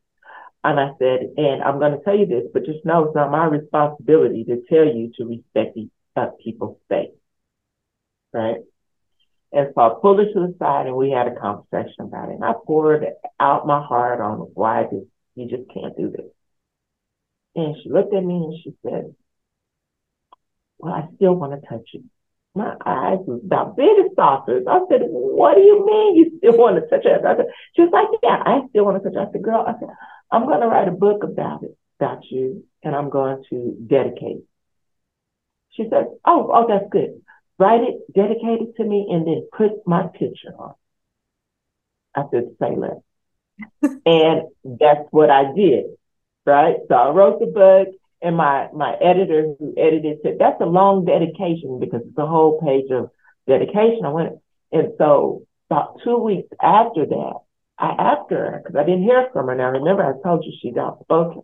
And 0.62 0.80
I 0.80 0.90
said, 0.98 1.20
and 1.36 1.62
I'm 1.62 1.78
going 1.78 1.92
to 1.92 2.04
tell 2.04 2.16
you 2.16 2.26
this, 2.26 2.44
but 2.52 2.64
just 2.64 2.84
know 2.84 3.04
it's 3.04 3.14
not 3.14 3.30
my 3.30 3.46
responsibility 3.46 4.44
to 4.44 4.62
tell 4.68 4.84
you 4.84 5.12
to 5.16 5.24
respect 5.24 5.78
uh, 6.16 6.28
people's 6.42 6.78
space. 6.84 7.14
Right? 8.32 8.56
And 9.52 9.68
so 9.74 9.80
I 9.80 9.90
pulled 10.00 10.18
her 10.18 10.26
to 10.26 10.40
the 10.40 10.54
side 10.58 10.86
and 10.86 10.96
we 10.96 11.10
had 11.10 11.28
a 11.28 11.36
conversation 11.36 12.00
about 12.00 12.30
it. 12.30 12.34
And 12.34 12.44
I 12.44 12.52
poured 12.66 13.06
out 13.38 13.66
my 13.66 13.82
heart 13.84 14.20
on 14.20 14.38
why 14.54 14.84
this, 14.90 15.04
you 15.34 15.48
just 15.48 15.70
can't 15.72 15.96
do 15.96 16.10
this. 16.10 16.26
And 17.54 17.76
she 17.82 17.88
looked 17.88 18.14
at 18.14 18.24
me 18.24 18.34
and 18.34 18.54
she 18.62 18.74
said, 18.82 19.14
well, 20.78 20.92
I 20.92 21.08
still 21.16 21.34
want 21.34 21.60
to 21.60 21.68
touch 21.68 21.86
you 21.92 22.04
my 22.56 22.74
eyes 22.84 23.18
was 23.26 23.40
about 23.44 23.76
big 23.76 23.90
as 24.04 24.14
saucers. 24.16 24.64
I 24.68 24.80
said, 24.88 25.02
what 25.08 25.54
do 25.54 25.60
you 25.60 25.84
mean 25.84 26.16
you 26.16 26.38
still 26.38 26.56
want 26.58 26.76
to 26.76 26.88
touch 26.88 27.04
it? 27.04 27.24
I 27.24 27.36
said, 27.36 27.46
she 27.74 27.82
was 27.82 27.92
like, 27.92 28.08
yeah, 28.22 28.42
I 28.44 28.66
still 28.70 28.84
want 28.84 29.02
to 29.02 29.10
touch 29.10 29.16
it. 29.16 29.28
I 29.28 29.32
said, 29.32 29.42
girl, 29.42 29.64
I 29.66 29.78
said, 29.78 29.88
I'm 30.30 30.46
going 30.46 30.60
to 30.60 30.66
write 30.66 30.88
a 30.88 30.92
book 30.92 31.22
about 31.22 31.62
it, 31.62 31.76
about 32.00 32.24
you, 32.30 32.64
and 32.82 32.94
I'm 32.94 33.10
going 33.10 33.44
to 33.50 33.76
dedicate. 33.86 34.44
She 35.70 35.84
said, 35.90 36.06
oh, 36.24 36.50
oh, 36.52 36.66
that's 36.68 36.90
good. 36.90 37.22
Write 37.58 37.82
it, 37.82 38.12
dedicate 38.14 38.62
it 38.62 38.76
to 38.76 38.84
me, 38.84 39.06
and 39.10 39.26
then 39.26 39.48
put 39.52 39.86
my 39.86 40.06
picture 40.06 40.54
on. 40.58 40.74
I 42.14 42.24
said, 42.30 42.56
say 42.60 42.74
less. 42.76 42.96
and 44.06 44.42
that's 44.64 45.06
what 45.10 45.30
I 45.30 45.52
did, 45.54 45.84
right? 46.44 46.76
So 46.88 46.94
I 46.94 47.10
wrote 47.10 47.40
the 47.40 47.46
book 47.46 47.88
and 48.22 48.36
my 48.36 48.68
my 48.72 48.94
editor 48.94 49.54
who 49.58 49.74
edited 49.76 50.18
said 50.22 50.36
that's 50.38 50.60
a 50.60 50.66
long 50.66 51.04
dedication 51.04 51.78
because 51.80 52.02
it's 52.06 52.18
a 52.18 52.26
whole 52.26 52.60
page 52.60 52.90
of 52.90 53.10
dedication. 53.46 54.04
I 54.04 54.10
went 54.10 54.38
and 54.72 54.92
so 54.98 55.46
about 55.70 56.00
two 56.04 56.18
weeks 56.18 56.48
after 56.62 57.06
that, 57.06 57.34
I 57.78 57.90
asked 57.98 58.30
her 58.30 58.60
because 58.62 58.76
I 58.76 58.84
didn't 58.84 59.02
hear 59.02 59.28
from 59.32 59.48
her. 59.48 59.54
Now 59.54 59.70
remember 59.70 60.02
I 60.04 60.22
told 60.22 60.44
you 60.44 60.52
she's 60.60 60.76
outspoken. 60.76 61.42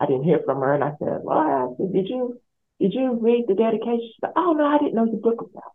I 0.00 0.06
didn't 0.06 0.24
hear 0.24 0.40
from 0.44 0.60
her, 0.60 0.72
and 0.72 0.82
I 0.82 0.92
said, 0.98 1.22
"Laura, 1.24 1.70
I 1.70 1.76
said, 1.76 1.92
did 1.92 2.08
you 2.08 2.40
did 2.80 2.94
you 2.94 3.18
read 3.20 3.44
the 3.46 3.54
dedication?" 3.54 4.00
She 4.00 4.14
said, 4.20 4.32
"Oh 4.34 4.52
no, 4.52 4.64
I 4.64 4.78
didn't 4.78 4.94
know 4.94 5.06
the 5.06 5.18
book 5.18 5.40
was 5.42 5.50
out." 5.56 5.74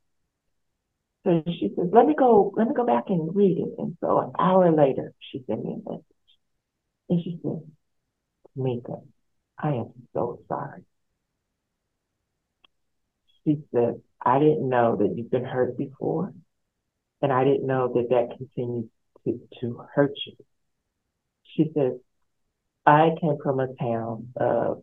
So 1.24 1.44
she 1.60 1.72
says, 1.76 1.90
"Let 1.94 2.08
me 2.08 2.16
go, 2.16 2.52
let 2.56 2.68
me 2.68 2.74
go 2.74 2.86
back 2.86 3.06
and 3.10 3.36
read 3.36 3.60
it." 3.60 3.76
And 3.78 3.98
so 4.02 4.20
an 4.20 4.32
hour 4.40 4.72
later, 4.72 5.14
she 5.20 5.44
sent 5.46 5.64
me 5.64 5.74
a 5.74 5.90
message, 5.90 6.06
and 7.10 7.24
she 7.24 7.40
said, 7.44 7.62
"Mika, 8.56 9.02
I 9.58 9.70
am 9.74 9.94
so 10.14 10.40
sorry. 10.48 10.84
She 13.44 13.62
said, 13.72 14.02
I 14.24 14.40
didn't 14.40 14.68
know 14.68 14.96
that 14.98 15.16
you've 15.16 15.30
been 15.30 15.46
hurt 15.46 15.78
before, 15.78 16.34
and 17.22 17.32
I 17.32 17.44
didn't 17.44 17.68
know 17.68 17.94
that 17.94 18.10
that 18.10 18.38
continues 18.38 18.90
to, 19.24 19.40
to 19.62 19.86
hurt 19.94 20.14
you. 20.26 20.34
She 21.56 21.72
says, 21.74 21.94
I 22.86 23.12
came 23.22 23.38
from 23.42 23.60
a 23.60 23.74
town 23.76 24.30
of 24.36 24.82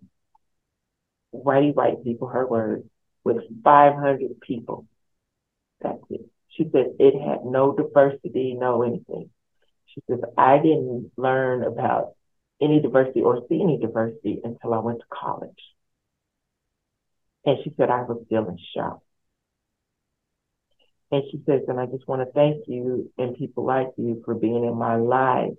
whitey 1.35 1.75
white 1.75 2.03
people, 2.05 2.29
her 2.29 2.47
words, 2.47 2.85
with 3.25 3.43
500 3.63 4.41
people. 4.41 4.87
That's 5.81 6.03
it. 6.11 6.23
She 6.51 6.69
said 6.73 6.95
it 6.99 7.21
had 7.21 7.45
no 7.45 7.75
diversity, 7.75 8.55
no 8.55 8.83
anything. 8.83 9.31
She 9.87 10.03
says, 10.09 10.21
I 10.37 10.59
didn't 10.59 11.13
learn 11.17 11.65
about 11.65 12.15
any 12.63 12.81
diversity 12.81 13.21
or 13.23 13.43
see 13.49 13.61
any 13.63 13.79
diversity 13.79 14.41
until 14.43 14.73
I 14.73 14.79
went 14.79 15.01
to 15.01 15.05
college. 15.13 15.51
And 17.45 17.59
she 17.65 17.73
said, 17.77 17.91
I 17.91 18.03
was 18.03 18.23
still 18.27 18.49
in 18.49 18.59
shock. 18.75 19.01
And 21.11 21.25
she 21.31 21.43
says, 21.45 21.63
and 21.69 21.79
I 21.79 21.87
just 21.87 22.09
want 22.09 22.23
to 22.23 22.33
thank 22.33 22.65
you 22.69 23.13
and 23.19 23.37
people 23.37 23.67
like 23.67 23.89
you 23.99 24.23
for 24.25 24.35
being 24.35 24.65
in 24.65 24.77
my 24.77 24.97
life, 24.97 25.53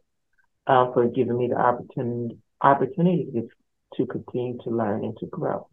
uh, 0.65 0.91
for 0.93 1.07
giving 1.07 1.37
me 1.37 1.49
the 1.49 1.57
opportunity, 1.57 2.37
opportunity 2.61 3.27
to, 3.33 3.49
to 3.97 4.07
continue 4.07 4.57
to 4.63 4.69
learn 4.71 5.03
and 5.03 5.15
to 5.19 5.27
grow. 5.27 5.67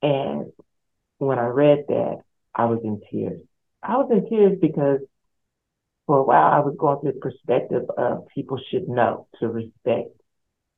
And 0.00 0.52
when 1.18 1.38
I 1.38 1.46
read 1.46 1.84
that, 1.88 2.18
I 2.54 2.66
was 2.66 2.80
in 2.84 3.02
tears. 3.10 3.42
I 3.82 3.96
was 3.96 4.10
in 4.10 4.28
tears 4.30 4.58
because 4.60 5.00
for 6.06 6.18
a 6.18 6.22
while, 6.22 6.52
I 6.52 6.60
was 6.60 6.76
going 6.78 7.00
through 7.00 7.12
the 7.12 7.18
perspective 7.18 7.84
of 7.96 8.26
people 8.34 8.58
should 8.70 8.88
know 8.88 9.26
to 9.40 9.48
respect 9.48 10.10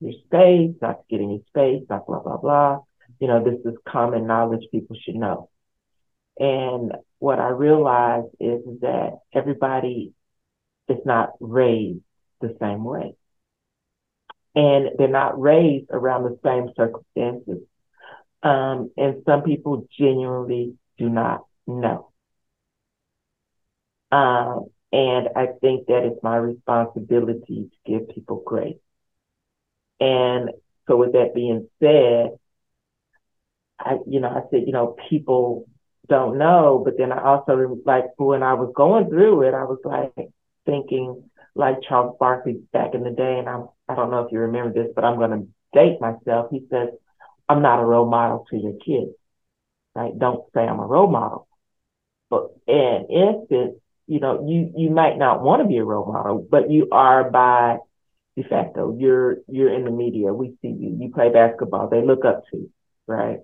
your 0.00 0.12
space, 0.26 0.74
not 0.80 1.00
to 1.00 1.04
get 1.10 1.20
any 1.20 1.42
space, 1.48 1.82
not 1.88 2.06
blah, 2.06 2.20
blah, 2.20 2.36
blah. 2.36 2.80
You 3.18 3.28
know, 3.28 3.42
this 3.42 3.58
is 3.64 3.78
common 3.88 4.26
knowledge 4.26 4.66
people 4.70 4.96
should 5.02 5.16
know. 5.16 5.48
And 6.38 6.92
what 7.18 7.40
I 7.40 7.48
realized 7.48 8.28
is 8.38 8.60
that 8.82 9.18
everybody 9.32 10.12
is 10.88 10.98
not 11.04 11.30
raised 11.40 12.00
the 12.40 12.56
same 12.60 12.84
way. 12.84 13.14
And 14.54 14.90
they're 14.98 15.08
not 15.08 15.40
raised 15.40 15.90
around 15.90 16.24
the 16.24 16.38
same 16.44 16.70
circumstances. 16.76 17.66
Um, 18.42 18.90
and 18.96 19.22
some 19.26 19.42
people 19.42 19.86
genuinely 19.98 20.74
do 20.98 21.08
not 21.08 21.46
know. 21.66 22.10
Um, 24.12 24.66
and 24.96 25.28
I 25.36 25.48
think 25.60 25.88
that 25.88 26.04
it's 26.04 26.22
my 26.22 26.36
responsibility 26.36 27.68
to 27.68 27.78
give 27.84 28.08
people 28.08 28.42
grace. 28.46 28.78
And 30.00 30.48
so 30.88 30.96
with 30.96 31.12
that 31.12 31.34
being 31.34 31.68
said, 31.82 32.30
I, 33.78 33.98
you 34.06 34.20
know, 34.20 34.30
I 34.30 34.48
said, 34.50 34.62
you 34.64 34.72
know, 34.72 34.96
people 35.10 35.68
don't 36.08 36.38
know, 36.38 36.80
but 36.82 36.96
then 36.96 37.12
I 37.12 37.22
also 37.22 37.78
like 37.84 38.06
when 38.16 38.42
I 38.42 38.54
was 38.54 38.72
going 38.74 39.10
through 39.10 39.42
it, 39.42 39.52
I 39.52 39.64
was 39.64 39.80
like 39.84 40.30
thinking 40.64 41.28
like 41.54 41.82
Charles 41.86 42.16
Barkley 42.18 42.62
back 42.72 42.94
in 42.94 43.04
the 43.04 43.10
day, 43.10 43.38
and 43.38 43.50
I'm 43.50 43.68
I 43.90 43.96
don't 43.96 44.10
know 44.10 44.20
if 44.20 44.32
you 44.32 44.38
remember 44.38 44.72
this, 44.72 44.92
but 44.94 45.04
I'm 45.04 45.18
gonna 45.18 45.42
date 45.74 46.00
myself. 46.00 46.50
He 46.50 46.64
says, 46.70 46.88
I'm 47.50 47.60
not 47.60 47.80
a 47.80 47.84
role 47.84 48.08
model 48.08 48.46
to 48.48 48.56
your 48.56 48.78
kids. 48.78 49.14
Right? 49.94 50.18
Don't 50.18 50.44
say 50.54 50.62
I'm 50.62 50.80
a 50.80 50.86
role 50.86 51.10
model. 51.10 51.48
But 52.30 52.48
in 52.66 53.06
instance, 53.10 53.74
you 54.06 54.20
know, 54.20 54.46
you, 54.48 54.72
you 54.76 54.90
might 54.90 55.18
not 55.18 55.42
want 55.42 55.62
to 55.62 55.68
be 55.68 55.78
a 55.78 55.84
role 55.84 56.10
model, 56.10 56.46
but 56.48 56.70
you 56.70 56.88
are 56.92 57.30
by 57.30 57.78
de 58.36 58.44
facto. 58.44 58.96
You're 58.98 59.38
you're 59.48 59.72
in 59.72 59.84
the 59.84 59.90
media. 59.90 60.32
We 60.32 60.56
see 60.62 60.68
you. 60.68 60.96
You 61.00 61.10
play 61.12 61.30
basketball. 61.30 61.88
They 61.88 62.04
look 62.04 62.24
up 62.24 62.44
to 62.50 62.58
you, 62.58 62.70
right? 63.06 63.40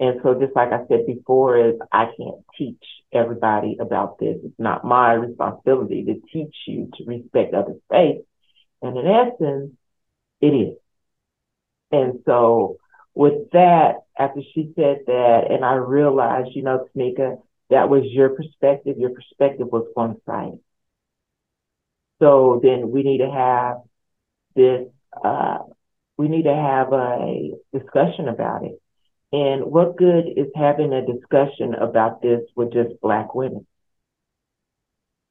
And 0.00 0.20
so 0.22 0.34
just 0.34 0.54
like 0.54 0.72
I 0.72 0.86
said 0.86 1.06
before, 1.06 1.58
is 1.58 1.74
I 1.92 2.06
can't 2.16 2.44
teach 2.56 2.82
everybody 3.12 3.76
about 3.80 4.18
this. 4.18 4.36
It's 4.44 4.58
not 4.58 4.84
my 4.84 5.14
responsibility 5.14 6.04
to 6.04 6.20
teach 6.32 6.54
you 6.66 6.90
to 6.96 7.04
respect 7.04 7.54
other 7.54 7.74
faiths. 7.90 8.24
And 8.80 8.96
in 8.96 9.06
essence, 9.06 9.72
it 10.40 10.46
is. 10.54 10.76
And 11.90 12.20
so 12.26 12.76
with 13.14 13.50
that, 13.52 14.02
after 14.16 14.40
she 14.54 14.72
said 14.76 14.98
that, 15.06 15.50
and 15.50 15.64
I 15.64 15.74
realized, 15.74 16.50
you 16.54 16.62
know, 16.62 16.86
Tamecca, 16.94 17.38
that 17.70 17.88
was 17.88 18.04
your 18.04 18.30
perspective. 18.30 18.96
Your 18.98 19.10
perspective 19.10 19.68
was 19.70 19.86
one 19.94 20.16
sided. 20.26 20.60
So 22.20 22.60
then 22.62 22.90
we 22.90 23.02
need 23.02 23.18
to 23.18 23.30
have 23.30 23.76
this, 24.56 24.88
uh, 25.24 25.58
we 26.16 26.28
need 26.28 26.44
to 26.44 26.54
have 26.54 26.92
a 26.92 27.52
discussion 27.72 28.28
about 28.28 28.64
it. 28.64 28.80
And 29.30 29.66
what 29.66 29.96
good 29.96 30.24
is 30.36 30.46
having 30.54 30.92
a 30.92 31.04
discussion 31.04 31.74
about 31.74 32.22
this 32.22 32.40
with 32.56 32.72
just 32.72 33.00
Black 33.00 33.34
women? 33.34 33.66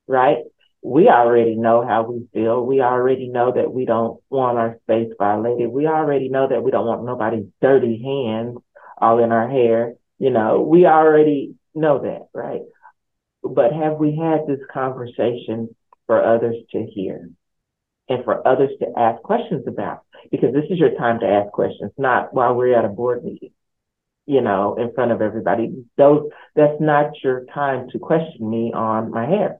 Right? 0.07 0.37
We 0.83 1.09
already 1.09 1.55
know 1.55 1.85
how 1.85 2.03
we 2.03 2.27
feel. 2.31 2.63
We 2.63 2.81
already 2.81 3.27
know 3.27 3.51
that 3.51 3.73
we 3.73 3.85
don't 3.85 4.21
want 4.29 4.57
our 4.59 4.77
space 4.83 5.11
violated. 5.17 5.69
We 5.69 5.87
already 5.87 6.29
know 6.29 6.47
that 6.47 6.63
we 6.63 6.71
don't 6.71 6.85
want 6.85 7.03
nobody's 7.03 7.47
dirty 7.61 8.01
hands 8.01 8.59
all 8.99 9.21
in 9.21 9.31
our 9.31 9.49
hair. 9.49 9.95
You 10.19 10.29
know, 10.29 10.61
we 10.61 10.85
already 10.85 11.55
know 11.77 11.99
that, 11.99 12.27
right? 12.33 12.61
But 13.43 13.71
have 13.73 13.97
we 13.97 14.15
had 14.15 14.47
this 14.47 14.59
conversation 14.71 15.75
for 16.05 16.23
others 16.23 16.55
to 16.71 16.85
hear 16.85 17.29
and 18.09 18.23
for 18.23 18.45
others 18.47 18.71
to 18.79 18.87
ask 18.97 19.21
questions 19.21 19.65
about? 19.67 20.03
Because 20.31 20.53
this 20.53 20.65
is 20.69 20.79
your 20.79 20.95
time 20.95 21.19
to 21.19 21.27
ask 21.27 21.51
questions, 21.51 21.91
not 21.97 22.33
while 22.33 22.55
we're 22.55 22.77
at 22.77 22.85
a 22.85 22.89
board 22.89 23.23
meeting, 23.23 23.51
you 24.25 24.41
know, 24.41 24.75
in 24.75 24.93
front 24.93 25.11
of 25.11 25.21
everybody. 25.21 25.85
Those, 25.97 26.29
that's 26.55 26.81
not 26.81 27.11
your 27.23 27.45
time 27.53 27.89
to 27.91 27.99
question 27.99 28.49
me 28.49 28.73
on 28.73 29.11
my 29.11 29.25
hair. 29.25 29.59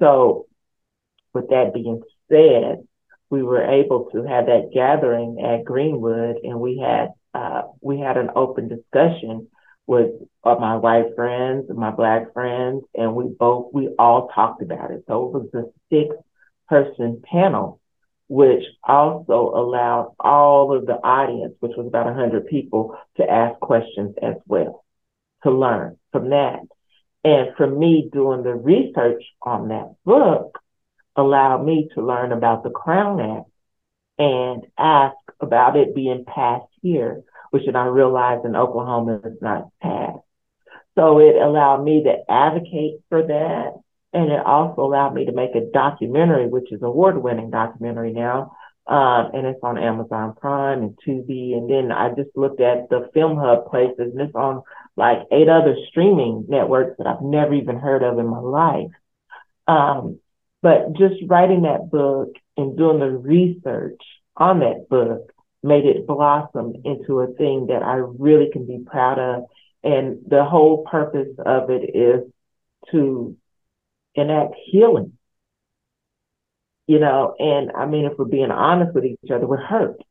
So 0.00 0.46
with 1.34 1.48
that 1.48 1.72
being 1.74 2.02
said, 2.30 2.86
we 3.30 3.42
were 3.42 3.62
able 3.62 4.10
to 4.12 4.24
have 4.24 4.46
that 4.46 4.70
gathering 4.72 5.40
at 5.40 5.64
Greenwood 5.64 6.36
and 6.44 6.60
we 6.60 6.78
had, 6.78 7.08
uh, 7.34 7.62
we 7.80 7.98
had 7.98 8.18
an 8.18 8.30
open 8.36 8.68
discussion 8.68 9.48
with 9.86 10.10
uh, 10.44 10.54
my 10.56 10.76
white 10.76 11.14
friends, 11.14 11.66
my 11.74 11.90
black 11.90 12.32
friends, 12.32 12.84
and 12.94 13.14
we 13.14 13.24
both, 13.26 13.72
we 13.72 13.88
all 13.98 14.28
talked 14.28 14.62
about 14.62 14.90
it. 14.90 15.04
So 15.06 15.26
it 15.26 15.32
was 15.32 15.48
a 15.54 15.94
six 15.94 16.14
person 16.68 17.22
panel, 17.24 17.80
which 18.28 18.64
also 18.84 19.52
allowed 19.54 20.14
all 20.20 20.76
of 20.76 20.86
the 20.86 20.94
audience, 20.94 21.54
which 21.60 21.72
was 21.76 21.86
about 21.86 22.06
100 22.06 22.46
people, 22.46 22.96
to 23.16 23.28
ask 23.28 23.58
questions 23.60 24.14
as 24.22 24.36
well, 24.46 24.84
to 25.42 25.50
learn 25.50 25.98
from 26.12 26.30
that. 26.30 26.60
And 27.24 27.54
for 27.56 27.66
me, 27.66 28.08
doing 28.12 28.42
the 28.42 28.54
research 28.54 29.22
on 29.42 29.68
that 29.68 29.94
book 30.04 30.58
allowed 31.14 31.64
me 31.64 31.88
to 31.94 32.04
learn 32.04 32.32
about 32.32 32.62
the 32.62 32.70
Crown 32.70 33.20
Act 33.20 33.50
and 34.18 34.66
ask 34.78 35.16
about 35.40 35.76
it 35.76 35.94
being 35.94 36.24
passed 36.24 36.66
here 36.80 37.22
which 37.52 37.64
I 37.72 37.84
realized 37.84 38.46
in 38.46 38.56
Oklahoma 38.56 39.20
is 39.24 39.36
not 39.42 39.68
passed. 39.82 40.18
So 40.94 41.18
it 41.18 41.36
allowed 41.36 41.84
me 41.84 42.02
to 42.04 42.30
advocate 42.30 43.00
for 43.10 43.22
that. 43.22 43.74
And 44.14 44.32
it 44.32 44.40
also 44.44 44.82
allowed 44.82 45.14
me 45.14 45.26
to 45.26 45.32
make 45.32 45.54
a 45.54 45.70
documentary, 45.72 46.48
which 46.48 46.72
is 46.72 46.82
award 46.82 47.22
winning 47.22 47.50
documentary 47.50 48.12
now. 48.12 48.56
Um, 48.86 49.30
and 49.34 49.46
it's 49.46 49.60
on 49.62 49.76
Amazon 49.76 50.34
Prime 50.34 50.82
and 50.82 50.98
Tubi. 51.06 51.52
And 51.52 51.68
then 51.68 51.92
I 51.92 52.08
just 52.14 52.30
looked 52.36 52.60
at 52.62 52.88
the 52.88 53.10
Film 53.12 53.36
Hub 53.36 53.70
places 53.70 54.12
and 54.12 54.20
it's 54.20 54.34
on 54.34 54.62
like 54.96 55.18
eight 55.30 55.48
other 55.48 55.76
streaming 55.88 56.46
networks 56.48 56.96
that 56.98 57.06
I've 57.06 57.22
never 57.22 57.52
even 57.52 57.78
heard 57.78 58.02
of 58.02 58.18
in 58.18 58.26
my 58.26 58.40
life. 58.40 58.90
Um, 59.68 60.20
but 60.62 60.94
just 60.94 61.16
writing 61.26 61.62
that 61.62 61.90
book 61.90 62.30
and 62.56 62.78
doing 62.78 62.98
the 62.98 63.10
research 63.10 64.00
on 64.38 64.60
that 64.60 64.88
book 64.88 65.31
made 65.62 65.84
it 65.84 66.06
blossom 66.06 66.74
into 66.84 67.20
a 67.20 67.32
thing 67.34 67.66
that 67.68 67.82
I 67.82 67.94
really 67.96 68.50
can 68.52 68.66
be 68.66 68.84
proud 68.84 69.18
of. 69.18 69.44
And 69.84 70.18
the 70.26 70.44
whole 70.44 70.84
purpose 70.84 71.34
of 71.44 71.70
it 71.70 71.94
is 71.94 72.30
to 72.90 73.36
enact 74.14 74.54
healing. 74.66 75.18
You 76.86 76.98
know, 76.98 77.34
and 77.38 77.70
I 77.72 77.86
mean, 77.86 78.04
if 78.06 78.18
we're 78.18 78.24
being 78.24 78.50
honest 78.50 78.94
with 78.94 79.04
each 79.04 79.30
other, 79.32 79.46
we're 79.46 79.64
hurt. 79.64 80.02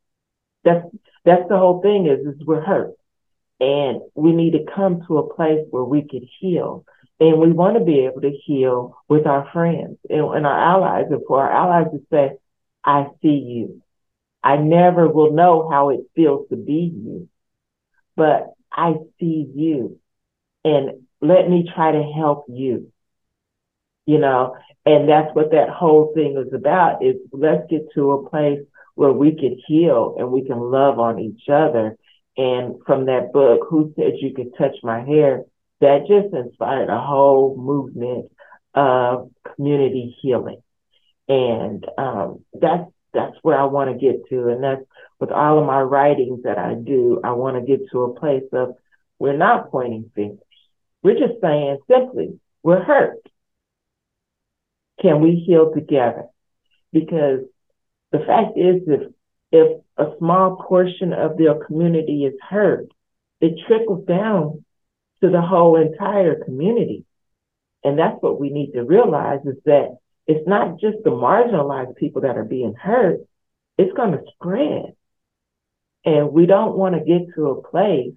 That's 0.64 0.86
that's 1.26 1.48
the 1.50 1.58
whole 1.58 1.82
thing 1.82 2.08
is, 2.08 2.26
is 2.26 2.46
we're 2.46 2.64
hurt. 2.64 2.94
And 3.60 4.02
we 4.16 4.32
need 4.34 4.52
to 4.54 4.66
come 4.74 5.04
to 5.08 5.20
a 5.20 5.36
place 5.36 5.66
where 5.70 5.84
we 5.84 6.02
can 6.02 6.28
heal. 6.40 6.86
And 7.20 7.40
we 7.40 7.52
want 7.52 7.78
to 7.78 7.84
be 7.84 8.06
able 8.06 8.22
to 8.22 8.32
heal 8.32 8.98
with 9.08 9.28
our 9.28 9.48
friends 9.54 10.00
and, 10.10 10.22
and 10.22 10.48
our 10.48 10.60
allies. 10.60 11.12
And 11.12 11.22
for 11.28 11.44
our 11.44 11.52
allies 11.52 11.92
to 11.92 12.00
say, 12.10 12.32
I 12.84 13.08
see 13.22 13.28
you. 13.30 13.84
I 14.44 14.58
never 14.58 15.08
will 15.08 15.32
know 15.32 15.70
how 15.70 15.90
it 15.90 16.02
feels 16.16 16.50
to 16.50 16.56
be 16.56 16.92
you, 16.94 17.30
but 18.16 18.54
I 18.72 18.96
see 19.20 19.50
you 19.54 20.00
and 20.64 21.08
let 21.22 21.50
me 21.50 21.70
try 21.74 21.92
to 21.92 22.04
help 22.04 22.46
you. 22.50 22.92
You 24.06 24.18
know, 24.18 24.56
and 24.86 25.08
that's 25.08 25.34
what 25.36 25.52
that 25.52 25.70
whole 25.70 26.12
thing 26.16 26.36
is 26.38 26.54
about 26.54 27.04
is 27.04 27.18
let's 27.32 27.70
get 27.70 27.84
to 27.94 28.12
a 28.12 28.30
place 28.30 28.60
where 28.96 29.12
we 29.12 29.32
can 29.32 29.62
heal 29.68 30.16
and 30.18 30.32
we 30.32 30.44
can 30.44 30.60
love 30.60 31.00
on 31.00 31.20
each 31.20 31.48
other. 31.50 31.98
And 32.36 32.76
from 32.86 33.06
that 33.06 33.32
book, 33.32 33.68
Who 33.70 33.94
Said 33.96 34.14
You 34.18 34.34
Could 34.34 34.58
Touch 34.58 34.76
My 34.84 35.04
Hair, 35.04 35.44
that 35.82 36.08
just 36.08 36.34
inspired 36.34 36.90
a 36.90 37.00
whole 37.00 37.56
movement 37.58 38.32
of 38.74 39.32
community 39.56 40.16
healing. 40.22 40.62
And 41.28 41.86
um, 41.98 42.44
that's 42.60 42.90
that's 43.14 43.36
where 43.42 43.60
I 43.60 43.66
want 43.66 43.92
to 43.92 43.98
get 43.98 44.28
to. 44.30 44.50
And 44.50 44.64
that's 44.64 44.82
with 45.20 45.32
all 45.32 45.60
of 45.60 45.66
my 45.66 45.82
writings 45.82 46.44
that 46.44 46.58
I 46.58 46.74
do, 46.74 47.22
I 47.24 47.32
want 47.32 47.58
to 47.58 47.66
get 47.66 47.90
to 47.92 48.04
a 48.04 48.20
place 48.20 48.44
of 48.54 48.76
we're 49.20 49.38
not 49.38 49.70
pointing 49.72 50.12
fingers. 50.16 50.40
We're 51.04 51.20
just 51.20 51.42
saying 51.42 51.80
simply, 51.90 52.40
we're 52.64 52.84
hurt. 52.84 53.18
Can 55.02 55.22
we 55.22 55.44
heal 55.46 55.74
together? 55.74 56.26
Because 56.92 57.42
the 58.12 58.20
fact 58.20 58.58
is 58.58 58.82
if 58.88 59.12
if 59.52 59.82
a 59.98 60.18
small 60.18 60.64
portion 60.68 61.12
of 61.14 61.38
their 61.38 61.56
community 61.66 62.26
is 62.26 62.34
hurt, 62.50 62.88
it 63.42 63.60
trickles 63.68 64.06
down 64.06 64.64
to 65.22 65.30
the 65.30 65.42
whole 65.42 65.76
entire 65.76 66.44
community. 66.44 67.06
And 67.84 67.98
that's 67.98 68.22
what 68.22 68.40
we 68.40 68.50
need 68.50 68.72
to 68.74 68.84
realize 68.84 69.40
is 69.46 69.58
that 69.66 69.98
it's 70.32 70.48
not 70.48 70.80
just 70.80 70.98
the 71.04 71.10
marginalized 71.10 71.98
people 71.98 72.22
that 72.22 72.38
are 72.38 72.46
being 72.46 72.74
hurt, 72.74 73.20
it's 73.78 73.94
going 73.94 74.12
to 74.14 74.24
spread. 74.34 74.94
And 76.06 76.32
we 76.32 76.46
don't 76.46 76.78
want 76.78 76.96
to 76.96 77.02
get 77.02 77.36
to 77.36 77.48
a 77.50 77.62
place 77.62 78.14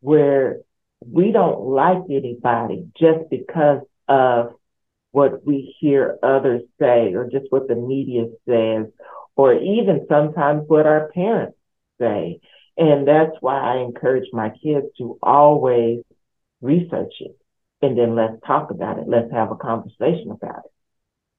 where 0.00 0.58
we 1.00 1.32
don't 1.32 1.60
like 1.60 2.04
anybody 2.08 2.86
just 2.96 3.28
because 3.28 3.80
of 4.08 4.54
what 5.10 5.44
we 5.44 5.74
hear 5.80 6.16
others 6.22 6.62
say 6.78 7.12
or 7.14 7.28
just 7.28 7.46
what 7.50 7.66
the 7.66 7.74
media 7.74 8.26
says 8.48 8.86
or 9.34 9.54
even 9.54 10.06
sometimes 10.08 10.62
what 10.68 10.86
our 10.86 11.10
parents 11.12 11.58
say. 11.98 12.38
And 12.76 13.08
that's 13.08 13.32
why 13.40 13.58
I 13.58 13.82
encourage 13.82 14.28
my 14.32 14.50
kids 14.50 14.86
to 14.98 15.18
always 15.22 16.02
research 16.60 17.14
it 17.18 17.36
and 17.82 17.98
then 17.98 18.14
let's 18.14 18.40
talk 18.46 18.70
about 18.70 18.98
it. 18.98 19.08
Let's 19.08 19.32
have 19.32 19.50
a 19.50 19.56
conversation 19.56 20.30
about 20.30 20.62
it 20.64 20.70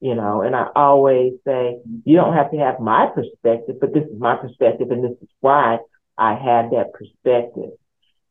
you 0.00 0.14
know, 0.14 0.42
and 0.42 0.54
I 0.54 0.68
always 0.76 1.34
say, 1.44 1.78
you 2.04 2.16
don't 2.16 2.34
have 2.34 2.50
to 2.52 2.58
have 2.58 2.78
my 2.78 3.06
perspective, 3.06 3.76
but 3.80 3.92
this 3.92 4.04
is 4.04 4.18
my 4.18 4.36
perspective 4.36 4.90
and 4.90 5.02
this 5.02 5.16
is 5.20 5.28
why 5.40 5.78
I 6.16 6.34
have 6.34 6.70
that 6.70 6.92
perspective. 6.92 7.70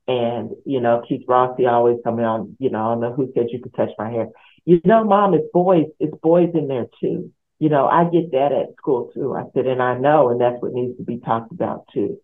And, 0.07 0.51
you 0.65 0.79
know, 0.79 1.03
Keith 1.07 1.25
Rossi 1.27 1.65
always 1.65 1.97
coming 2.03 2.23
on, 2.23 2.55
you 2.59 2.69
know, 2.69 2.79
on 2.79 3.01
know 3.01 3.13
who 3.13 3.31
said 3.35 3.47
you 3.49 3.61
could 3.61 3.75
touch 3.75 3.89
my 3.97 4.09
hair. 4.09 4.29
You 4.63 4.79
know, 4.85 5.03
mom, 5.03 5.33
it's 5.33 5.47
boys, 5.51 5.87
it's 5.99 6.15
boys 6.21 6.49
in 6.53 6.69
there 6.69 6.87
too. 7.01 7.33
You 7.59 7.69
know, 7.69 7.87
I 7.87 8.05
get 8.05 8.31
that 8.31 8.53
at 8.53 8.75
school 8.77 9.11
too. 9.13 9.35
I 9.35 9.43
said, 9.53 9.65
and 9.65 9.81
I 9.81 9.97
know, 9.97 10.29
and 10.29 10.39
that's 10.39 10.61
what 10.61 10.73
needs 10.73 10.97
to 10.97 11.03
be 11.03 11.19
talked 11.19 11.51
about 11.51 11.85
too. 11.93 12.19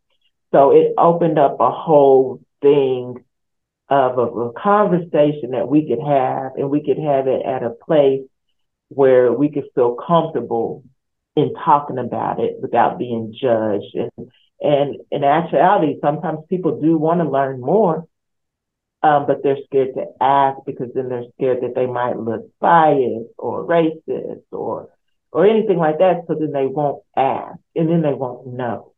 So 0.53 0.71
it 0.71 0.93
opened 0.97 1.39
up 1.39 1.57
a 1.59 1.71
whole 1.71 2.39
thing 2.61 3.15
of 3.89 4.17
a, 4.17 4.21
a 4.21 4.53
conversation 4.53 5.51
that 5.51 5.67
we 5.67 5.87
could 5.87 5.99
have 5.99 6.53
and 6.55 6.69
we 6.69 6.85
could 6.85 6.99
have 6.99 7.27
it 7.27 7.45
at 7.45 7.63
a 7.63 7.71
place 7.71 8.21
where 8.95 9.31
we 9.31 9.49
could 9.49 9.65
feel 9.75 9.95
comfortable 9.95 10.83
in 11.35 11.53
talking 11.53 11.97
about 11.97 12.39
it 12.39 12.57
without 12.61 12.97
being 12.97 13.33
judged. 13.39 13.95
And, 13.95 14.31
and 14.61 14.95
in 15.11 15.23
actuality, 15.23 15.95
sometimes 16.01 16.39
people 16.49 16.79
do 16.79 16.97
want 16.97 17.21
to 17.21 17.29
learn 17.29 17.59
more, 17.59 18.07
um, 19.01 19.25
but 19.27 19.43
they're 19.43 19.57
scared 19.65 19.95
to 19.95 20.05
ask 20.21 20.59
because 20.65 20.89
then 20.93 21.09
they're 21.09 21.25
scared 21.35 21.61
that 21.61 21.75
they 21.75 21.87
might 21.87 22.17
look 22.17 22.49
biased 22.59 23.29
or 23.37 23.65
racist 23.65 24.43
or 24.51 24.89
or 25.31 25.47
anything 25.47 25.77
like 25.77 25.97
that. 25.97 26.25
So 26.27 26.35
then 26.35 26.51
they 26.51 26.67
won't 26.67 27.03
ask 27.17 27.57
and 27.75 27.89
then 27.89 28.03
they 28.03 28.13
won't 28.13 28.47
know. 28.47 28.93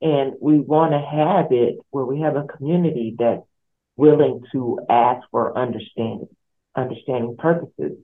And 0.00 0.34
we 0.40 0.58
want 0.60 0.92
to 0.92 1.00
have 1.00 1.50
it 1.50 1.76
where 1.90 2.04
we 2.04 2.20
have 2.20 2.36
a 2.36 2.44
community 2.44 3.16
that's 3.18 3.42
willing 3.96 4.42
to 4.52 4.78
ask 4.88 5.26
for 5.30 5.58
understanding, 5.58 6.28
understanding 6.76 7.36
purposes, 7.36 7.98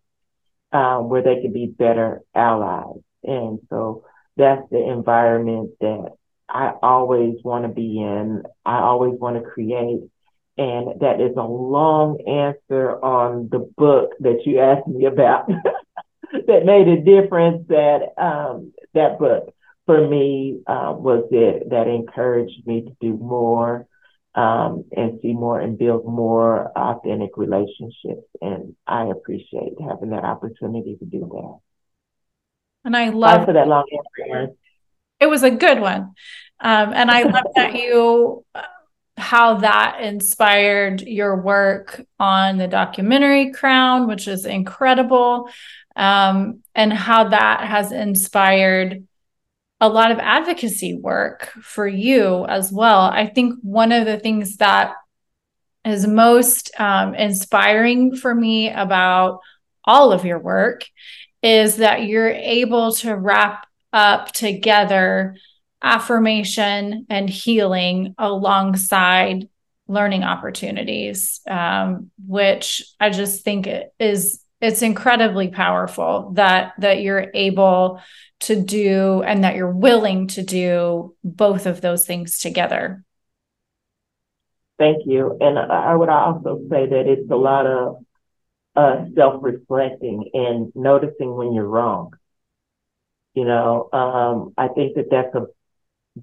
um, 0.73 1.09
where 1.09 1.23
they 1.23 1.41
can 1.41 1.53
be 1.53 1.67
better 1.67 2.21
allies. 2.35 3.01
And 3.23 3.61
so 3.71 4.05
that's 4.37 4.69
the 4.71 4.91
environment 4.91 5.71
that 5.81 6.12
I 6.49 6.73
always 6.83 7.37
want 7.43 7.65
to 7.65 7.69
be 7.69 7.99
in. 8.01 8.43
I 8.65 8.79
always 8.79 9.19
want 9.19 9.37
to 9.37 9.49
create. 9.49 10.03
And 10.57 11.01
that 11.01 11.21
is 11.21 11.37
a 11.37 11.43
long 11.43 12.21
answer 12.29 12.93
on 13.03 13.49
the 13.51 13.71
book 13.77 14.11
that 14.21 14.43
you 14.47 14.61
asked 14.61 14.87
me 14.87 15.07
about 15.07 15.49
that 16.33 16.65
made 16.65 16.87
a 16.87 17.01
difference. 17.01 17.67
That 17.69 18.12
um, 18.17 18.73
that 18.93 19.19
book 19.19 19.53
for 19.87 20.07
me 20.07 20.61
uh, 20.67 20.95
was 20.97 21.25
it 21.33 21.71
that 21.71 21.89
encouraged 21.89 22.67
me 22.67 22.83
to 22.83 22.97
do 23.01 23.17
more 23.17 23.87
um, 24.35 24.85
and 24.97 25.20
see 25.22 25.32
more 25.32 25.61
and 25.61 25.78
build 25.78 26.05
more 26.05 26.72
authentic 26.76 27.37
relationships. 27.37 28.26
And 28.41 28.74
I 28.87 29.07
appreciate 29.07 29.74
having 29.80 30.11
that 30.11 30.24
opportunity 30.24 30.97
to 30.97 31.05
do 31.05 31.20
that. 31.20 31.59
And 32.85 32.97
I 32.97 33.11
love 33.11 33.47
for 33.47 33.53
that 33.53 33.68
long 33.68 33.85
answer. 34.30 34.55
It 35.20 35.26
was 35.26 35.43
a 35.43 35.51
good 35.51 35.80
one. 35.80 36.14
Um, 36.61 36.93
and 36.93 37.11
I 37.11 37.22
love 37.22 37.47
that 37.55 37.74
you, 37.82 38.45
how 39.16 39.59
that 39.59 40.01
inspired 40.01 41.01
your 41.03 41.41
work 41.41 42.05
on 42.18 42.59
the 42.59 42.68
documentary 42.68 43.53
Crown, 43.53 44.07
which 44.07 44.26
is 44.26 44.45
incredible, 44.45 45.49
um, 45.97 46.62
and 46.74 46.93
how 46.93 47.28
that 47.28 47.66
has 47.66 47.93
inspired 47.93 49.07
a 49.81 49.89
lot 49.89 50.11
of 50.11 50.18
advocacy 50.18 50.95
work 50.95 51.51
for 51.62 51.87
you 51.87 52.47
as 52.47 52.72
well. 52.72 53.01
I 53.01 53.27
think 53.27 53.59
one 53.62 53.93
of 53.93 54.07
the 54.07 54.18
things 54.18 54.57
that 54.59 54.95
is 55.85 56.07
most 56.07 56.70
um, 56.79 57.14
inspiring 57.14 58.16
for 58.16 58.35
me 58.35 58.70
about 58.70 59.41
all 59.85 60.12
of 60.12 60.25
your 60.25 60.39
work 60.39 60.87
is 61.43 61.77
that 61.77 62.05
you're 62.05 62.31
able 62.31 62.93
to 62.93 63.14
wrap 63.14 63.66
up 63.93 64.33
together 64.33 65.37
affirmation 65.83 67.07
and 67.11 67.29
healing 67.29 68.14
alongside 68.16 69.49
learning 69.87 70.25
opportunities 70.25 71.41
um, 71.49 72.11
which 72.27 72.83
i 72.99 73.11
just 73.11 73.45
think 73.45 73.68
is 73.99 74.41
it's 74.65 74.81
incredibly 74.81 75.49
powerful 75.49 76.31
that 76.37 76.73
that 76.79 77.03
you're 77.03 77.31
able 77.35 78.01
to 78.41 78.61
do 78.61 79.23
and 79.23 79.45
that 79.45 79.57
you're 79.57 79.71
willing 79.71 80.27
to 80.29 80.43
do 80.43 81.15
both 81.23 81.67
of 81.67 81.83
those 81.83 82.07
things 82.07 82.39
together. 82.39 83.05
Thank 84.79 85.03
you. 85.07 85.37
And 85.41 85.59
i 85.59 85.95
would 85.95 86.09
also 86.09 86.61
say 86.71 86.87
that 86.87 87.07
it's 87.07 87.31
a 87.31 87.37
lot 87.37 87.67
of 87.67 87.97
uh, 88.75 89.05
self-reflecting 89.15 90.31
and 90.33 90.73
noticing 90.75 91.33
when 91.35 91.53
you're 91.53 91.69
wrong. 91.69 92.12
You 93.35 93.45
know 93.45 93.89
um, 93.93 94.55
i 94.57 94.69
think 94.69 94.95
that 94.97 95.11
that's 95.11 95.35
a 95.35 95.47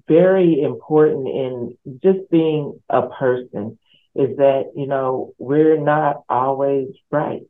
very 0.08 0.60
important 0.60 1.28
in 1.28 1.78
just 2.02 2.30
being 2.30 2.80
a 2.88 3.02
person 3.08 3.78
is 4.14 4.36
that 4.38 4.72
you 4.74 4.86
know 4.86 5.32
we're 5.38 5.78
not 5.78 6.22
always 6.28 6.88
right 7.10 7.42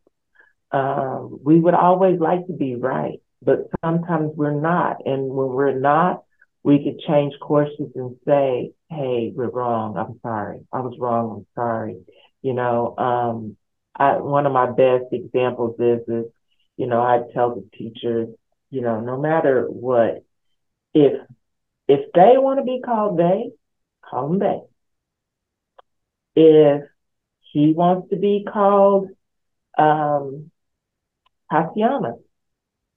um, 0.72 1.38
we 1.44 1.60
would 1.60 1.74
always 1.74 2.18
like 2.18 2.46
to 2.46 2.52
be 2.52 2.76
right, 2.76 3.20
but 3.42 3.68
sometimes 3.84 4.32
we're 4.34 4.58
not. 4.58 5.04
And 5.04 5.28
when 5.28 5.48
we're 5.48 5.78
not, 5.78 6.24
we 6.62 6.82
could 6.82 7.00
change 7.00 7.34
courses 7.40 7.92
and 7.94 8.16
say, 8.26 8.72
Hey, 8.88 9.32
we're 9.34 9.50
wrong. 9.50 9.96
I'm 9.96 10.18
sorry. 10.22 10.60
I 10.72 10.80
was 10.80 10.96
wrong. 10.98 11.30
I'm 11.30 11.46
sorry. 11.54 11.96
You 12.40 12.54
know, 12.54 12.96
um, 12.96 13.56
I, 13.94 14.16
one 14.16 14.46
of 14.46 14.52
my 14.52 14.70
best 14.70 15.12
examples 15.12 15.76
is, 15.78 16.00
is, 16.08 16.24
you 16.76 16.86
know, 16.86 17.00
I 17.00 17.20
tell 17.34 17.54
the 17.54 17.68
teachers, 17.76 18.28
you 18.70 18.80
know, 18.80 19.00
no 19.00 19.20
matter 19.20 19.66
what, 19.66 20.24
if, 20.94 21.20
if 21.88 22.12
they 22.14 22.38
want 22.38 22.60
to 22.60 22.64
be 22.64 22.80
called 22.84 23.18
they, 23.18 23.50
call 24.02 24.28
them 24.28 24.38
they. 24.38 24.60
If 26.34 26.82
he 27.52 27.74
wants 27.74 28.08
to 28.10 28.16
be 28.16 28.46
called, 28.50 29.08
um, 29.76 30.50
Tatiana. 31.53 32.14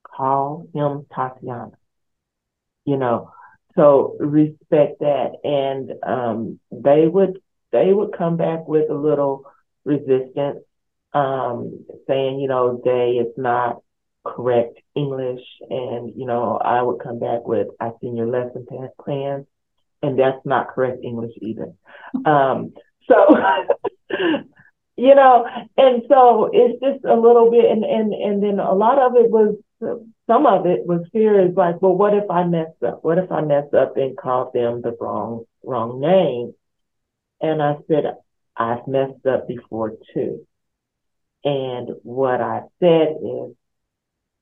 Call 0.02 0.66
him 0.72 1.06
Tatiana. 1.14 1.72
You 2.86 2.96
know, 2.96 3.30
so 3.74 4.16
respect 4.18 5.00
that. 5.00 5.32
And 5.44 5.92
um, 6.02 6.60
they 6.70 7.06
would 7.06 7.38
they 7.72 7.92
would 7.92 8.16
come 8.16 8.36
back 8.36 8.66
with 8.66 8.90
a 8.90 8.94
little 8.94 9.44
resistance, 9.84 10.60
um, 11.12 11.84
saying, 12.06 12.40
you 12.40 12.48
know, 12.48 12.80
they 12.82 13.20
is 13.20 13.34
not 13.36 13.82
correct 14.24 14.78
English. 14.94 15.42
And, 15.68 16.12
you 16.16 16.26
know, 16.26 16.56
I 16.56 16.80
would 16.82 17.02
come 17.02 17.18
back 17.18 17.46
with, 17.46 17.68
I 17.80 17.90
seen 18.00 18.16
your 18.16 18.28
lesson 18.28 18.66
plan, 19.04 19.46
and 20.02 20.18
that's 20.18 20.44
not 20.44 20.68
correct 20.68 21.04
English 21.04 21.32
either. 21.40 21.72
Um, 22.24 22.72
so 23.08 23.36
you 24.96 25.14
know, 25.14 25.46
and 25.76 26.02
so 26.08 26.50
it's 26.52 26.80
just 26.80 27.04
a 27.04 27.14
little 27.14 27.50
bit, 27.50 27.64
and 27.70 27.84
and 27.84 28.12
and 28.14 28.42
then 28.42 28.58
a 28.58 28.72
lot 28.74 28.98
of 28.98 29.14
it 29.16 29.30
was 29.30 29.56
some 30.26 30.46
of 30.46 30.66
it 30.66 30.86
was 30.86 31.06
fear 31.12 31.40
is 31.46 31.54
like, 31.56 31.80
well, 31.82 31.94
what 31.94 32.14
if 32.14 32.30
I 32.30 32.44
mess 32.44 32.70
up? 32.86 33.04
What 33.04 33.18
if 33.18 33.30
I 33.30 33.42
mess 33.42 33.66
up 33.74 33.96
and 33.96 34.16
call 34.16 34.50
them 34.52 34.80
the 34.82 34.96
wrong 35.00 35.44
wrong 35.62 36.00
name? 36.00 36.54
And 37.40 37.62
I 37.62 37.76
said, 37.88 38.04
I've 38.56 38.86
messed 38.86 39.26
up 39.26 39.46
before 39.48 39.92
too. 40.14 40.46
And 41.44 41.90
what 42.02 42.40
I 42.40 42.62
said 42.80 43.16
is, 43.22 43.54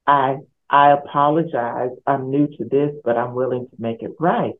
I 0.06 0.38
I 0.70 0.92
apologize. 0.92 1.90
I'm 2.06 2.30
new 2.30 2.46
to 2.46 2.64
this, 2.64 2.94
but 3.04 3.16
I'm 3.16 3.34
willing 3.34 3.66
to 3.68 3.76
make 3.78 4.02
it 4.02 4.12
right. 4.20 4.54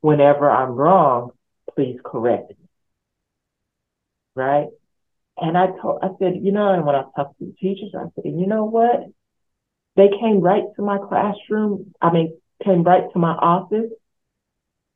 Whenever 0.00 0.50
I'm 0.50 0.72
wrong, 0.72 1.30
please 1.74 1.98
correct 2.04 2.50
me. 2.50 2.56
Right? 4.34 4.68
And 5.40 5.56
I 5.56 5.66
told, 5.80 6.00
I 6.02 6.08
said, 6.18 6.40
you 6.42 6.52
know, 6.52 6.72
and 6.72 6.84
when 6.84 6.96
I 6.96 7.04
talked 7.14 7.38
to 7.38 7.46
the 7.46 7.54
teachers, 7.60 7.92
I 7.96 8.06
said, 8.14 8.24
you 8.24 8.46
know 8.46 8.64
what? 8.64 9.06
They 9.96 10.08
came 10.08 10.40
right 10.40 10.64
to 10.76 10.82
my 10.82 10.98
classroom. 10.98 11.94
I 12.00 12.12
mean, 12.12 12.36
came 12.64 12.82
right 12.82 13.04
to 13.12 13.18
my 13.18 13.32
office 13.32 13.90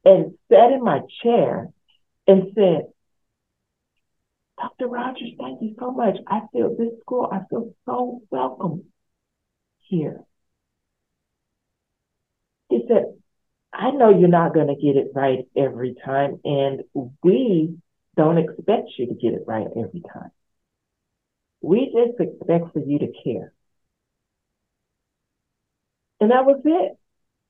and 0.04 0.34
sat 0.50 0.72
in 0.72 0.82
my 0.82 1.00
chair 1.22 1.68
and 2.26 2.52
said, 2.54 2.86
Dr. 4.58 4.88
Rogers, 4.88 5.32
thank 5.38 5.62
you 5.62 5.74
so 5.78 5.90
much. 5.90 6.16
I 6.26 6.42
feel 6.52 6.76
this 6.76 7.00
school, 7.00 7.28
I 7.30 7.40
feel 7.48 7.74
so 7.84 8.22
welcome 8.30 8.84
here. 9.80 10.20
He 12.68 12.84
said, 12.88 13.14
I 13.72 13.90
know 13.90 14.10
you're 14.10 14.28
not 14.28 14.54
going 14.54 14.68
to 14.68 14.74
get 14.74 14.96
it 14.96 15.12
right 15.14 15.46
every 15.56 15.94
time, 16.04 16.40
and 16.44 16.82
we 17.22 17.76
don't 18.16 18.38
expect 18.38 18.90
you 18.98 19.06
to 19.06 19.14
get 19.14 19.34
it 19.34 19.44
right 19.46 19.66
every 19.76 20.02
time. 20.12 20.30
We 21.60 21.92
just 21.94 22.20
expect 22.20 22.72
for 22.72 22.80
you 22.80 22.98
to 22.98 23.12
care. 23.24 23.52
And 26.20 26.30
that 26.30 26.44
was 26.44 26.60
it. 26.64 26.98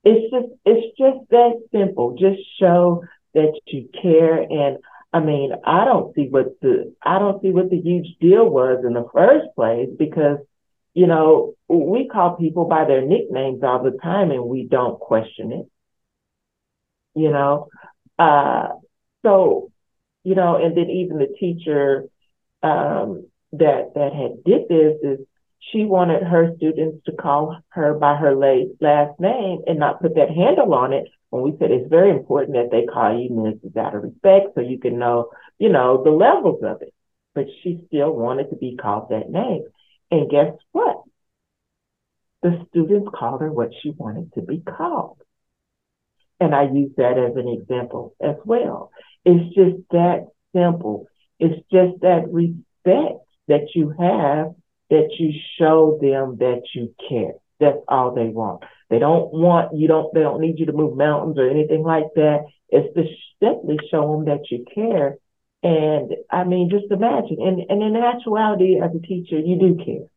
It's 0.04 0.30
just 0.32 0.52
it's 0.64 0.98
just 0.98 1.30
that 1.30 1.60
simple. 1.72 2.16
Just 2.18 2.40
show 2.58 3.04
that 3.34 3.52
you 3.66 3.88
care 4.00 4.40
and 4.40 4.78
I 5.14 5.20
mean, 5.20 5.52
I 5.64 5.84
don't 5.84 6.14
see 6.14 6.28
what 6.28 6.60
the 6.60 6.94
I 7.02 7.18
don't 7.18 7.40
see 7.42 7.50
what 7.50 7.70
the 7.70 7.80
huge 7.80 8.16
deal 8.20 8.48
was 8.48 8.84
in 8.86 8.94
the 8.94 9.06
first 9.12 9.46
place 9.54 9.88
because 9.98 10.38
you 10.94 11.06
know, 11.06 11.54
we 11.68 12.06
call 12.08 12.36
people 12.36 12.66
by 12.66 12.84
their 12.84 13.00
nicknames 13.02 13.62
all 13.62 13.82
the 13.82 13.98
time 14.02 14.30
and 14.30 14.44
we 14.44 14.66
don't 14.68 15.00
question 15.00 15.52
it. 15.52 15.66
You 17.14 17.30
know, 17.30 17.68
uh, 18.18 18.68
so 19.24 19.71
you 20.24 20.34
know, 20.34 20.56
and 20.56 20.76
then 20.76 20.90
even 20.90 21.18
the 21.18 21.34
teacher 21.38 22.04
um, 22.62 23.26
that 23.52 23.92
that 23.94 24.12
had 24.12 24.44
did 24.44 24.68
this 24.68 24.96
is 25.02 25.26
she 25.70 25.84
wanted 25.84 26.22
her 26.22 26.54
students 26.56 27.04
to 27.06 27.12
call 27.12 27.58
her 27.70 27.94
by 27.94 28.16
her 28.16 28.34
last 28.34 29.20
name 29.20 29.60
and 29.66 29.78
not 29.78 30.00
put 30.00 30.16
that 30.16 30.30
handle 30.30 30.74
on 30.74 30.92
it. 30.92 31.08
When 31.30 31.42
we 31.42 31.56
said 31.58 31.70
it's 31.70 31.88
very 31.88 32.10
important 32.10 32.56
that 32.56 32.70
they 32.70 32.84
call 32.84 33.18
you 33.18 33.30
Mrs. 33.30 33.76
out 33.76 33.94
of 33.94 34.02
respect 34.02 34.54
so 34.54 34.60
you 34.60 34.78
can 34.78 34.98
know, 34.98 35.30
you 35.58 35.68
know, 35.68 36.02
the 36.02 36.10
levels 36.10 36.62
of 36.62 36.82
it. 36.82 36.92
But 37.34 37.46
she 37.62 37.80
still 37.86 38.12
wanted 38.12 38.50
to 38.50 38.56
be 38.56 38.76
called 38.76 39.08
that 39.10 39.30
name. 39.30 39.64
And 40.10 40.30
guess 40.30 40.52
what? 40.72 41.02
The 42.42 42.66
students 42.68 43.08
called 43.14 43.40
her 43.40 43.50
what 43.50 43.70
she 43.82 43.90
wanted 43.90 44.34
to 44.34 44.42
be 44.42 44.58
called. 44.58 45.18
And 46.42 46.56
I 46.56 46.64
use 46.64 46.90
that 46.96 47.18
as 47.18 47.36
an 47.36 47.46
example 47.46 48.16
as 48.20 48.34
well. 48.44 48.90
It's 49.24 49.54
just 49.54 49.76
that 49.92 50.26
simple. 50.52 51.06
It's 51.38 51.62
just 51.70 52.00
that 52.00 52.24
respect 52.32 53.20
that 53.46 53.68
you 53.76 53.90
have 53.90 54.54
that 54.90 55.08
you 55.20 55.32
show 55.56 55.98
them 56.02 56.38
that 56.38 56.62
you 56.74 56.92
care, 57.08 57.34
That's 57.60 57.78
all 57.86 58.12
they 58.12 58.26
want. 58.26 58.64
They 58.90 58.98
don't 58.98 59.32
want 59.32 59.76
you 59.76 59.86
don't 59.86 60.12
they 60.12 60.20
don't 60.20 60.40
need 60.40 60.58
you 60.58 60.66
to 60.66 60.72
move 60.72 60.96
mountains 60.96 61.38
or 61.38 61.48
anything 61.48 61.84
like 61.84 62.08
that. 62.16 62.40
It's 62.70 62.92
to 62.96 63.04
simply 63.40 63.78
show 63.88 64.12
them 64.12 64.24
that 64.24 64.50
you 64.50 64.64
care. 64.74 65.18
And 65.62 66.12
I 66.28 66.42
mean, 66.42 66.70
just 66.70 66.90
imagine. 66.90 67.36
And 67.38 67.60
and 67.70 67.82
in 67.84 68.02
actuality, 68.02 68.80
as 68.82 68.90
a 68.96 69.06
teacher, 69.06 69.38
you 69.38 69.60
do 69.60 69.76
care. 69.84 70.08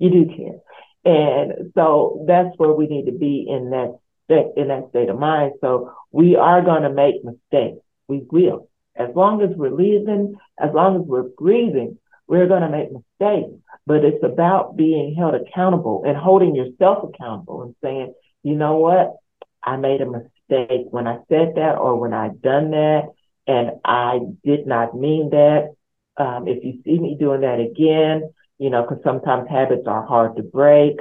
You 0.00 0.10
do 0.10 0.36
care. 0.36 0.58
And 1.04 1.70
so 1.76 2.24
that's 2.26 2.58
where 2.58 2.72
we 2.72 2.88
need 2.88 3.06
to 3.06 3.16
be 3.16 3.46
in 3.48 3.70
that 3.70 3.99
in 4.30 4.68
that 4.68 4.88
state 4.90 5.08
of 5.08 5.18
mind. 5.18 5.52
So 5.60 5.92
we 6.10 6.36
are 6.36 6.62
going 6.62 6.82
to 6.82 6.90
make 6.90 7.24
mistakes. 7.24 7.82
We 8.08 8.22
will. 8.30 8.68
As 8.96 9.08
long 9.14 9.42
as 9.42 9.50
we're 9.56 9.70
living, 9.70 10.36
as 10.58 10.70
long 10.74 10.96
as 10.96 11.02
we're 11.06 11.28
breathing, 11.28 11.98
we're 12.26 12.48
going 12.48 12.62
to 12.62 12.68
make 12.68 12.90
mistakes. 12.92 13.52
But 13.86 14.04
it's 14.04 14.22
about 14.22 14.76
being 14.76 15.14
held 15.14 15.34
accountable 15.34 16.04
and 16.06 16.16
holding 16.16 16.54
yourself 16.54 17.08
accountable 17.12 17.62
and 17.62 17.74
saying, 17.82 18.14
you 18.42 18.54
know 18.54 18.76
what? 18.76 19.16
I 19.62 19.76
made 19.76 20.00
a 20.00 20.06
mistake 20.06 20.86
when 20.90 21.06
I 21.06 21.18
said 21.28 21.54
that 21.56 21.76
or 21.76 21.96
when 21.96 22.12
I 22.12 22.28
done 22.28 22.70
that, 22.70 23.08
and 23.46 23.72
I 23.84 24.20
did 24.44 24.66
not 24.66 24.96
mean 24.96 25.30
that. 25.30 25.74
Um, 26.16 26.48
if 26.48 26.62
you 26.64 26.80
see 26.84 26.98
me 26.98 27.16
doing 27.18 27.42
that 27.42 27.60
again, 27.60 28.32
you 28.58 28.70
know, 28.70 28.82
because 28.82 29.02
sometimes 29.02 29.48
habits 29.48 29.86
are 29.86 30.04
hard 30.06 30.36
to 30.36 30.42
break. 30.42 31.00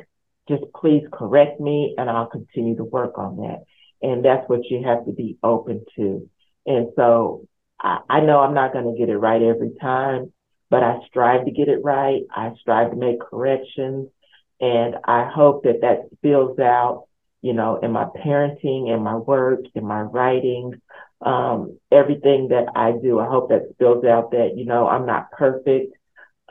Just 0.50 0.64
please 0.76 1.04
correct 1.14 1.60
me 1.60 1.96
and 1.98 2.10
I'll 2.10 2.28
continue 2.28 2.76
to 2.78 2.84
work 2.84 3.18
on 3.18 3.38
that. 3.38 3.64
And 4.02 4.26
that's 4.26 4.50
what 4.50 4.66
you 4.70 4.84
have 4.84 5.06
to 5.06 5.12
be 5.12 5.38
open 5.44 5.86
to. 5.96 6.30
And 6.66 6.90
so 6.96 7.48
I, 7.80 8.00
I 8.10 8.20
know 8.22 8.40
I'm 8.40 8.54
not 8.54 8.74
going 8.74 8.92
to 8.92 9.00
get 9.00 9.10
it 9.10 9.18
right 9.18 9.42
every 9.42 9.72
time, 9.80 10.34
but 10.70 10.84
I 10.84 11.00
strive 11.08 11.46
to 11.46 11.52
get 11.52 11.68
it 11.68 11.84
right. 11.84 12.24
I 12.36 12.54
strive 12.60 12.92
to 12.92 12.98
make 12.98 13.20
corrections. 13.22 14.10
And 14.60 14.96
I 15.06 15.30
hope 15.34 15.64
that 15.64 15.82
that 15.82 16.10
spills 16.16 16.60
out, 16.60 17.06
you 17.42 17.54
know, 17.54 17.78
in 17.78 17.92
my 17.92 18.06
parenting, 18.06 18.94
in 18.94 19.02
my 19.02 19.16
work, 19.16 19.62
in 19.76 19.86
my 19.86 20.02
writing, 20.02 20.82
um, 21.22 21.80
everything 21.92 22.50
that 22.50 22.66
I 22.76 22.92
do. 22.92 23.20
I 23.20 23.28
hope 23.28 23.50
that 23.50 23.70
spills 23.74 24.04
out 24.04 24.32
that, 24.32 24.58
you 24.58 24.66
know, 24.66 24.88
I'm 24.88 25.06
not 25.06 25.32
perfect. 25.32 25.96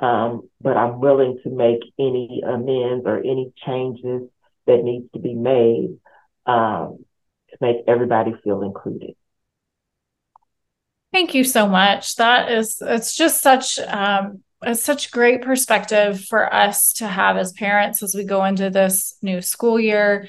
Um, 0.01 0.49
but 0.61 0.77
I'm 0.77 1.01
willing 1.01 1.39
to 1.43 1.51
make 1.51 1.81
any 1.99 2.43
amends 2.47 3.05
or 3.05 3.19
any 3.19 3.53
changes 3.67 4.29
that 4.67 4.85
needs 4.85 5.11
to 5.13 5.19
be 5.19 5.35
made 5.35 5.99
um, 6.47 7.05
to 7.51 7.57
make 7.61 7.79
everybody 7.89 8.35
feel 8.45 8.63
included. 8.63 9.15
Thank 11.13 11.35
you 11.35 11.43
so 11.43 11.67
much. 11.67 12.17
That 12.17 12.53
is, 12.53 12.81
it's 12.81 13.17
just 13.17 13.43
such, 13.43 13.79
um, 13.81 14.45
it's 14.63 14.83
such 14.83 15.11
great 15.11 15.43
perspective 15.43 16.25
for 16.25 16.53
us 16.53 16.93
to 16.95 17.09
have 17.09 17.37
as 17.37 17.53
parents 17.53 18.03
as 18.03 18.15
we 18.15 18.25
go 18.25 18.45
into 18.45 18.71
this 18.71 19.17
new 19.23 19.41
school 19.41 19.81
year. 19.81 20.29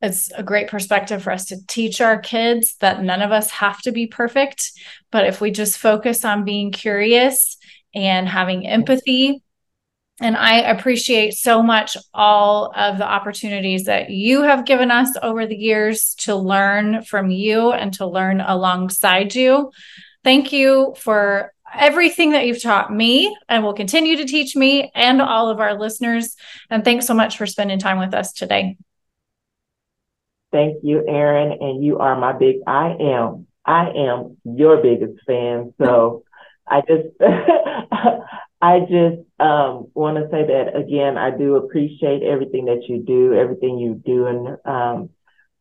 It's 0.00 0.30
a 0.32 0.42
great 0.42 0.68
perspective 0.68 1.22
for 1.22 1.32
us 1.32 1.46
to 1.46 1.64
teach 1.66 2.00
our 2.00 2.18
kids 2.18 2.76
that 2.80 3.02
none 3.02 3.22
of 3.22 3.32
us 3.32 3.50
have 3.50 3.80
to 3.82 3.92
be 3.92 4.06
perfect. 4.06 4.72
But 5.10 5.26
if 5.26 5.40
we 5.40 5.50
just 5.50 5.78
focus 5.78 6.24
on 6.24 6.44
being 6.44 6.72
curious 6.72 7.58
and 7.94 8.28
having 8.28 8.66
empathy. 8.66 9.42
And 10.20 10.36
I 10.36 10.58
appreciate 10.58 11.34
so 11.34 11.62
much 11.62 11.96
all 12.12 12.72
of 12.76 12.98
the 12.98 13.06
opportunities 13.06 13.84
that 13.84 14.10
you 14.10 14.42
have 14.42 14.64
given 14.64 14.90
us 14.90 15.10
over 15.22 15.46
the 15.46 15.56
years 15.56 16.14
to 16.20 16.36
learn 16.36 17.02
from 17.02 17.30
you 17.30 17.72
and 17.72 17.92
to 17.94 18.06
learn 18.06 18.40
alongside 18.40 19.34
you. 19.34 19.72
Thank 20.22 20.52
you 20.52 20.94
for 20.98 21.52
everything 21.74 22.30
that 22.30 22.46
you've 22.46 22.62
taught 22.62 22.92
me 22.92 23.36
and 23.48 23.64
will 23.64 23.74
continue 23.74 24.16
to 24.16 24.24
teach 24.24 24.54
me 24.54 24.90
and 24.94 25.20
all 25.20 25.48
of 25.48 25.58
our 25.58 25.78
listeners. 25.78 26.36
And 26.70 26.84
thanks 26.84 27.06
so 27.06 27.14
much 27.14 27.36
for 27.36 27.46
spending 27.46 27.80
time 27.80 27.98
with 27.98 28.14
us 28.14 28.32
today. 28.32 28.76
Thank 30.52 30.84
you, 30.84 31.04
Erin. 31.06 31.58
And 31.60 31.84
you 31.84 31.98
are 31.98 32.16
my 32.16 32.32
big, 32.32 32.58
I 32.66 32.96
am, 33.00 33.48
I 33.66 33.90
am 33.90 34.36
your 34.44 34.76
biggest 34.80 35.24
fan. 35.26 35.74
So 35.82 36.23
I 36.66 36.80
just, 36.80 37.08
I 38.60 38.80
just 38.80 39.20
um, 39.38 39.88
want 39.94 40.16
to 40.16 40.28
say 40.30 40.46
that 40.46 40.76
again. 40.76 41.18
I 41.18 41.36
do 41.36 41.56
appreciate 41.56 42.22
everything 42.22 42.66
that 42.66 42.84
you 42.88 43.02
do, 43.02 43.34
everything 43.34 43.78
you're 43.78 43.94
doing 43.94 44.56
um, 44.64 45.10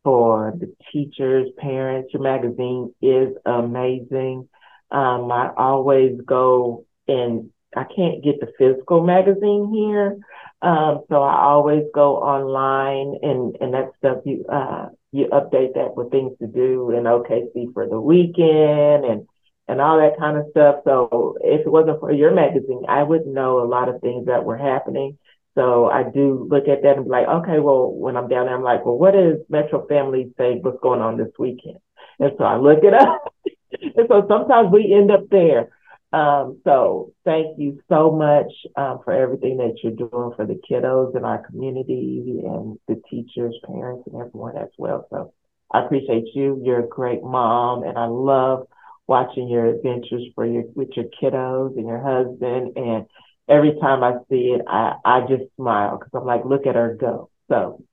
for 0.03 0.53
the 0.57 0.73
teachers, 0.91 1.49
parents. 1.57 2.13
Your 2.13 2.21
magazine 2.21 2.93
is 3.01 3.35
amazing. 3.45 4.47
Um, 4.91 5.31
I 5.31 5.49
always 5.57 6.19
go 6.25 6.85
and 7.07 7.49
I 7.75 7.83
can't 7.83 8.23
get 8.23 8.39
the 8.39 8.53
physical 8.57 9.03
magazine 9.03 9.71
here, 9.73 10.17
um, 10.61 11.01
so 11.09 11.21
I 11.21 11.41
always 11.41 11.83
go 11.93 12.17
online 12.17 13.19
and 13.21 13.57
and 13.59 13.73
that 13.73 13.91
stuff 13.97 14.19
you 14.25 14.45
uh, 14.47 14.89
you 15.11 15.27
update 15.27 15.73
that 15.73 15.95
with 15.95 16.11
things 16.11 16.37
to 16.39 16.47
do 16.47 16.91
in 16.91 17.03
OKC 17.03 17.73
for 17.73 17.87
the 17.87 17.99
weekend 17.99 19.05
and 19.05 19.27
and 19.67 19.79
all 19.79 19.97
that 19.97 20.19
kind 20.19 20.37
of 20.37 20.45
stuff. 20.51 20.77
So 20.83 21.37
if 21.41 21.61
it 21.65 21.71
wasn't 21.71 21.99
for 21.99 22.11
your 22.11 22.33
magazine, 22.33 22.83
I 22.87 23.03
wouldn't 23.03 23.33
know 23.33 23.59
a 23.59 23.67
lot 23.67 23.89
of 23.89 24.01
things 24.01 24.25
that 24.27 24.43
were 24.43 24.57
happening. 24.57 25.17
So 25.55 25.85
I 25.85 26.03
do 26.03 26.47
look 26.49 26.67
at 26.67 26.81
that 26.81 26.97
and 26.97 27.05
be 27.05 27.11
like, 27.11 27.27
okay, 27.27 27.59
well, 27.59 27.91
when 27.91 28.17
I'm 28.17 28.27
down 28.27 28.47
there, 28.47 28.55
I'm 28.55 28.63
like, 28.63 28.85
well, 28.85 28.97
what 28.97 29.15
is 29.15 29.37
MetroFamily 29.51 30.35
say? 30.37 30.59
What's 30.61 30.81
going 30.81 31.01
on 31.01 31.17
this 31.17 31.31
weekend? 31.37 31.77
And 32.19 32.31
so 32.37 32.43
I 32.43 32.57
look 32.57 32.83
it 32.83 32.93
up. 32.99 33.33
and 33.81 34.07
so 34.07 34.25
sometimes 34.27 34.71
we 34.71 34.93
end 34.93 35.11
up 35.11 35.29
there. 35.29 35.69
Um, 36.11 36.61
so 36.63 37.11
thank 37.25 37.57
you 37.57 37.81
so 37.89 38.11
much 38.11 38.51
um, 38.75 38.99
for 39.03 39.13
everything 39.13 39.57
that 39.57 39.77
you're 39.81 39.93
doing 39.93 40.33
for 40.35 40.45
the 40.45 40.59
kiddos 40.69 41.15
in 41.15 41.25
our 41.25 41.43
community 41.43 42.41
and 42.43 42.77
the 42.87 43.01
teachers, 43.09 43.55
parents, 43.65 44.07
and 44.11 44.21
everyone 44.21 44.55
as 44.57 44.69
well. 44.77 45.07
So 45.09 45.33
I 45.71 45.83
appreciate 45.83 46.25
you. 46.35 46.61
You're 46.63 46.85
a 46.85 46.87
great 46.87 47.23
mom, 47.23 47.81
and 47.81 47.97
I 47.97 48.05
love 48.05 48.67
watching 49.07 49.49
your 49.49 49.65
adventures 49.65 50.23
for 50.35 50.45
your 50.45 50.63
with 50.75 50.89
your 50.95 51.05
kiddos 51.21 51.75
and 51.77 51.87
your 51.87 52.01
husband. 52.01 52.77
And 52.77 53.05
every 53.47 53.77
time 53.79 54.03
I 54.03 54.13
see 54.29 54.55
it, 54.55 54.61
I, 54.67 54.95
I 55.03 55.21
just 55.21 55.43
smile 55.55 55.97
because 55.97 56.11
I'm 56.13 56.25
like, 56.25 56.45
look 56.45 56.65
at 56.65 56.75
her 56.75 56.95
go. 56.99 57.29
So 57.49 57.83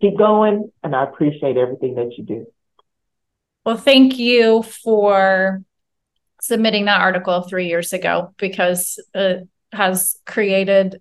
keep 0.00 0.18
going, 0.18 0.70
and 0.82 0.94
I 0.94 1.04
appreciate 1.04 1.56
everything 1.56 1.94
that 1.94 2.16
you 2.16 2.24
do. 2.24 2.46
Well, 3.64 3.76
thank 3.76 4.18
you 4.18 4.62
for 4.62 5.62
submitting 6.40 6.86
that 6.86 7.00
article 7.00 7.42
three 7.42 7.66
years 7.66 7.92
ago 7.92 8.32
because 8.38 9.02
it 9.14 9.48
has 9.72 10.16
created 10.24 11.00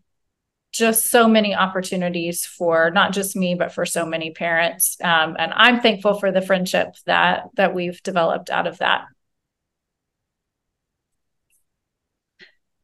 just 0.74 1.06
so 1.06 1.28
many 1.28 1.56
opportunities 1.56 2.46
for 2.46 2.92
not 2.92 3.14
just 3.14 3.36
me 3.36 3.56
but 3.56 3.72
for 3.72 3.86
so 3.86 4.06
many 4.06 4.32
parents 4.32 4.98
um, 5.04 5.36
and 5.40 5.54
i'm 5.56 5.80
thankful 5.80 6.20
for 6.20 6.32
the 6.32 6.42
friendship 6.42 6.90
that 7.06 7.44
that 7.56 7.74
we've 7.74 8.02
developed 8.04 8.50
out 8.50 8.68
of 8.68 8.78
that 8.80 9.06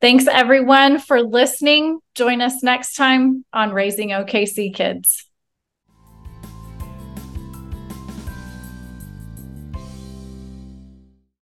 Thanks 0.03 0.27
everyone 0.27 0.99
for 0.99 1.21
listening. 1.21 2.01
Join 2.13 2.41
us 2.41 2.61
next 2.61 2.95
time 2.95 3.45
on 3.53 3.71
Raising 3.71 4.09
OKC 4.09 4.75
Kids. 4.75 5.29